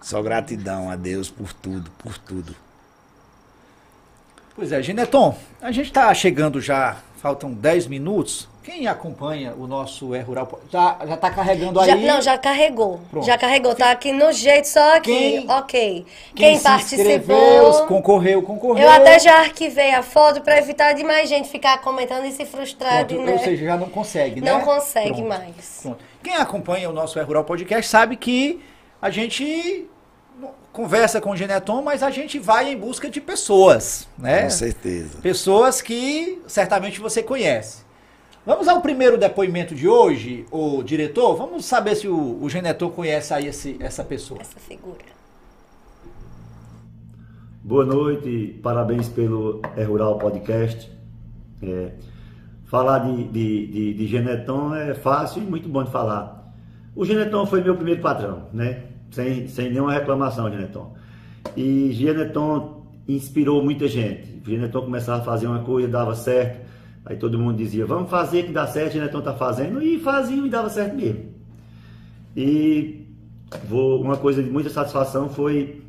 [0.00, 2.54] Só gratidão a Deus por tudo, por tudo.
[4.54, 8.48] Pois é, Geneton, a gente está chegando já, faltam 10 minutos.
[8.64, 11.86] Quem acompanha o nosso É Rural já já está carregando aí.
[11.86, 12.98] Já, não, já carregou.
[13.10, 13.26] Pronto.
[13.26, 13.74] Já carregou.
[13.74, 15.12] Tá aqui no jeito, só aqui.
[15.12, 16.06] Quem- ok.
[16.34, 17.86] Quem, Quem, participou.
[17.86, 18.84] concorreu, concorreu.
[18.84, 22.46] Eu até já arquivei a foto para evitar de mais gente ficar comentando e se
[22.46, 23.32] frustrar, Pronto, né?
[23.32, 24.50] Ou seja, já não consegue, né?
[24.50, 25.28] Não consegue Pronto.
[25.28, 25.80] mais.
[25.82, 25.98] Pronto.
[26.22, 28.62] Quem acompanha o nosso É Rural Podcast sabe que
[29.00, 29.86] a gente
[30.72, 34.44] conversa com o Geneton, mas a gente vai em busca de pessoas, né?
[34.44, 35.18] Com certeza.
[35.20, 37.83] Pessoas que certamente você conhece.
[38.46, 41.34] Vamos ao primeiro depoimento de hoje, o diretor.
[41.34, 44.40] Vamos saber se o, o Geneton conhece aí esse- essa pessoa.
[44.40, 45.14] Essa figura.
[47.62, 50.92] Boa noite, parabéns pelo É Rural Podcast.
[51.62, 51.92] É,
[52.66, 56.52] falar de, de, de, de Geneton é fácil e muito bom de falar.
[56.94, 58.82] O Geneton foi meu primeiro patrão, né?
[59.10, 60.94] Sem, sem nenhuma reclamação, Geneton.
[61.56, 64.42] E Geneton inspirou muita gente.
[64.44, 66.63] Geneton começava a fazer uma coisa, dava certo.
[67.06, 69.82] Aí todo mundo dizia, vamos fazer que dá certo, Geneton tá fazendo.
[69.82, 71.34] E faziam e dava certo mesmo.
[72.34, 73.06] E
[73.68, 75.82] vou, uma coisa de muita satisfação foi.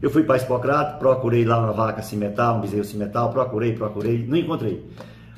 [0.00, 4.36] Eu fui para Espocrato, procurei lá uma vaca cimetal, um bezerro cimetal, procurei, procurei, não
[4.36, 4.86] encontrei.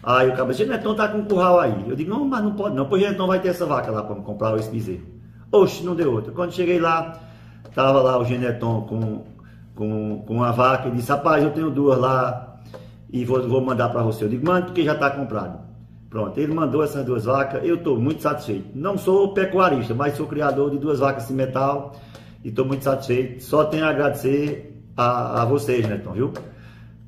[0.03, 1.85] Aí o cabelo disse, Genetão tá com um curral aí.
[1.89, 4.17] Eu digo, não, mas não pode não, pois Genetão vai ter essa vaca lá para
[4.17, 5.07] comprar esse bezerro.
[5.53, 6.33] Oxe, não deu outra.
[6.33, 7.19] Quando cheguei lá,
[7.75, 9.25] tava lá o Geneton com,
[9.75, 12.50] com, com a vaca e disse, rapaz, eu tenho duas lá
[13.13, 14.25] e vou, vou mandar para você.
[14.25, 15.59] Eu digo, manda porque já está comprado.
[16.09, 18.69] Pronto, ele mandou essas duas vacas, eu estou muito satisfeito.
[18.75, 21.95] Não sou pecuarista, mas sou criador de duas vacas de metal
[22.45, 23.43] e estou muito satisfeito.
[23.43, 26.33] Só tenho a agradecer a, a vocês, Netão, viu?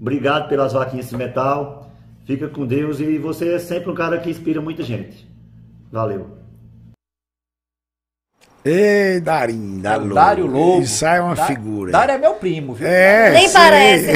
[0.00, 1.90] Obrigado pelas vaquinhas de metal.
[2.24, 5.28] Fica com Deus e você é sempre um cara que inspira muita gente.
[5.90, 6.41] Valeu.
[8.64, 10.82] Ei, Darim, da É o Dário Lobo.
[10.82, 11.90] Isso aí é uma Dá- figura.
[11.90, 12.86] Dário é meu primo, viu?
[12.86, 13.60] É, Nem sei.
[13.60, 14.12] parece, né,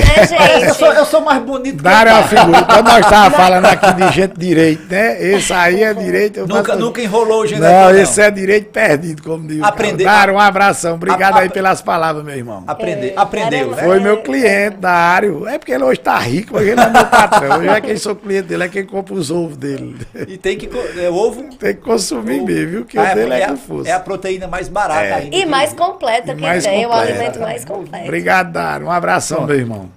[0.56, 0.74] Eu gente?
[0.76, 2.62] sou, eu sou mais bonito Dário é uma que o figura.
[2.64, 5.20] Quando nós estávamos falando aqui de gente direito, né?
[5.20, 6.38] Esse aí é direito.
[6.38, 7.98] eu Nunca, faço- nunca enrolou o Genetão, Não, não.
[7.98, 10.16] esse é direito perdido, como diz o Aprender- cara.
[10.18, 10.94] Dário, um abração.
[10.94, 12.62] Obrigado A- aí a- pelas palavras, meu irmão.
[12.68, 13.82] É, aprendeu, Dário né?
[13.82, 15.28] é Foi meu cliente da área.
[15.48, 17.58] É porque ele hoje tá rico, hoje ele é meu patrão.
[17.58, 19.96] Hoje é quem sou cliente dele, é quem compra os ovos dele.
[20.28, 20.70] E tem que.
[21.00, 21.42] É, ovo.
[21.58, 22.84] Tem que consumir mesmo, viu?
[22.84, 23.88] Que Ah, o dele é, a- confuso.
[23.88, 25.12] é a proteína mais barata É.
[25.14, 25.36] ainda.
[25.36, 27.10] E que- mais completa E que mais tem, o completa.
[27.12, 28.04] alimento mais completo.
[28.04, 28.86] Obrigado, Dário.
[28.86, 29.88] Um abração, meu irmão.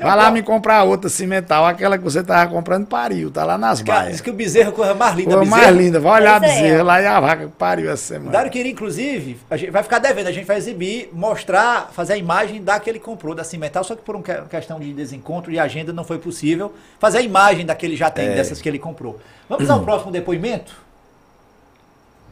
[0.00, 1.66] Vai lá me comprar outra cimental.
[1.66, 3.32] Aquela que você tava comprando pariu.
[3.32, 4.12] Tá lá nas baias.
[4.12, 5.30] diz que o bezerro é a coisa mais linda.
[5.30, 5.46] Bezerro.
[5.50, 5.98] mais linda.
[5.98, 6.62] Vai olhar a Pois é.
[6.62, 8.30] bezerra lá e a vaca que pariu essa O semana.
[8.30, 12.16] Dário queria, inclusive, a gente vai ficar devendo, a gente vai exibir, mostrar, fazer a
[12.16, 15.50] imagem da que ele comprou, da Cimental, só que por uma que- questão de desencontro
[15.50, 18.34] e agenda não foi possível fazer a imagem da que ele já tem, É.
[18.36, 19.18] dessas que ele comprou.
[19.48, 20.86] Vamos ao próximo depoimento?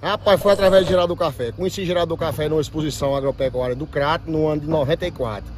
[0.02, 1.52] Rapaz, foi através de Geraldo Café.
[1.52, 5.50] Conheci Geraldo Café numa exposição agropecuária do Crato no ano de 94.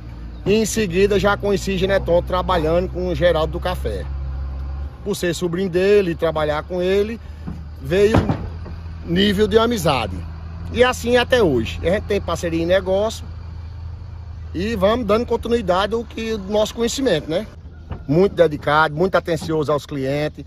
[0.46, 4.06] E em seguida já conheci Geneton trabalhando com o Geraldo do Café.
[5.04, 7.20] Por ser sobrinho dele e trabalhar com ele,
[7.82, 8.16] veio
[9.04, 10.16] nível de amizade.
[10.72, 11.80] E assim até hoje.
[11.82, 13.24] A gente tem parceria em negócio
[14.54, 17.46] e vamos dando continuidade ao que do nosso conhecimento, né?
[18.06, 20.44] Muito dedicado, muito atencioso aos clientes,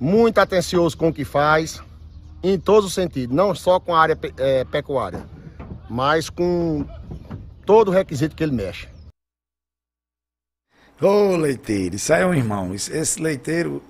[0.00, 1.80] muito atencioso com o que faz
[2.42, 5.24] em todos os sentidos, não só com a área eh, pecuária,
[5.88, 6.84] mas com
[7.64, 8.88] todo o requisito que ele mexe.
[11.00, 12.74] Ô, leiteiro, isso aí é um irmão.
[12.74, 13.82] Esse leiteiro,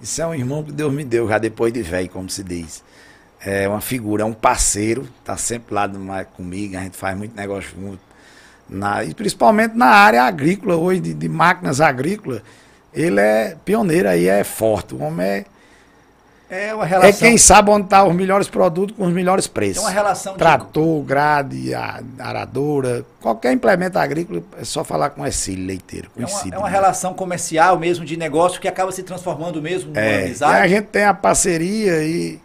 [0.00, 2.82] isso é um irmão que Deus me deu, já depois de velho, como se diz.
[3.40, 5.88] É uma figura, é um parceiro, tá sempre lá
[6.24, 8.00] comigo, a gente faz muito negócio junto.
[8.68, 12.42] Na, e principalmente na área agrícola, hoje, de, de máquinas agrícolas,
[12.92, 14.94] ele é pioneiro aí, é forte.
[14.94, 15.44] O homem é,
[16.50, 17.18] É uma é relação.
[17.28, 19.78] quem sabe onde tá os melhores produtos com os melhores preços.
[19.78, 21.72] É uma relação de- Trator, grade,
[22.18, 26.10] aradora, qualquer implemento agrícola, é só falar com Ercílio Leiteiro.
[26.18, 26.72] É uma, é uma né?
[26.74, 30.62] relação comercial mesmo, de negócio, que acaba se transformando mesmo numa É, e amizade.
[30.62, 32.40] a gente tem a parceria e.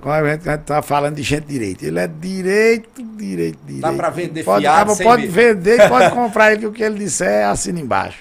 [0.00, 1.84] Como a gente, a gente tá falando de gente direito.
[1.84, 3.96] Ele é direito, direito, direito.
[3.96, 5.32] pra vender pode, fiado sem pode medo.
[5.32, 8.18] vender e pode comprar ele, o que ele disser, assina embaixo.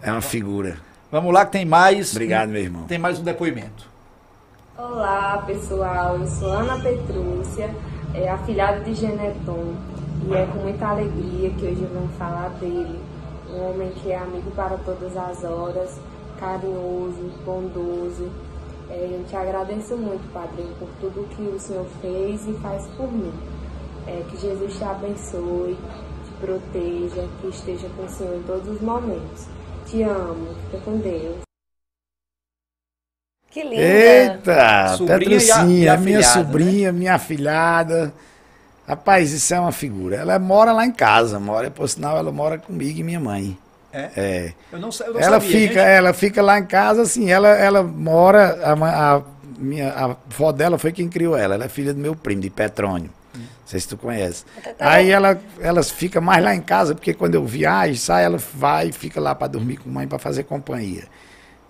[0.00, 0.76] É uma figura.
[1.12, 2.12] Vamos lá que tem mais.
[2.12, 2.84] Obrigado, meu irmão.
[2.84, 3.92] Tem mais um depoimento.
[4.76, 7.72] Olá pessoal, eu sou Ana Petrúcia,
[8.12, 9.72] é, afilhada de Geneton
[10.26, 12.98] e é com muita alegria que hoje venho falar dele.
[13.48, 16.00] Um homem que é amigo para todas as horas,
[16.40, 18.28] carinhoso, bondoso.
[18.90, 23.12] É, eu te agradeço muito, Padrinho, por tudo que o Senhor fez e faz por
[23.12, 23.32] mim.
[24.08, 25.78] É, que Jesus te abençoe,
[26.24, 29.46] te proteja, que esteja com o Senhor em todos os momentos.
[29.86, 31.53] Te amo, fica com Deus.
[33.54, 33.76] Que linda.
[33.76, 38.14] Eita, Sobrinha Petrucinha, a minha afilhada, sobrinha, minha afilhada.
[38.84, 40.16] Rapaz, isso é uma figura.
[40.16, 43.56] Ela mora lá em casa, mora, por sinal, ela mora comigo e minha mãe.
[43.92, 44.10] É?
[44.16, 44.52] É.
[44.72, 45.78] Eu não, eu não ela sabia, fica, gente.
[45.78, 49.22] ela fica lá em casa, assim, ela, ela mora, a, a
[49.56, 52.50] minha a avó dela foi quem criou ela, ela é filha do meu primo, de
[52.50, 53.10] Petrônio.
[53.32, 54.44] Não sei se tu conhece.
[54.80, 58.88] Aí ela, elas fica mais lá em casa, porque quando eu viajo, sai, ela vai
[58.88, 61.04] e fica lá para dormir com a mãe para fazer companhia.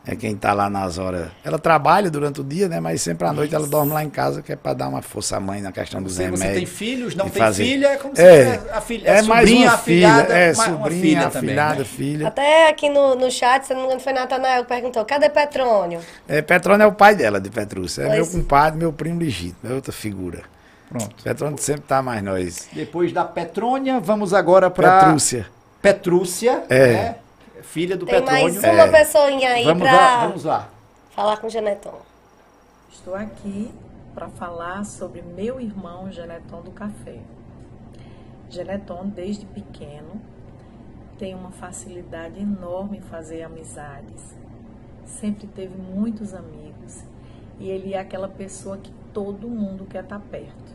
[0.07, 1.29] É quem tá lá nas horas.
[1.43, 2.79] Ela trabalha durante o dia, né?
[2.79, 5.39] Mas sempre à noite ela dorme lá em casa, que é para dar uma força
[5.39, 6.47] à mãe na questão dos Você, remédios.
[6.51, 9.19] você tem filhos, não tem fazer- filha, é como se É, fosse a filha, é
[9.19, 11.85] a mais sobrinha, uma afilhada, filha, é uma- uma sobrinha, filha também, afilhada, né?
[11.85, 12.29] filha.
[12.29, 16.01] Até aqui no, no chat, se não me engano, foi Natanael que perguntou: cadê Petrônio?
[16.29, 18.03] É, Petrônio é o pai dela, de Petrúcia.
[18.03, 18.17] É Pois.
[18.19, 20.43] meu compadre, meu primo legítimo, é outra figura.
[20.91, 21.17] Pronto.
[21.25, 22.69] Petrônio sempre tá mais nós.
[22.75, 25.47] Depois da Petrônia, vamos agora para Petrúcia.
[25.81, 26.93] Petrúcia, É.
[26.93, 27.15] né?
[27.65, 28.43] Filha do Tem Petrônio.
[28.43, 30.69] mais uma pessoinha aí Vamos pra lá, vamos lá.
[31.11, 32.01] falar com o Geneton.
[32.93, 33.73] Estou aqui
[34.15, 37.19] para falar sobre meu irmão Geneton do Café.
[38.49, 40.21] Geneton, desde pequeno,
[41.19, 44.35] tem uma facilidade enorme em fazer amizades.
[45.05, 47.03] Sempre teve muitos amigos
[47.59, 50.75] e ele é aquela pessoa que todo mundo quer estar perto.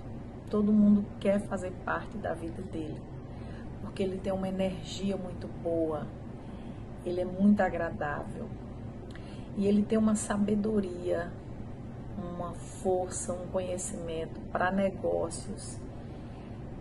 [0.50, 3.00] Todo mundo quer fazer parte da vida dele,
[3.82, 6.08] porque ele tem uma energia muito boa,
[7.10, 8.48] ele é muito agradável
[9.58, 11.32] e ele tem uma sabedoria,
[12.18, 15.78] uma força, um conhecimento para negócios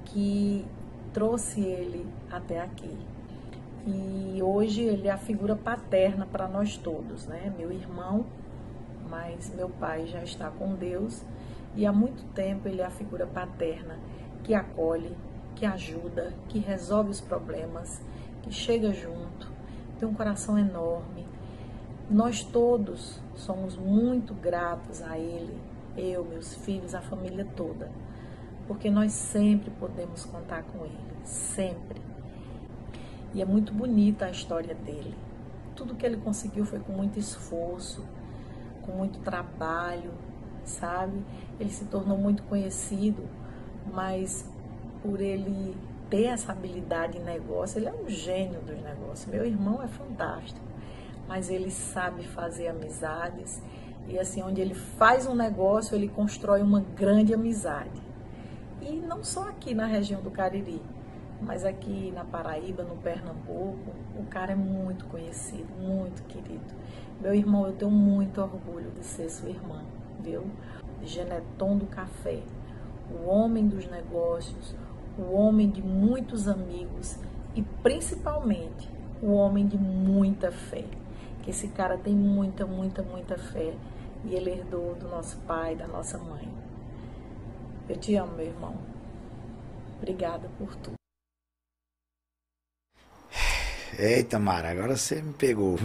[0.05, 0.65] que
[1.13, 2.97] trouxe ele até aqui.
[3.87, 7.53] E hoje ele é a figura paterna para nós todos, né?
[7.57, 8.27] Meu irmão,
[9.09, 11.25] mas meu pai já está com Deus
[11.75, 13.99] e há muito tempo ele é a figura paterna
[14.45, 15.17] que acolhe,
[15.55, 18.01] que ajuda, que resolve os problemas,
[18.43, 19.48] que chega junto,
[19.99, 21.27] tem um coração enorme.
[22.11, 25.61] Nós todos somos muito gratos a ele,
[25.97, 27.91] eu, meus filhos, a família toda,
[28.67, 32.01] porque nós sempre podemos contar com ele, sempre.
[33.35, 35.15] E é muito bonita a história dele.
[35.77, 38.05] Tudo que ele conseguiu foi com muito esforço,
[38.83, 40.13] com muito trabalho,
[40.65, 41.23] sabe?
[41.61, 43.23] Ele se tornou muito conhecido,
[43.93, 44.49] mas
[45.03, 45.77] por ele
[46.11, 49.27] ter essa habilidade em negócio, ele é um gênio dos negócios.
[49.27, 50.67] Meu irmão é fantástico,
[51.27, 53.63] mas ele sabe fazer amizades
[54.09, 58.01] e assim, onde ele faz um negócio, ele constrói uma grande amizade.
[58.81, 60.81] E não só aqui na região do Cariri,
[61.43, 66.75] mas aqui na Paraíba, no Pernambuco, o cara é muito conhecido, muito querido.
[67.21, 69.83] Meu irmão, eu tenho muito orgulho de ser sua irmã,
[70.21, 70.47] viu?
[71.03, 72.43] Geneton do Café,
[73.11, 74.75] o homem dos negócios,
[75.19, 77.17] o homem de muitos amigos
[77.55, 78.89] e principalmente
[79.21, 80.85] o homem de muita fé.
[81.43, 83.75] Que esse cara tem muita, muita, muita fé
[84.25, 86.49] e ele herdou do nosso pai, da nossa mãe.
[87.89, 88.77] Eu te amo, meu irmão.
[89.97, 90.95] Obrigada por tudo.
[93.99, 95.77] Eita, Mara, agora você me pegou.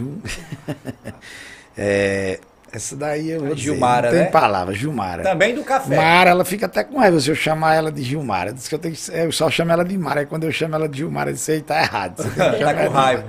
[1.76, 2.38] é,
[2.78, 4.30] essa daí eu vou Gilmara, dizer, não né?
[4.30, 5.22] tem palavra, Gilmara.
[5.22, 5.96] Também do café.
[5.96, 8.52] Mara, ela fica até com raiva se eu chamar ela de Gilmara.
[8.52, 10.20] Diz que eu, tenho que- eu só chamo ela de Mara.
[10.20, 12.22] Aí quando eu chamo ela de Gilmara, eu disse, aí tá errado.
[12.34, 13.24] Tá com raiva.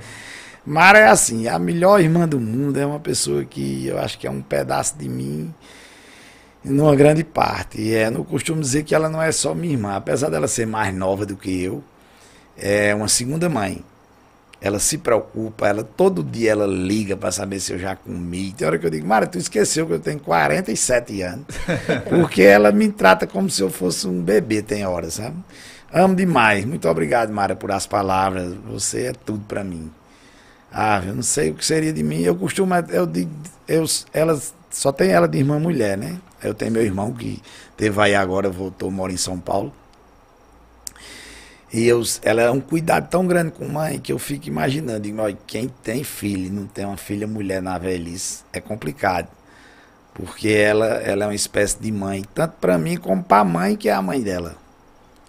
[0.65, 4.25] Mara é assim, a melhor irmã do mundo, é uma pessoa que eu acho que
[4.25, 5.53] é um pedaço de mim
[6.63, 7.79] numa grande parte.
[7.79, 10.65] E é, não costumo dizer que ela não é só minha irmã, apesar dela ser
[10.65, 11.83] mais nova do que eu,
[12.57, 13.83] é uma segunda mãe.
[14.65, 18.51] Ela se preocupa, ela todo dia ela liga para saber se eu já comi.
[18.51, 21.45] Tem hora que eu digo, Mara, tu esqueceu que eu tenho 47 anos.
[22.09, 25.35] Porque ela me trata como se eu fosse um bebê, tem horas, sabe?
[25.93, 26.65] Amo demais.
[26.65, 28.55] Muito obrigado, Mara, por as palavras.
[28.67, 29.91] Você é tudo para mim.
[30.73, 32.23] Ah, eu não sei o que seria de mim.
[32.23, 33.29] Eu costumo, eu digo,
[33.67, 36.17] eu, ela só tem ela de irmã mulher, né?
[36.43, 37.39] Eu tenho meu irmão que
[37.77, 39.71] teve aí agora, voltou, mora em São Paulo.
[41.75, 45.21] E eu, ela é um cuidado tão grande com mãe que eu fico imaginando, digo,
[45.45, 49.27] quem tem filho e não tem uma filha mulher na velhice é complicado.
[50.13, 53.75] Porque ela, ela é uma espécie de mãe, tanto para mim como para a mãe,
[53.75, 54.55] que é a mãe dela.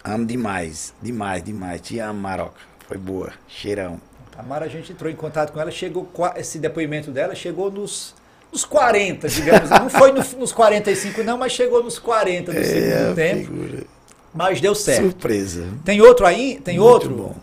[0.05, 1.81] Amo demais, demais, demais.
[1.81, 2.60] Te amo, Maroca.
[2.86, 3.32] Foi boa.
[3.48, 4.01] Cheirão.
[4.39, 8.14] A Mara, a gente entrou em contato com ela, chegou, esse depoimento dela chegou nos,
[8.52, 9.68] nos 40, digamos.
[9.70, 13.40] Não foi no- nos 45 não, mas chegou nos 40 do segundo tempo.
[13.47, 13.95] figura.
[14.37, 15.03] Mas deu certo.
[15.03, 15.67] Surpresa.
[15.85, 16.61] Tem outro aí?
[16.63, 17.11] Tem Muito outro?
[17.11, 17.37] bom.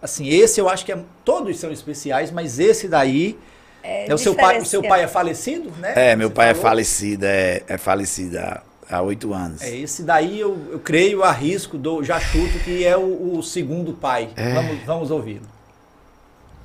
[0.00, 3.36] Assim, esse eu acho que é, todos são especiais, mas esse daí
[3.82, 5.92] é, o seu pai, o seu pai é falecido, né?
[5.96, 6.70] É, meu Você pai é falou?
[6.70, 9.62] falecido, é, é falecido há há oito anos.
[9.62, 13.92] É, esse daí eu, eu creio, arrisco, dou, já chuto que é o, o segundo
[13.92, 14.30] pai.
[14.34, 14.54] É.
[14.54, 15.46] Vamos, vamos ouvi-lo.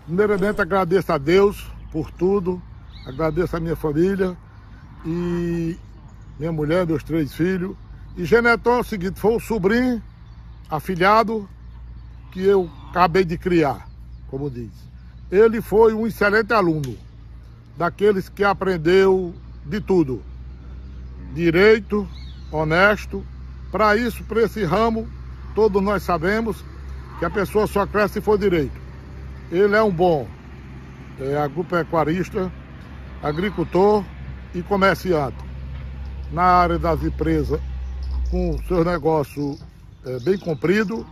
[0.05, 2.61] Primeiramente agradeço a Deus por tudo,
[3.05, 4.35] agradeço a minha família
[5.05, 5.77] e
[6.39, 7.75] minha mulher, meus três filhos.
[8.15, 10.01] E Genetão é o seguinte, foi um sobrinho,
[10.69, 11.49] afilhado,
[12.31, 13.87] que eu acabei de criar,
[14.27, 14.71] como diz.
[15.31, 16.95] Ele foi um excelente aluno,
[17.77, 19.33] daqueles que aprendeu
[19.65, 20.21] de tudo.
[21.33, 22.07] Direito,
[22.51, 23.25] honesto.
[23.71, 25.09] Para isso, para esse ramo,
[25.55, 26.63] todos nós sabemos
[27.17, 28.79] que a pessoa só cresce se for direito.
[29.51, 30.27] Ele é um bom
[31.19, 32.51] é, agropecuarista,
[33.23, 34.03] agricultor
[34.53, 35.37] e comerciante.
[36.31, 37.59] Na área das empresas,
[38.33, 39.59] com seus negócios
[40.03, 41.05] é, bem cumprido,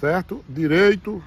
[0.00, 0.44] certo?
[0.48, 1.22] Direito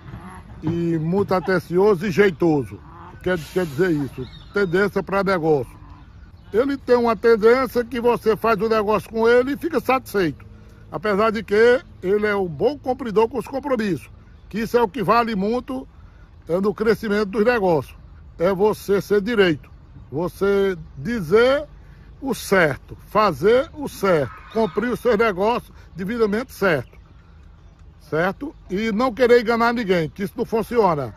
[0.62, 2.78] e muito atencioso e jeitoso.
[3.24, 4.28] Quer, quer dizer isso?
[4.54, 5.74] Tendência para negócio.
[6.52, 10.46] Ele tem uma tendência que você faz o negócio com ele e fica satisfeito.
[10.92, 14.10] Apesar de que ele é um bom cumpridor com os compromissos.
[14.50, 15.88] Que isso é o que vale muito
[16.46, 17.96] é no crescimento dos negócios.
[18.38, 19.72] É você ser direito.
[20.12, 21.66] Você dizer
[22.30, 26.98] o certo, fazer o certo, cumprir os seus negócios devidamente certo.
[28.02, 28.56] Certo?
[28.70, 31.14] E não querer enganar ninguém, que isso não funciona.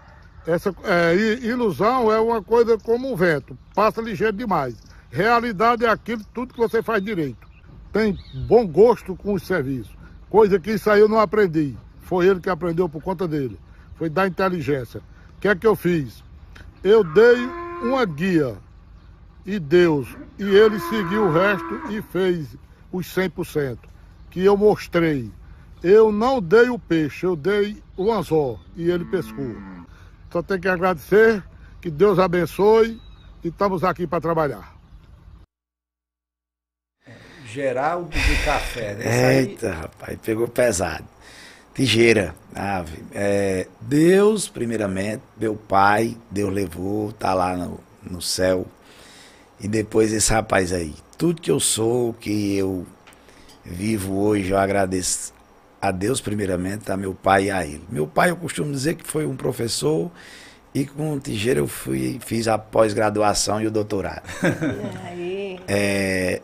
[0.46, 4.76] Essa é, ilusão é uma coisa como um vento, passa ligeiro demais.
[5.10, 7.46] Realidade é aquilo, tudo que você faz direito.
[7.92, 8.16] Tem
[8.46, 9.96] bom gosto com os serviços.
[10.28, 11.76] Coisa que isso aí eu não aprendi.
[12.02, 13.58] Foi ele que aprendeu por conta dele.
[13.96, 15.00] Foi da inteligência.
[15.36, 16.22] O que é que eu fiz?
[16.82, 17.36] Eu dei
[17.82, 18.56] uma guia
[19.48, 22.54] e Deus, e ele seguiu o resto e fez
[22.92, 23.78] os 100%,
[24.28, 25.32] que eu mostrei.
[25.82, 29.56] Eu não dei o peixe, eu dei o anzol e ele pescou.
[30.30, 31.42] Só tenho que agradecer,
[31.80, 33.00] que Deus abençoe
[33.42, 34.76] e estamos aqui para trabalhar.
[37.46, 39.38] Geraldo do Café, né?
[39.38, 41.06] Eita, rapaz, pegou pesado.
[41.72, 43.02] Tigeira, ave.
[43.14, 48.66] É, Deus, primeiramente, meu pai, Deus levou, tá lá no, no céu.
[49.60, 50.94] E depois esse rapaz aí.
[51.16, 52.86] Tudo que eu sou, que eu
[53.64, 55.32] vivo hoje, eu agradeço
[55.80, 57.84] a Deus primeiramente, a meu pai e a ele.
[57.88, 60.10] Meu pai, eu costumo dizer que foi um professor
[60.74, 61.22] e com o
[61.56, 64.22] eu fui, fiz a pós-graduação e o doutorado.
[65.70, 66.40] É,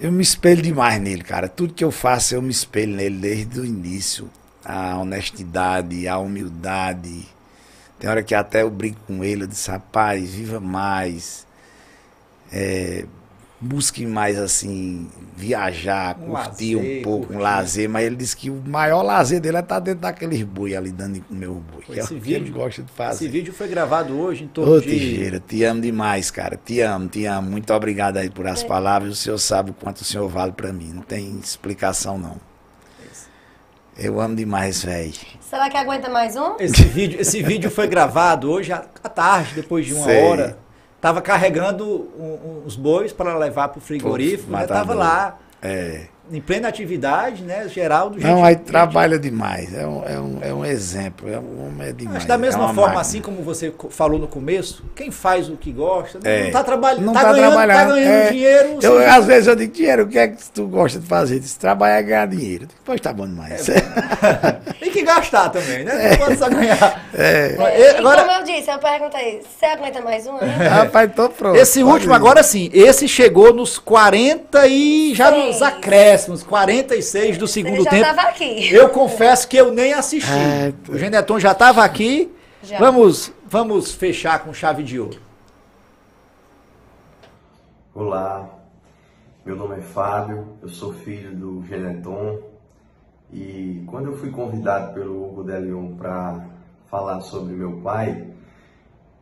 [0.00, 1.48] eu me espelho demais nele, cara.
[1.48, 4.30] Tudo que eu faço eu me espelho nele desde o início.
[4.64, 7.26] A honestidade, a humildade.
[7.98, 11.44] Tem hora que até eu brinco com ele, eu disse, rapaz, viva mais.
[12.52, 13.04] É,
[13.60, 17.38] busque mais assim, viajar, Um curtir lazer, um pouco, curtir.
[17.38, 20.74] um lazer, mas ele disse que o maior lazer dele é estar dentro daqueles boi
[20.74, 21.82] ali dando de comer o boi.
[21.86, 23.24] Pô, é o esse que ele vídeo- gosta de fazer.
[23.24, 24.86] Esse vídeo foi gravado hoje em torno Ô, de.
[24.88, 26.56] Tijeira, te amo demais, cara.
[26.56, 27.50] Te amo, te amo.
[27.50, 29.12] Muito obrigado aí por as palavras.
[29.12, 30.90] O senhor sabe o quanto o senhor vale pra mim.
[30.94, 32.36] Não tem explicação, não.
[33.98, 35.12] Eu amo demais, velho.
[35.40, 36.56] Será que aguenta mais um?
[36.58, 40.22] Esse vídeo, esse vídeo foi gravado hoje à à tarde, depois de uma Sei.
[40.24, 40.58] hora.
[41.00, 41.86] Tava carregando
[42.18, 44.66] um- uns bois para levar para o frigorífico, né?
[44.66, 44.96] Tava matador.
[44.96, 46.06] lá É.
[46.32, 47.66] em plena atividade, né?
[47.68, 48.18] Geraldo.
[48.18, 49.74] Não, gente- aí trabalha demais.
[49.74, 51.28] É um, é um, é um exemplo.
[51.32, 52.18] É um homem é demais.
[52.18, 53.00] Mas da é mesma uma forma, máquina.
[53.00, 56.44] assim como você falou no começo, quem faz o que gosta, É.
[56.44, 58.30] não tá trabalhando, Não tá, tá ganhando, tá trabalhando, ganhando é.
[58.30, 58.68] dinheiro.
[58.82, 61.40] Eu, sem- às vezes eu digo, dinheiro, o que é que tu gosta de fazer?
[61.40, 62.66] Diz, trabalhar é ganhar dinheiro.
[62.66, 63.66] Depois tá bom demais.
[64.80, 66.10] Tem que gastar também, né?
[66.10, 67.04] Não pode só ganhar.
[67.14, 67.56] É.
[67.56, 70.36] E Agora- como eu disse, eu perguntei, você aguenta mais um?
[70.68, 71.56] Rapaz, tô pronto.
[71.56, 72.16] Esse Pode último ir.
[72.16, 75.62] agora sim, esse chegou nos 40 e já nos Seis.
[76.20, 78.04] Acréscimos, 46 do segundo Ele já tempo.
[78.04, 78.72] tava aqui.
[78.72, 80.30] Eu confesso que eu nem assisti.
[80.30, 82.32] É, o Geneton já estava aqui.
[82.62, 82.78] Já.
[82.78, 85.18] Vamos, vamos fechar com chave de ouro.
[87.94, 88.48] Olá,
[89.44, 92.38] meu nome é Fábio, eu sou filho do Geneton
[93.32, 96.46] e quando eu fui convidado pelo Hugo Delion para
[96.88, 98.28] falar sobre meu pai,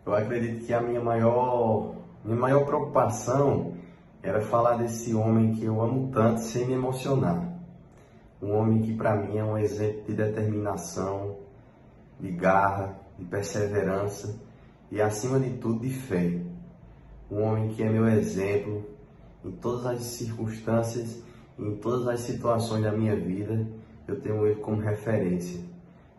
[0.05, 1.95] eu acredito que a minha maior,
[2.25, 3.73] minha maior preocupação
[4.23, 7.47] era falar desse homem que eu amo tanto sem me emocionar.
[8.41, 11.37] Um homem que para mim é um exemplo de determinação,
[12.21, 14.41] de garra, de perseverança
[14.91, 16.41] e acima de tudo de fé
[17.31, 18.85] um homem que é meu exemplo
[19.45, 21.23] em todas as circunstâncias,
[21.59, 23.67] em todas as situações da minha vida,
[24.07, 25.61] eu tenho ele como referência.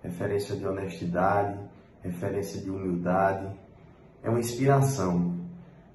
[0.03, 1.59] Referência de honestidade,
[2.03, 3.49] referência de humildade,
[4.23, 5.35] é uma inspiração.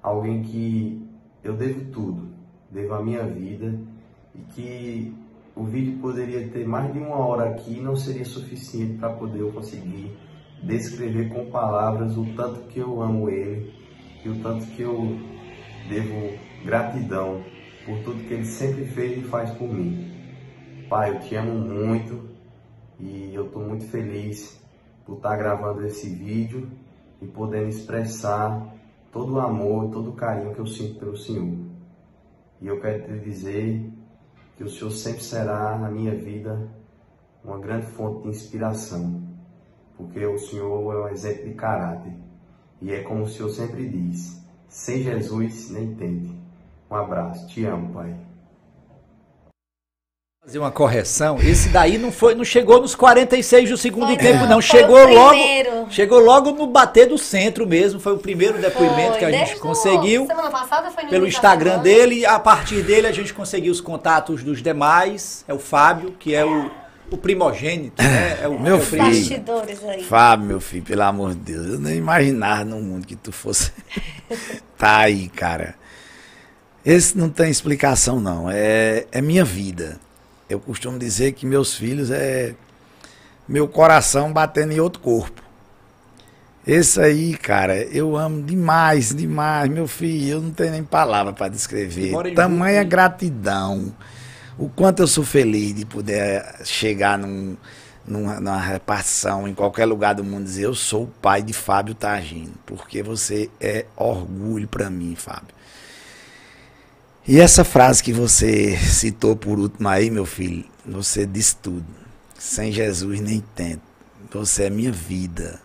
[0.01, 1.04] Alguém que
[1.45, 2.27] eu devo tudo,
[2.71, 3.79] devo a minha vida
[4.33, 5.13] e que
[5.55, 9.41] o vídeo poderia ter mais de uma hora aqui e não seria suficiente para poder
[9.41, 10.11] eu conseguir
[10.63, 13.71] descrever com palavras o tanto que eu amo ele
[14.25, 15.19] e o tanto que eu
[15.87, 16.35] devo
[16.65, 17.43] gratidão
[17.85, 20.11] por tudo que ele sempre fez e faz por mim.
[20.89, 22.27] Pai, eu te amo muito
[22.99, 24.59] e eu estou muito feliz
[25.05, 26.67] por estar gravando esse vídeo
[27.21, 28.74] e podendo expressar
[29.15, 31.57] todo o amor, todo o carinho que eu sinto pelo Senhor.
[32.59, 33.89] E eu quero te dizer
[34.57, 36.69] que o Senhor sempre será na minha vida
[37.41, 39.23] uma grande fonte de inspiração,
[39.95, 42.13] porque o Senhor é um exemplo de caráter.
[42.81, 46.37] E é como o Senhor sempre diz: sem Jesus nem tente.
[46.91, 48.13] Um abraço, te amo, Pai.
[50.45, 51.39] Fazer uma correção.
[51.41, 55.29] Esse daí não foi, não chegou nos 46 do segundo Foi tempo, não, Chegou logo,
[55.29, 55.87] primeiro.
[55.89, 57.99] chegou logo no bater do centro mesmo.
[57.99, 60.27] Foi o primeiro depoimento Foi, que a gente desde o- conseguiu.
[60.27, 62.27] Semana passada foi no pelo Instagram dele.
[62.27, 65.43] A partir dele a gente conseguiu os contatos dos demais.
[65.47, 66.69] É o Fábio, que é o,
[67.09, 68.37] o primogênito, né?
[68.43, 69.03] É o Meu é o filho.
[69.03, 70.03] bastidores aí.
[70.03, 73.71] Fábio, meu filho, pelo amor de Deus, eu nem imaginava no mundo que tu fosse.
[74.77, 75.73] tá aí, cara.
[76.85, 78.47] Esse não tem explicação, não.
[78.47, 79.99] É, é minha vida.
[80.49, 82.53] Eu costumo dizer que meus filhos é
[83.47, 85.43] meu coração batendo em outro corpo.
[86.65, 89.69] Esse aí, cara, eu amo demais, demais.
[89.69, 92.11] Meu filho, eu não tenho nem palavra para descrever.
[92.33, 93.93] Tamanha gratidão.
[94.57, 97.55] O quanto eu sou feliz de poder chegar num,
[98.07, 101.53] numa, numa repartição em qualquer lugar do mundo e dizer eu sou o pai de
[101.53, 105.53] Fábio Targino, porque você é orgulho para mim, Fábio.
[107.27, 111.85] E essa frase que você citou por último aí, meu filho, você disse tudo.
[112.37, 113.81] Sem Jesus nem tento.
[114.31, 115.59] Você é minha vida.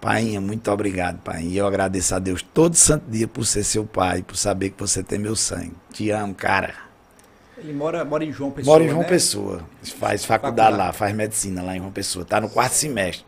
[0.00, 1.44] Painha, muito obrigado, pai.
[1.44, 4.80] E eu agradeço a Deus todo santo dia por ser seu pai, por saber que
[4.80, 5.74] você tem meu sangue.
[5.92, 6.74] Te amo, cara.
[7.56, 8.74] Ele mora, mora em João Pessoa.
[8.74, 9.08] Mora em João né?
[9.08, 9.62] Pessoa.
[9.98, 10.76] Faz faculdade, Faculdade.
[10.76, 12.24] lá, faz medicina lá em João Pessoa.
[12.24, 13.24] Tá no quarto semestre.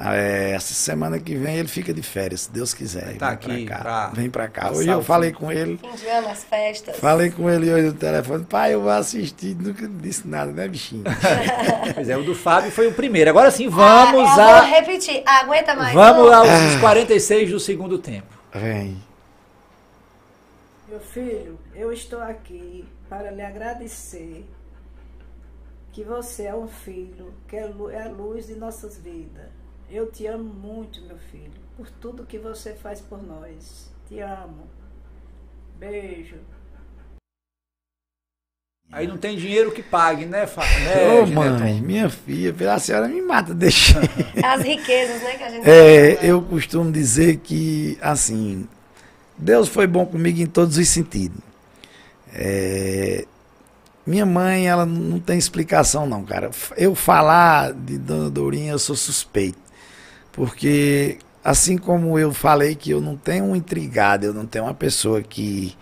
[0.00, 3.16] Ah, é, essa semana que vem ele fica de férias, se Deus quiser.
[3.16, 3.78] Tá Vem pra aqui cá.
[3.80, 4.70] pra Vem pra cá.
[4.70, 5.76] Hoje eu falei com ele.
[5.76, 6.96] Fim de ano, as festas.
[6.98, 8.44] Falei com ele hoje no telefone.
[8.44, 9.56] Pai, eu vou assistir.
[9.56, 11.02] Nunca disse nada, né, bichinho?
[11.94, 13.28] Pois é, o do Fábio foi o primeiro.
[13.30, 14.60] Agora sim, Ah, vamos Vou a.
[14.60, 15.22] repetir.
[15.26, 16.32] Aguenta mais Vamos um?
[16.32, 18.26] aos 46 do segundo tempo.
[18.54, 19.02] Vem.
[20.88, 24.48] Meu filho, eu estou aqui para lhe agradecer
[25.92, 29.57] que você é um filho, que é é a luz de nossas vidas.
[29.90, 33.90] Eu te amo muito, meu filho, por tudo que você faz por nós.
[34.06, 34.68] Te amo.
[35.78, 36.36] Beijo.
[38.92, 40.62] Aí não tem dinheiro que pague, né, Fá?
[40.62, 43.98] né Ô, mãe, minha filha, pela senhora me mata, deixa.
[44.44, 48.66] As riquezas, né, que a gente É, eu costumo dizer que, assim,
[49.36, 51.40] Deus foi bom comigo em todos os sentidos.
[52.34, 53.26] É,
[54.06, 56.50] minha mãe, ela não tem explicação, não, cara.
[56.76, 59.67] Eu falar de Dona Dourinha, eu sou suspeito.
[60.38, 64.74] Porque, assim como eu falei que eu não tenho um intrigado, eu não tenho uma
[64.74, 65.76] pessoa que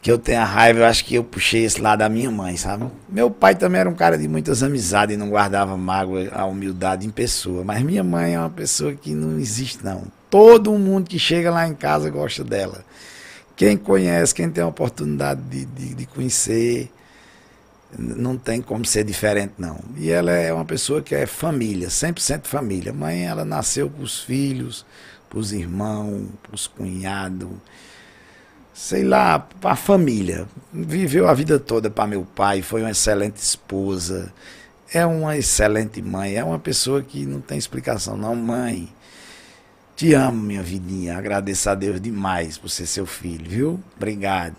[0.00, 2.86] que eu tenha raiva, eu acho que eu puxei esse lado da minha mãe, sabe?
[3.08, 7.04] Meu pai também era um cara de muitas amizades e não guardava mágoa, a humildade
[7.04, 7.64] em pessoa.
[7.64, 10.04] Mas minha mãe é uma pessoa que não existe, não.
[10.30, 12.84] Todo mundo que chega lá em casa gosta dela.
[13.56, 16.88] Quem conhece, quem tem a oportunidade de, de, de conhecer,
[17.96, 19.78] não tem como ser diferente, não.
[19.96, 22.92] E ela é uma pessoa que é família, 100% família.
[22.92, 24.84] Mãe, ela nasceu para os filhos,
[25.30, 27.50] para os irmãos, para os cunhados
[28.78, 30.46] sei lá, para a família.
[30.72, 34.32] Viveu a vida toda para meu pai, foi uma excelente esposa,
[34.92, 38.88] é uma excelente mãe, é uma pessoa que não tem explicação, não, mãe.
[39.96, 41.18] Te amo, minha vidinha.
[41.18, 43.80] Agradeço a Deus demais por ser seu filho, viu?
[43.96, 44.54] Obrigado.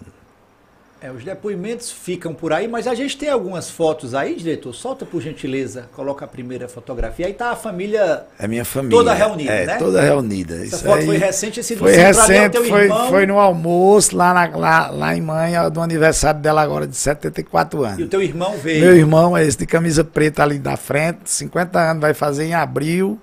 [1.01, 4.73] É, os depoimentos ficam por aí, mas a gente tem algumas fotos aí, diretor.
[4.76, 7.26] Solta por gentileza, coloca a primeira fotografia.
[7.26, 8.97] Aí tá a família É minha família.
[8.97, 9.77] Toda reunida, é, né?
[9.77, 10.55] toda reunida.
[10.55, 13.07] Essa Isso foto foi recente, esse Foi é recente, foi, irmão.
[13.07, 17.81] foi no almoço lá, na- lá, lá em Manha, do aniversário dela agora, de 74
[17.85, 17.99] anos.
[17.99, 18.81] E o teu irmão veio.
[18.84, 22.53] Meu irmão é esse de camisa preta ali da frente, 50 anos, vai fazer em
[22.53, 23.17] abril.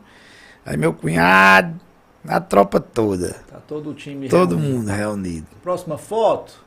[0.64, 1.78] Aí meu cunhado,
[2.26, 3.36] a tropa toda.
[3.50, 4.76] Tá todo o time Todo reunido.
[4.78, 5.46] mundo reunido.
[5.62, 6.64] Próxima foto.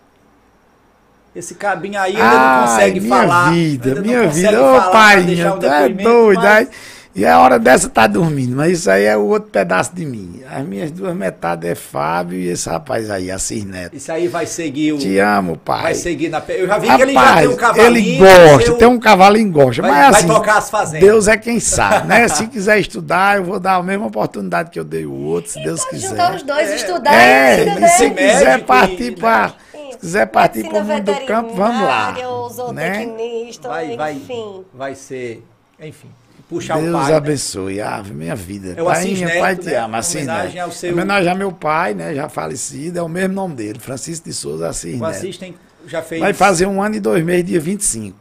[1.36, 3.52] Esse cabinho aí Ai, não consegue minha falar.
[3.52, 4.62] vida, minha vida.
[4.62, 5.24] Ô, pai,
[5.60, 6.42] tu é doido.
[6.42, 6.68] mas- aí-
[7.16, 10.42] E a hora dessa tá dormindo, mas isso aí é o outro pedaço de mim.
[10.50, 13.96] As minhas duas metades é Fábio e esse rapaz aí, Assis Neto.
[13.96, 14.98] Isso aí vai seguir o.
[15.00, 15.82] Te amo, pai.
[15.82, 16.42] Vai seguir na.
[16.48, 17.88] Eu já vi que ele já Rapaz, tem um cavalinho.
[17.98, 21.00] ele gosta, seu- tem um cavalinho gosta, Vai- mas vai assim, tocar as fazendas.
[21.10, 22.28] Deus é quem sabe, né?
[22.28, 25.62] se quiser estudar, eu vou dar a mesma oportunidade que eu dei o outro, se
[25.64, 26.10] Deus quiser.
[26.10, 27.88] juntar os dois, estudar É, e e entender.
[27.90, 29.56] se quiser médico partir e- para se
[30.00, 32.12] quiser partir para o mundo do campo, vamos lá.
[32.14, 32.22] né?
[32.54, 34.66] zootecnista, Vai, vai, enfim.
[34.74, 35.44] vai ser.
[35.80, 36.10] Enfim.
[36.50, 37.12] Puxar Deus o pai.
[37.12, 37.16] né?
[37.18, 38.74] abençoe, ave minha vida.
[38.76, 39.76] É o Assis Pai, Neto, pai te né?
[39.78, 43.36] ama, Assis Homenagem ao seu- Homenagem ao meu pai, né, já falecido, é o mesmo
[43.36, 45.06] nome dele, Francisco de Souza Assis O.
[45.06, 45.56] Assis tem,
[45.86, 46.20] já fez.
[46.20, 48.18] Vai fazer um ano e dois meses, dia 25.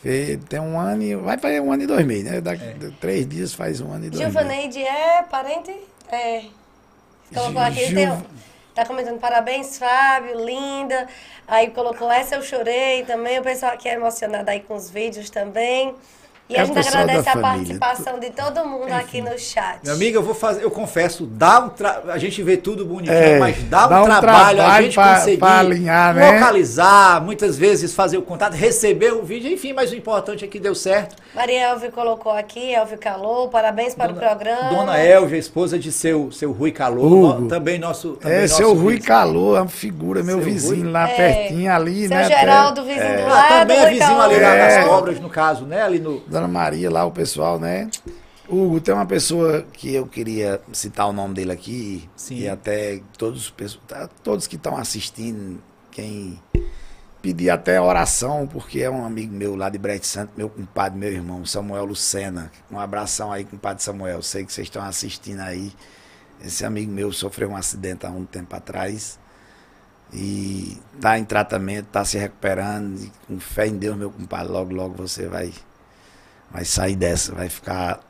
[0.00, 1.16] Fe- Tem um ano e.
[1.16, 2.40] Vai fazer um ano e dois meses, né?
[2.40, 2.76] Daqui É.
[3.00, 4.32] três dias faz um ano e dois meses.
[4.34, 5.74] Gilvaneide é parente?
[6.12, 6.42] É.
[7.34, 8.22] Colocou aqui, Gil- tem,
[8.74, 11.08] tá comentando parabéns, Fábio, linda.
[11.46, 13.38] Aí colocou essa eu chorei também.
[13.38, 15.94] O pessoal aqui é emocionado aí com os vídeos também.
[16.46, 17.50] E É a gente agradece a família.
[17.78, 19.78] participação de todo mundo aqui no chat.
[19.82, 22.02] Meu amigo, eu vou fazer, eu confesso, dá um tra...
[22.08, 25.14] a gente vê tudo bonitinho, É, mas dá um, dá um trabalho, a gente pra-
[25.14, 26.32] conseguir pra alinhar, né?
[26.32, 30.60] localizar, muitas vezes fazer o contato, receber o vídeo, enfim, mas o importante é que
[30.60, 31.16] deu certo.
[31.34, 34.68] Maria Elvio colocou aqui, Elvio Calou, parabéns para o programa.
[34.68, 36.74] Dona Elvia, esposa de seu, seu Rui
[37.40, 39.00] no- também nosso também É, nosso seu Rui.
[39.00, 40.92] Calor, é uma figura, meu Seu vizinho Rui.
[40.92, 42.24] lá É, pertinho ali, seu né?
[42.28, 44.22] Geraldo, até- vizinho do Ah, lado, também é vizinho Calou.
[44.24, 44.84] ali lá nas É.
[44.84, 45.80] obras, no caso, né?
[45.82, 46.33] Ali no.
[46.34, 47.88] Dona Maria lá, o pessoal, né?
[48.48, 52.40] Hugo, tem uma pessoa que eu queria citar o nome dele aqui, Sim.
[52.40, 53.54] e até todos,
[53.86, 55.62] tá, todos que estão assistindo,
[55.92, 56.38] quem
[57.22, 61.12] pedir até oração, porque é um amigo meu lá de Brete Santo, meu compadre, meu
[61.12, 62.50] irmão, Samuel Lucena.
[62.68, 64.20] Um abração aí, compadre Samuel.
[64.20, 65.72] Sei que vocês estão assistindo aí.
[66.44, 69.20] Esse amigo meu sofreu um acidente há um tempo atrás
[70.12, 73.10] e tá em tratamento, tá se recuperando.
[73.28, 75.52] Com fé em Deus, meu compadre, logo, logo você vai,
[76.54, 78.00] vai sair dessa, vai ficar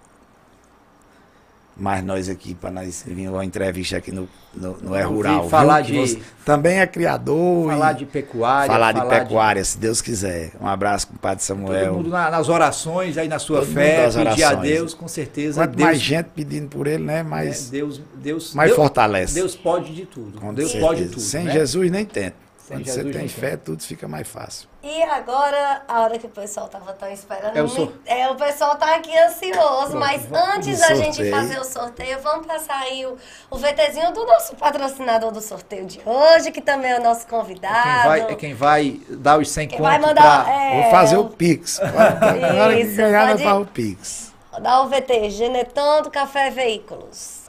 [1.77, 5.41] mais nós aqui para nós vir uma entrevista aqui no, no, no É Rural.
[5.41, 5.51] viu?
[5.51, 7.69] falar Que de- também é criador.
[7.69, 8.71] Falar de pecuária.
[8.73, 10.53] falar de pecuária, se Deus quiser.
[10.61, 11.87] Um abraço com o Padre Samuel.
[11.87, 14.55] Todo mundo na- nas orações, aí na sua Todo fé, pedir a.
[14.55, 15.61] Deus, com certeza.
[15.63, 17.19] Quanto Deus, mais gente pedindo por ele, né?
[17.19, 19.35] é, Mais, Deus, Deus, mais Deus- fortalece.
[19.35, 20.39] Deus pode de tudo.
[20.41, 20.87] com Deus certeza.
[20.95, 21.21] pode tudo.
[21.21, 21.53] Sem né?
[21.55, 22.44] Jesus nem tenta.
[22.67, 24.67] Sem Quando Jesus você tem fé, tudo fica mais fácil.
[24.83, 28.37] E agora, a hora que o pessoal tava tão esperando, É o sor- é, o
[28.37, 33.19] pessoal tá aqui ansioso, mas antes da gente fazer o sorteio, vamos passar aí o,
[33.51, 37.39] o VTzinho do nosso patrocinador do sorteio de hoje, que também é o nosso Quem
[37.39, 38.09] convidado.
[38.09, 40.45] vai, é quem vai dar os 100 Quem contos vai mandar.
[40.45, 41.79] pra- é, Vou fazer o Pix.
[41.81, 44.33] Agora que ganhar, pode- vai o Pix.
[44.63, 47.44] Dar o VT, Geneton do Café Veículos.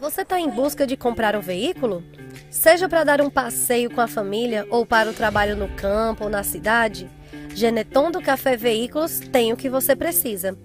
[0.00, 2.04] Você está em busca de comprar um veículo?
[2.50, 6.30] Seja para dar um passeio com a família ou para o trabalho no campo ou
[6.30, 7.10] na cidade,
[7.52, 10.56] Geneton do Café Veículos tem o que você precisa.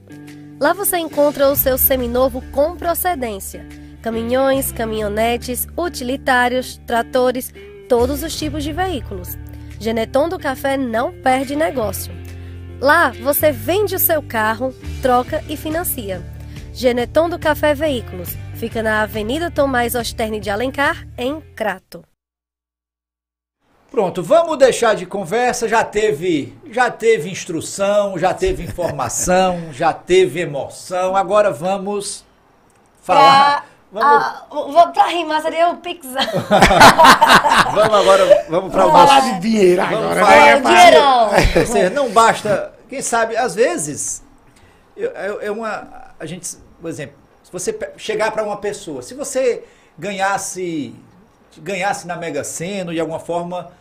[0.60, 3.66] Lá você encontra o seu seminovo com procedência:
[4.04, 7.52] caminhões, caminhonetes, utilitários, tratores,
[7.90, 9.36] todos os tipos de veículos.
[9.80, 12.14] Geneton do Café não perde negócio.
[12.80, 16.22] Lá você vende o seu carro, troca e financia.
[16.72, 22.02] Geneton do Café Veículos fica na Avenida Tomás Osterne de Alencar, em Crato.
[23.92, 25.68] Pronto, vamos deixar de conversa.
[25.68, 31.14] Já teve, já teve instrução, já teve informação, já teve emoção.
[31.14, 32.24] Agora vamos
[33.02, 33.66] falar.
[33.92, 36.08] Vamos, ah, vou pra rimar, seria o Pix.
[37.74, 40.22] vamos agora, vamos para o Vamos falar de dinheiro agora.
[40.22, 40.62] Falar né?
[40.62, 41.30] dinheirão.
[41.60, 44.24] Ou seja, não basta, quem sabe, às vezes,
[44.96, 47.23] é uma, a gente, por exemplo,
[47.54, 49.64] você chegar para uma pessoa, se você
[49.98, 50.94] ganhasse,
[51.60, 53.72] ganhasse na Mega Sena, de alguma forma,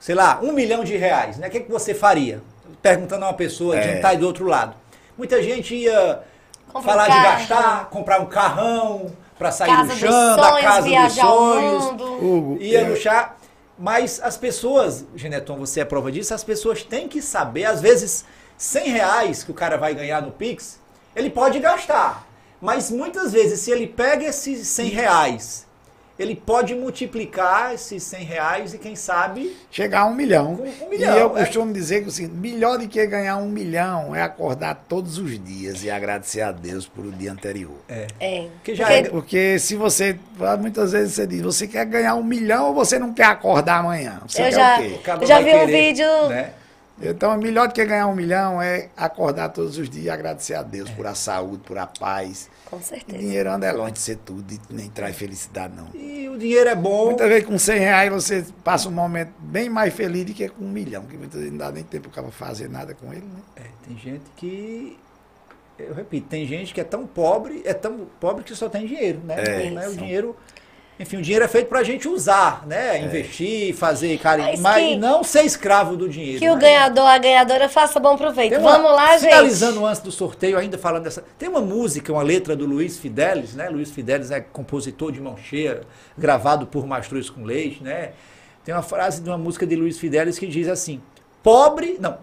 [0.00, 1.48] sei lá, um milhão de reais, né?
[1.48, 2.40] O que, que você faria?
[2.80, 3.88] Perguntando a uma pessoa de É.
[3.90, 4.74] que está aí do outro lado.
[5.18, 6.20] Muita gente ia
[6.72, 11.12] Compra falar um de gastar, comprar um carrão para sair Casa chão, da casa dos
[11.12, 11.84] sonhos.
[12.22, 13.34] Hugo, ia no chá.
[13.78, 18.24] Mas as pessoas, Geneton, você é prova disso, as pessoas têm que saber, às vezes,
[18.56, 20.78] 100 reais que o cara vai ganhar no Pix,
[21.16, 22.26] ele pode gastar.
[22.60, 25.66] Mas muitas vezes, se ele pega esses 100 reais,
[26.18, 30.56] ele pode multiplicar esses 100 reais e quem sabe chegar a um milhão.
[30.56, 31.40] Com um milhão, e eu é.
[31.40, 35.82] costumo dizer que assim, melhor do que ganhar um milhão é acordar todos os dias
[35.82, 37.78] e agradecer a Deus por o dia anterior.
[37.88, 38.06] É.
[38.20, 38.48] É.
[38.62, 40.18] Que já Porque- é- Porque se você,
[40.60, 44.20] muitas vezes você diz, você quer ganhar um milhão ou você não quer acordar amanhã?
[44.28, 45.00] Você Eu quer já, o quê?
[45.22, 46.28] Eu já vi um querer, vídeo.
[46.28, 46.50] né?
[47.02, 50.62] Então, melhor do que ganhar um milhão é acordar todos os dias e agradecer a
[50.62, 52.50] Deus por a saúde, por a paz.
[52.66, 53.18] Com E certeza.
[53.18, 55.88] dinheiro anda é longe de ser tudo e nem traz felicidade, não.
[55.94, 57.06] E o dinheiro é bom.
[57.06, 60.64] Muitas vezes com 100 reais você passa um momento bem mais feliz do que com
[60.64, 63.40] um milhão, que muitas vezes não dá nem tempo para fazer nada com ele, né?
[63.56, 64.98] É, tem gente que.
[65.78, 69.20] Eu repito, tem gente que é tão pobre, é tão pobre que só tem dinheiro,
[69.24, 69.36] né?
[69.38, 69.70] É.
[69.70, 69.88] Né?
[69.88, 70.36] O dinheiro.
[71.00, 73.00] Enfim, o dinheiro é feito pra gente usar, né?
[73.00, 74.48] Investir, fazer carinho.
[74.50, 76.38] Mas Mas, que- não ser escravo do dinheiro.
[76.38, 76.60] Que o né?
[76.60, 78.58] ganhador, a ganhadora faça bom proveito.
[78.58, 79.30] Uma- Vamos lá, gente.
[79.30, 81.24] Finalizando antes do sorteio, ainda falando dessa.
[81.38, 83.70] Tem uma música, uma letra do Luiz Fidelis, né?
[83.70, 85.80] Luiz Fidelis é compositor de mão cheia,
[86.18, 88.12] gravado por Mastruz com Leite, né?
[88.62, 91.00] Tem uma frase de uma música de Luiz Fidelis que diz assim:
[91.42, 92.18] pobre, não,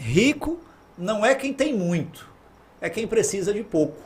[0.00, 0.58] rico
[0.96, 2.26] não é quem tem muito,
[2.80, 3.96] é quem precisa de pouco.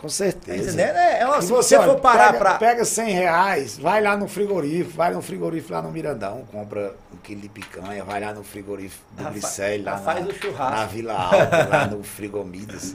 [0.00, 0.58] Com certeza.
[0.70, 0.96] entendendo?
[0.96, 2.54] É, é uma- E se você olha, for parar pega, pra.
[2.54, 7.16] Pega 100 reais, vai lá no frigorífico, vai no frigorífico lá no Mirandão, compra um
[7.16, 10.76] quilo de picanha, vai lá no frigorífico do Glicério, lá faz na, o churrasco.
[10.76, 12.94] na Vila Alta, lá no Frigomidas.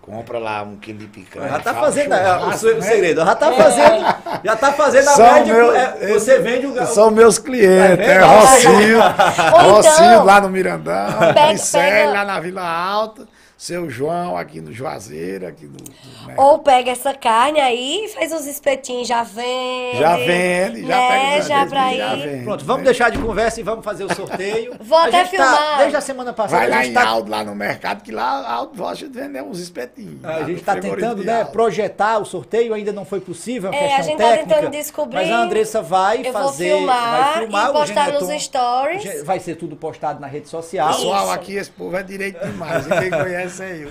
[0.00, 1.48] Compra lá um quilo de picanha.
[1.50, 2.80] Já tá faz fazendo é, o, churrasco, se- o né?
[2.82, 3.24] segredo.
[3.26, 4.04] Já tá fazendo.
[4.44, 5.54] Já tá fazendo a São média.
[5.54, 6.86] meu- é, você vende o.
[6.86, 8.26] São meus clientes, Tá é vendo?
[8.26, 8.98] Rocinho,
[9.66, 13.28] Ou Rocinho então- lá no Mirandão, Pega- Glicério pega- lá na Vila Alta,
[13.60, 15.72] seu João aqui no Juazeiro, aqui no...
[15.72, 16.34] no né?
[16.38, 19.98] Ou pega essa carne aí e faz uns espetinhos, já vende.
[19.98, 21.08] Já vende, já né?
[21.08, 22.28] pega já pra já ir.
[22.28, 22.44] vende.
[22.44, 24.76] Pronto, vamos deixar de conversa e vamos fazer o sorteio.
[24.80, 25.78] Vou A até gente tá- filmar.
[25.78, 28.12] desde a semana passada, Vai a lá gente em tá, Aldo, lá no mercado, que
[28.12, 30.24] lá Aldo gosta de vender uns espetinhos.
[30.24, 33.96] a gente está tentando né, projetar o sorteio, ainda não foi possível, é uma É,
[33.96, 34.54] a gente tá técnica.
[34.54, 35.16] tentando descobrir.
[35.16, 39.22] Mas a Andressa vai Eu vou fazer, filmar vai filmar e postar nos stories.
[39.24, 40.88] Vai ser tudo postado na rede social.
[40.94, 41.32] Pessoal, Isso.
[41.32, 42.86] aqui esse povo é direito demais.
[42.86, 43.88] E quem conhece é eu.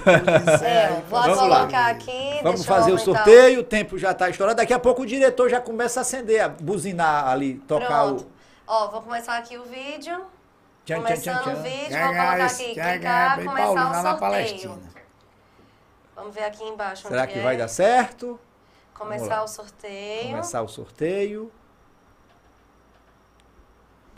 [0.65, 1.87] É, vou Vamos colocar lá.
[1.89, 2.39] aqui.
[2.43, 4.57] Vamos deixa eu fazer o sorteio, o tempo já está estourado.
[4.57, 8.23] Daqui a pouco o diretor já começa a acender, a buzinar ali, tocar Pronto.
[8.23, 8.31] o.
[8.67, 10.25] Ó, vou começar aqui o vídeo.
[10.85, 11.61] Tchan, tchan, Começando tchan, o tchan.
[11.63, 12.73] vídeo, Quem vou colocar esse- aqui.
[12.75, 14.19] quem Clicar, começar Paulino, o na sorteio.
[14.19, 14.79] Palestina.
[16.15, 17.43] Vamos ver aqui embaixo Será onde que é.
[17.43, 18.39] vai dar certo?
[18.93, 20.29] Começar o sorteio.
[20.31, 21.51] Começar o sorteio.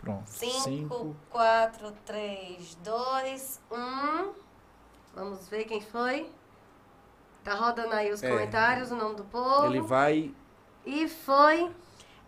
[0.01, 0.29] Pronto.
[0.29, 4.29] 5, 4, 3, 2, 1.
[5.15, 6.29] Vamos ver quem foi.
[7.43, 8.29] Tá rodando aí os É.
[8.29, 9.65] comentários, o nome do povo.
[9.67, 10.31] Ele vai.
[10.85, 11.69] E foi.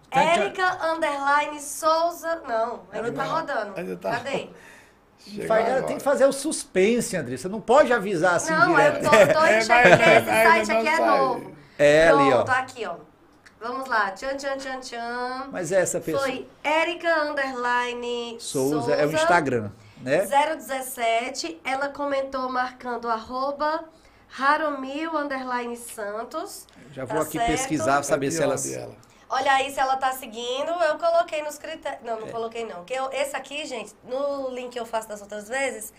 [0.09, 0.19] Tchan.
[0.19, 2.41] Érica Underline Souza.
[2.47, 3.73] Não, ainda tá Não, rodando.
[3.79, 4.49] ainda tá- Cadê?
[5.47, 7.37] Faz- tem que fazer o suspense, André.
[7.37, 9.03] Você não pode avisar assim não, eu direto.
[9.03, 11.55] tô, tô É, enxergando esse site não aqui é novo.
[11.77, 12.43] É ali, ó.
[12.43, 12.95] Pronto, aqui, ó.
[13.59, 14.09] Vamos lá.
[14.11, 15.47] Tchan, tchan, tchan, tchan.
[15.51, 16.23] Mas essa pessoa.
[16.23, 19.69] Foi Érica Underline Souza, é o Instagram,
[20.01, 20.25] né?
[20.55, 23.85] 017, ela comentou marcando arroba
[24.37, 26.67] Haromil Underline Santos.
[26.91, 27.47] Já Tá vou aqui certo.
[27.51, 28.71] pesquisar, saber se Cadê elas.
[28.71, 28.95] ela?
[29.29, 30.69] Olha aí se ela tá seguindo.
[30.71, 32.01] Eu coloquei nos critérios.
[32.03, 32.83] Não, não coloquei não.
[32.83, 35.93] Que eu- esse aqui, gente, no link que eu faço das outras vezes,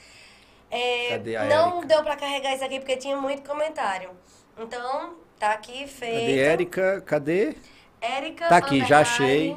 [0.70, 1.87] é, Cadê a não Érica?
[1.87, 4.11] deu pra carregar isso aqui porque tinha muito comentário.
[4.59, 6.20] Então, tá aqui feito.
[6.20, 7.01] Cadê Érica?
[7.07, 7.57] Cadê?
[8.01, 9.57] Érica Tá aqui, já achei.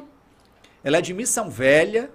[0.84, 2.10] Ela é de Missão Velha,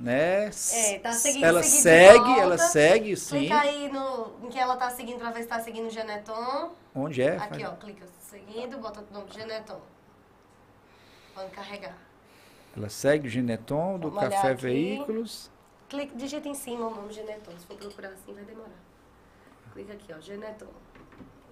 [0.00, 0.46] né?
[0.46, 2.40] É, tá seguindo, ela seguindo segue, volta.
[2.40, 3.38] ela segue, sim.
[3.38, 6.72] Clica aí no, em que ela tá seguindo pra ver se tá seguindo o Geneton.
[6.94, 7.36] Onde é?
[7.36, 9.80] Aqui, Faz- ó, clica seguindo, bota o nome Geneton.
[11.34, 11.96] Pode carregar.
[12.76, 14.54] Ela segue o Gineton do Vamos Café.
[14.54, 15.50] Veículos.
[15.88, 17.52] Clica, digita em cima o nome Geneton.
[17.58, 18.70] Se for procurar assim, vai demorar.
[19.72, 20.66] Clica aqui, ó, Geneton.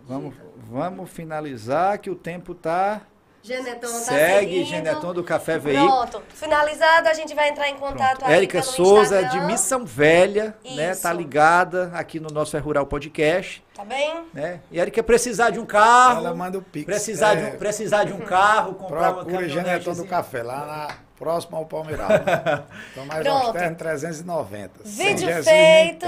[0.02, 3.02] Vamos, vamos finalizar que o tempo tá.
[3.48, 4.66] Geneton tá Segue seguindo.
[4.66, 6.10] Geneton do Café Veículos.
[6.10, 6.22] Pronto.
[6.34, 9.46] Finalizado, a gente vai entrar em contato aí Érica pelo Souza, de Instagram.
[9.46, 10.92] Missão Velha, né?
[10.92, 11.02] Isso.
[11.02, 13.64] Tá ligada aqui no nosso É Rural Podcast.
[13.74, 14.24] Tá bem?
[14.34, 14.60] Né?
[14.70, 16.18] E Érica precisar de um carro.
[16.26, 16.84] Ela manda o Pix.
[16.84, 17.46] Precisar, de, É.
[17.48, 20.08] um, precisar de um carro, comprar uma Procure Genetão do caminhonete.
[20.08, 22.08] Café, lá na, próximo ao Palmeiral.
[22.08, 22.18] Né?
[22.92, 23.46] Então, mais Pronto.
[23.46, 24.70] austero, 390.
[24.84, 26.06] Sem Vídeo feito.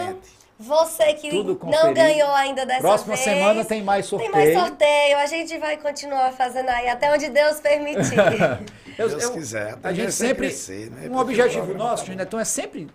[0.62, 3.24] Você que não ganhou ainda dessa Próxima vez.
[3.24, 4.30] semana tem mais sorteio.
[4.30, 5.16] Tem mais sorteio.
[5.16, 8.14] A gente vai continuar fazendo aí até onde Deus permitir.
[8.98, 9.68] Eu- Deus eu- quiser.
[9.82, 10.46] a gente tendência é sempre.
[10.48, 11.06] crescer, né?
[11.06, 12.12] Um Porque objetivo nosso, tá.
[12.12, 12.88] Genetão, é sempre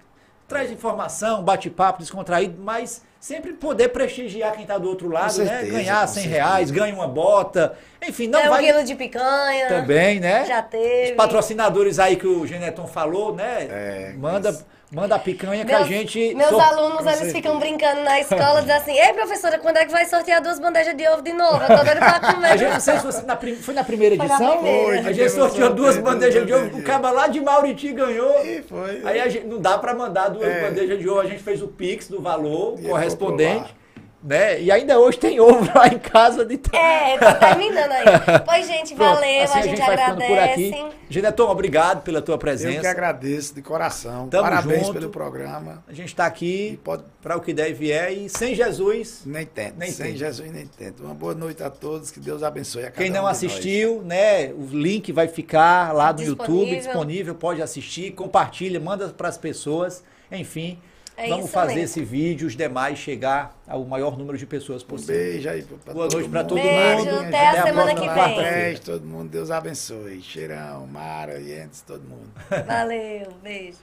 [0.48, 5.48] traz informação, bate-papo, descontraído, mas sempre poder prestigiar quem está do outro lado, né?
[5.48, 6.36] certeza, Ganhar com 100 certeza.
[6.36, 7.76] reais, ganha uma bota,
[8.08, 9.68] enfim, não é um vai quilo de picanha.
[9.68, 10.46] também, né?
[10.46, 11.10] Já teve.
[11.10, 13.68] Os patrocinadores aí que o Geneton falou, né?
[13.68, 14.56] É, manda,
[14.91, 16.34] manda a picanha que Meus, a gente.
[16.36, 20.06] meus alunos, eles ficam brincando na escola, dizendo assim, ei, professora, quando é que vai
[20.06, 21.56] sortear duas bandejas de ovo de novo?
[21.64, 22.48] Eu tô doido pra comer.
[22.52, 24.53] A gente, não sei se você na prim- foi na primeira Foi na edição.
[24.57, 25.10] primeira.
[25.10, 28.45] A gente sorteou duas bandejas de ovo, o caba lá de Mauriti ganhou.
[28.45, 29.02] E foi.
[29.03, 30.62] Aí a gente, não dá para mandar duas É.
[30.70, 33.76] bandejas de ovo, a gente fez o Pix do valor E correspondente.
[34.26, 34.60] Né?
[34.60, 38.06] E ainda hoje tem ovo lá em casa de É, tá terminando aí.
[38.43, 40.02] Pois, gente, Pronto, valeu, assim a gente por aqui.
[40.02, 40.85] agradece.
[41.07, 42.89] Geneton, obrigado pela tua Eu que presença.
[42.89, 44.27] agradeço de coração.
[44.27, 44.93] Tamo Parabéns junto.
[44.93, 45.84] pelo programa.
[45.88, 47.03] A gente está aqui pode.
[47.22, 49.22] para o que der e vier e sem Jesus.
[49.27, 49.76] Nem tente.
[49.77, 50.18] Nem Sem tente.
[50.18, 51.03] Jesus nem tente.
[51.03, 52.10] Uma boa noite a todos.
[52.10, 53.38] Que Deus abençoe a cada Quem um não nós.
[53.38, 54.47] assistiu, né?
[54.53, 56.56] O link vai ficar lá no Disponível.
[56.56, 60.80] YouTube disponível, pode assistir, compartilha, manda para as pessoas, enfim.
[61.18, 61.86] É vamos fazer mesmo.
[61.86, 65.16] esse vídeo, os demais chegar ao maior número de pessoas Um possível.
[65.16, 66.50] beijo aí pra Boa noite pra mundo.
[66.50, 67.26] todo Beijo, mundo.
[67.28, 68.08] até a semana próxima que vem.
[68.16, 68.68] quarta-feira.
[68.70, 69.30] Paz, todo mundo.
[69.30, 70.22] Deus abençoe.
[70.22, 72.30] Cheirão, Mara, Yentes, todo mundo.
[72.68, 73.78] Valeu, beijo.